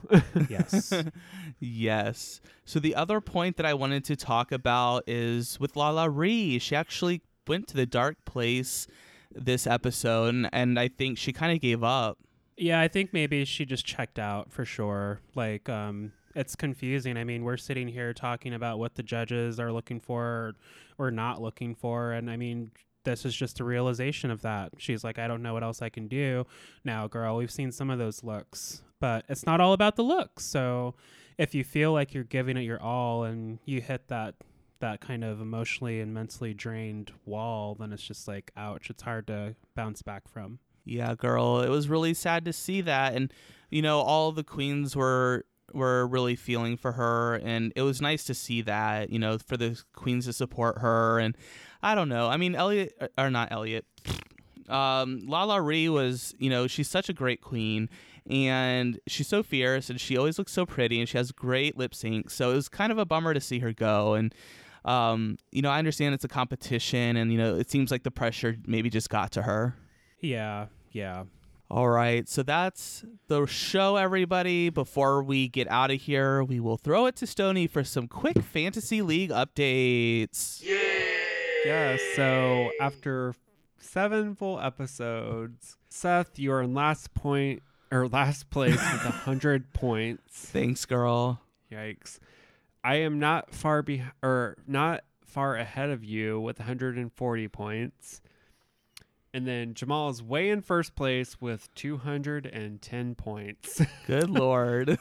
Yes. 0.50 0.92
yes. 1.60 2.42
So 2.66 2.80
the 2.80 2.96
other 2.96 3.22
point 3.22 3.58
that 3.58 3.66
I 3.66 3.74
wanted 3.74 4.04
to 4.06 4.16
talk 4.16 4.52
about 4.52 5.04
is 5.08 5.60
with 5.60 5.76
LaLa 5.76 6.10
Ri. 6.12 6.58
She 6.60 6.76
actually 6.76 7.22
went 7.48 7.68
to 7.70 7.76
the 7.76 7.86
dark 7.86 8.24
place 8.26 8.88
this 9.34 9.68
episode, 9.68 10.30
and, 10.34 10.50
and 10.52 10.80
I 10.80 10.88
think 10.88 11.18
she 11.18 11.32
kind 11.32 11.52
of 11.54 11.62
gave 11.62 11.84
up. 11.84 12.18
yeah, 12.58 12.80
I 12.82 12.88
think 12.88 13.14
maybe 13.14 13.46
she 13.46 13.66
just 13.66 13.86
checked 13.86 14.20
out 14.20 14.52
for 14.52 14.66
sure. 14.66 15.20
Like, 15.36 15.70
um, 15.70 16.12
it's 16.36 16.56
confusing. 16.56 17.18
I 17.18 17.24
mean, 17.24 17.44
we're 17.44 17.58
sitting 17.58 17.88
here 17.88 18.14
talking 18.14 18.54
about 18.54 18.80
what 18.80 18.96
the 18.96 19.04
judges 19.04 19.60
are 19.60 19.72
looking 19.72 20.00
for 20.00 20.24
or, 20.24 20.56
or 20.98 21.12
not 21.12 21.42
looking 21.42 21.76
for. 21.76 22.12
And 22.14 22.30
I 22.30 22.38
mean, 22.38 22.72
this 23.04 23.26
is 23.26 23.36
just 23.36 23.60
a 23.60 23.64
realization 23.64 24.32
of 24.32 24.42
that. 24.42 24.72
She's 24.78 25.04
like, 25.04 25.20
I 25.20 25.28
don't 25.28 25.42
know 25.42 25.54
what 25.54 25.64
else 25.64 25.82
I 25.82 25.90
can 25.90 26.08
do. 26.08 26.46
Now, 26.84 27.08
girl, 27.08 27.38
we've 27.38 27.52
seen 27.52 27.72
some 27.72 27.90
of 27.90 28.00
those 28.00 28.24
looks, 28.24 28.84
but 29.00 29.26
it's 29.28 29.46
not 29.46 29.62
all 29.62 29.74
about 29.74 29.96
the 29.96 30.04
looks. 30.04 30.46
So 30.46 30.96
if 31.38 31.56
you 31.56 31.64
feel 31.64 31.92
like 31.94 32.14
you're 32.14 32.24
giving 32.24 32.58
it 32.58 32.62
your 32.62 32.82
all 32.82 33.24
and 33.24 33.60
you 33.66 33.82
hit 33.82 34.08
that 34.10 34.36
that 34.80 35.00
kind 35.00 35.24
of 35.24 35.40
emotionally 35.40 36.00
and 36.02 36.12
mentally 36.14 36.56
drained 36.56 37.12
wall, 37.26 37.76
then 37.80 37.94
it's 37.94 38.02
just 38.02 38.28
like, 38.28 38.52
ouch, 38.58 38.90
it's 38.90 39.04
hard 39.04 39.28
to 39.28 39.56
bounce 39.76 40.02
back 40.02 40.28
from. 40.28 40.58
Yeah, 40.86 41.14
girl. 41.14 41.62
It 41.62 41.70
was 41.70 41.88
really 41.88 42.16
sad 42.16 42.46
to 42.46 42.54
see 42.54 42.82
that, 42.82 43.14
and 43.14 43.32
you 43.70 43.84
know, 43.84 44.00
all 44.00 44.32
the 44.32 44.44
queens 44.44 44.96
were 44.96 45.46
were 45.74 46.08
really 46.08 46.36
feeling 46.36 46.78
for 46.78 46.94
her, 46.94 47.36
and 47.36 47.74
it 47.76 47.82
was 47.82 48.02
nice 48.02 48.24
to 48.26 48.34
see 48.34 48.62
that. 48.62 49.10
You 49.10 49.20
know, 49.20 49.38
for 49.38 49.58
the 49.58 49.82
queens 49.94 50.26
to 50.26 50.34
support 50.34 50.80
her, 50.80 51.20
and 51.20 51.36
I 51.82 51.96
don't 51.96 52.10
know. 52.10 52.28
I 52.28 52.38
mean, 52.38 52.56
Elliott 52.56 52.94
or 53.18 53.30
not 53.30 53.52
Elliott. 53.52 53.86
Um, 54.70 55.20
LaLa 55.28 55.60
Ri 55.66 55.90
was, 55.90 56.34
you 56.38 56.50
know, 56.50 56.66
she's 56.66 56.88
such 56.88 57.10
a 57.10 57.14
great 57.14 57.42
queen, 57.42 57.90
and 58.30 58.98
she's 59.06 59.28
so 59.28 59.44
fierce, 59.44 59.90
and 59.90 60.00
she 60.00 60.16
always 60.16 60.38
looks 60.38 60.54
so 60.54 60.66
pretty, 60.66 60.98
and 61.02 61.10
she 61.10 61.18
has 61.18 61.34
great 61.34 61.78
lip 61.78 61.94
sync. 61.94 62.30
So 62.30 62.52
it 62.52 62.56
was 62.56 62.70
kind 62.70 62.90
of 62.90 62.98
a 62.98 63.04
bummer 63.06 63.34
to 63.34 63.42
see 63.42 63.60
her 63.60 63.74
go, 63.74 64.14
and 64.14 64.34
um, 64.86 65.38
you 65.52 65.62
know, 65.62 65.70
I 65.70 65.80
understand 65.80 66.16
it's 66.16 66.24
a 66.24 66.30
competition, 66.30 67.18
and 67.18 67.32
you 67.32 67.38
know, 67.38 67.56
it 67.56 67.70
seems 67.70 67.92
like 67.92 68.04
the 68.04 68.12
pressure 68.12 68.56
maybe 68.66 68.90
just 68.90 69.10
got 69.10 69.32
to 69.34 69.42
her. 69.42 69.76
Yeah, 70.22 70.68
yeah. 70.92 71.24
All 71.72 71.88
right, 71.88 72.28
so 72.28 72.44
that's 72.44 73.06
the 73.30 73.46
show, 73.46 73.96
everybody. 73.96 74.70
Before 74.70 75.24
we 75.24 75.48
get 75.48 75.72
out 75.72 75.90
of 75.90 76.02
here, 76.02 76.44
we 76.44 76.60
will 76.60 76.76
throw 76.76 77.06
it 77.06 77.16
to 77.16 77.26
Stony 77.26 77.66
for 77.66 77.86
some 77.86 78.10
quick 78.10 78.42
Fantasy 78.42 79.02
League 79.02 79.30
updates. 79.30 80.62
yeah. 81.66 81.96
So 82.18 82.72
after 82.82 83.36
seven 83.80 84.36
full 84.36 84.60
episodes, 84.60 85.78
Seth, 85.88 86.38
you're 86.38 86.62
in 86.62 86.74
last 86.74 87.14
point 87.14 87.64
or 87.90 88.10
last 88.10 88.50
place 88.50 88.74
with 88.74 88.82
a 89.06 89.12
hundred 89.12 89.72
points. 89.72 90.48
Thanks, 90.48 90.84
girl. 90.84 91.40
Yikes. 91.72 92.20
I 92.84 92.96
am 92.96 93.18
not 93.18 93.54
far 93.54 93.82
be 93.82 94.04
or 94.22 94.58
not 94.68 95.06
far 95.26 95.56
ahead 95.56 95.90
of 95.90 96.04
you 96.04 96.38
with 96.38 96.60
140 96.60 97.48
points. 97.48 98.22
And 99.34 99.48
then 99.48 99.74
Jamal 99.74 100.10
is 100.10 100.22
way 100.22 100.50
in 100.50 100.62
first 100.62 100.96
place 100.96 101.40
with 101.40 101.74
210 101.76 103.16
points. 103.16 103.82
Good 104.08 104.30
lord. 104.30 104.98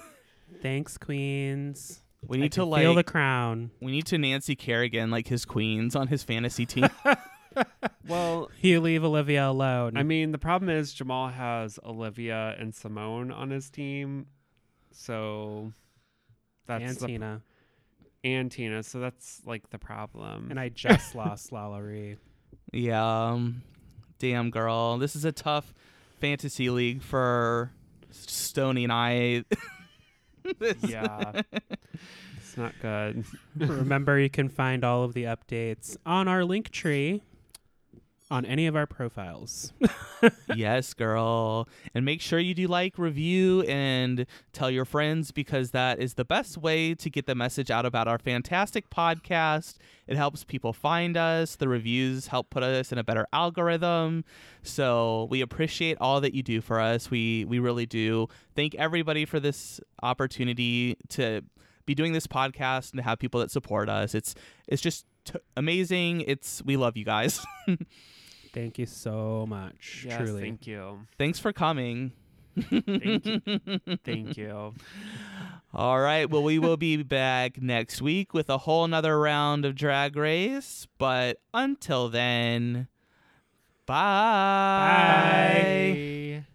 Thanks, 0.62 0.96
Queens. 0.98 2.00
We 2.26 2.36
I 2.38 2.40
need 2.42 2.52
to 2.52 2.60
can 2.60 2.70
like 2.70 2.82
feel 2.82 2.94
the 2.94 3.02
crown. 3.02 3.70
we 3.80 3.90
need 3.92 4.06
to 4.06 4.18
Nancy 4.18 4.54
Kerrigan 4.54 5.10
like 5.10 5.26
his 5.28 5.44
queens 5.44 5.96
on 5.96 6.08
his 6.08 6.22
fantasy 6.22 6.66
team. 6.66 6.88
well, 8.08 8.50
You 8.60 8.80
leave 8.80 9.02
Olivia 9.04 9.48
alone. 9.48 9.96
I 9.96 10.02
mean, 10.02 10.30
the 10.30 10.38
problem 10.38 10.68
is 10.68 10.92
Jamal 10.92 11.28
has 11.28 11.78
Olivia 11.84 12.54
and 12.58 12.72
Symone 12.72 13.34
on 13.34 13.50
his 13.50 13.70
team. 13.70 14.26
So 14.92 15.72
that's 16.66 16.84
and 16.84 16.96
the, 16.98 17.06
Tina. 17.06 17.42
and 18.22 18.50
Tina. 18.52 18.82
So 18.82 19.00
that's 19.00 19.40
like 19.46 19.70
the 19.70 19.78
problem. 19.78 20.48
And 20.50 20.60
I 20.60 20.68
just 20.68 21.14
lost 21.16 21.50
LaLa 21.52 21.82
Ri. 21.82 22.16
yeah. 22.72 23.28
Um, 23.30 23.62
damn 24.20 24.50
girl. 24.50 24.98
This 24.98 25.16
is 25.16 25.24
a 25.24 25.32
tough 25.32 25.74
fantasy 26.20 26.70
league 26.70 27.02
for 27.02 27.72
Stony 28.12 28.84
and 28.84 28.92
I. 28.92 29.44
Yeah. 30.82 31.42
it's 31.52 32.56
not 32.56 32.74
good. 32.80 33.24
Remember, 33.56 34.18
you 34.18 34.30
can 34.30 34.48
find 34.48 34.84
all 34.84 35.04
of 35.04 35.12
the 35.12 35.24
updates 35.24 35.96
on 36.04 36.28
our 36.28 36.40
Linktree 36.40 37.20
on 38.30 38.46
any 38.46 38.66
of 38.66 38.76
our 38.76 38.86
profiles. 38.86 39.72
yes, 40.54 40.94
girl. 40.94 41.68
And 41.94 42.04
make 42.04 42.20
sure 42.20 42.38
you 42.38 42.54
do 42.54 42.68
like, 42.68 42.98
review, 42.98 43.62
and 43.62 44.26
tell 44.52 44.70
your 44.70 44.84
friends 44.84 45.32
because 45.32 45.72
that 45.72 45.98
is 45.98 46.14
the 46.14 46.24
best 46.24 46.56
way 46.56 46.94
to 46.94 47.10
get 47.10 47.26
the 47.26 47.34
message 47.34 47.70
out 47.70 47.84
about 47.84 48.06
our 48.06 48.18
fantastic 48.18 48.88
podcast. 48.88 49.76
It 50.06 50.16
helps 50.16 50.44
people 50.44 50.72
find 50.72 51.16
us. 51.16 51.56
The 51.56 51.68
reviews 51.68 52.28
help 52.28 52.50
put 52.50 52.62
us 52.62 52.92
in 52.92 52.98
a 52.98 53.04
better 53.04 53.26
algorithm. 53.32 54.24
So 54.62 55.26
we 55.30 55.40
appreciate 55.40 55.98
all 56.00 56.20
that 56.20 56.34
you 56.34 56.42
do 56.42 56.60
for 56.60 56.78
us. 56.78 57.10
We 57.10 57.44
we 57.46 57.58
really 57.58 57.86
do. 57.86 58.28
Thank 58.54 58.74
everybody 58.76 59.24
for 59.24 59.40
this 59.40 59.80
opportunity 60.02 60.96
to 61.10 61.42
be 61.86 61.94
doing 61.94 62.12
this 62.12 62.26
podcast 62.26 62.92
and 62.92 62.98
to 62.98 63.02
have 63.02 63.18
people 63.18 63.40
that 63.40 63.50
support 63.50 63.88
us. 63.88 64.14
It's 64.14 64.34
it's 64.68 64.82
just 64.82 65.06
t- 65.24 65.40
amazing. 65.56 66.20
It's 66.22 66.62
we 66.64 66.76
love 66.76 66.96
you 66.96 67.04
guys. 67.04 67.44
Thank 68.52 68.78
you 68.78 68.86
so 68.86 69.46
much. 69.48 70.04
Yes, 70.06 70.18
truly. 70.18 70.42
thank 70.42 70.66
you. 70.66 71.00
Thanks 71.18 71.38
for 71.38 71.52
coming. 71.52 72.12
Thank 72.60 73.26
you. 73.26 73.40
Thank 74.04 74.36
you. 74.36 74.74
All 75.72 76.00
right. 76.00 76.28
Well, 76.28 76.42
we 76.42 76.58
will 76.58 76.76
be 76.76 76.96
back 77.02 77.62
next 77.62 78.02
week 78.02 78.34
with 78.34 78.50
a 78.50 78.58
whole 78.58 78.86
nother 78.88 79.18
round 79.18 79.64
of 79.64 79.74
Drag 79.76 80.16
Race. 80.16 80.86
But 80.98 81.40
until 81.54 82.08
then, 82.08 82.88
bye. 83.86 83.94
Bye. 85.54 86.42
Bye. 86.42 86.46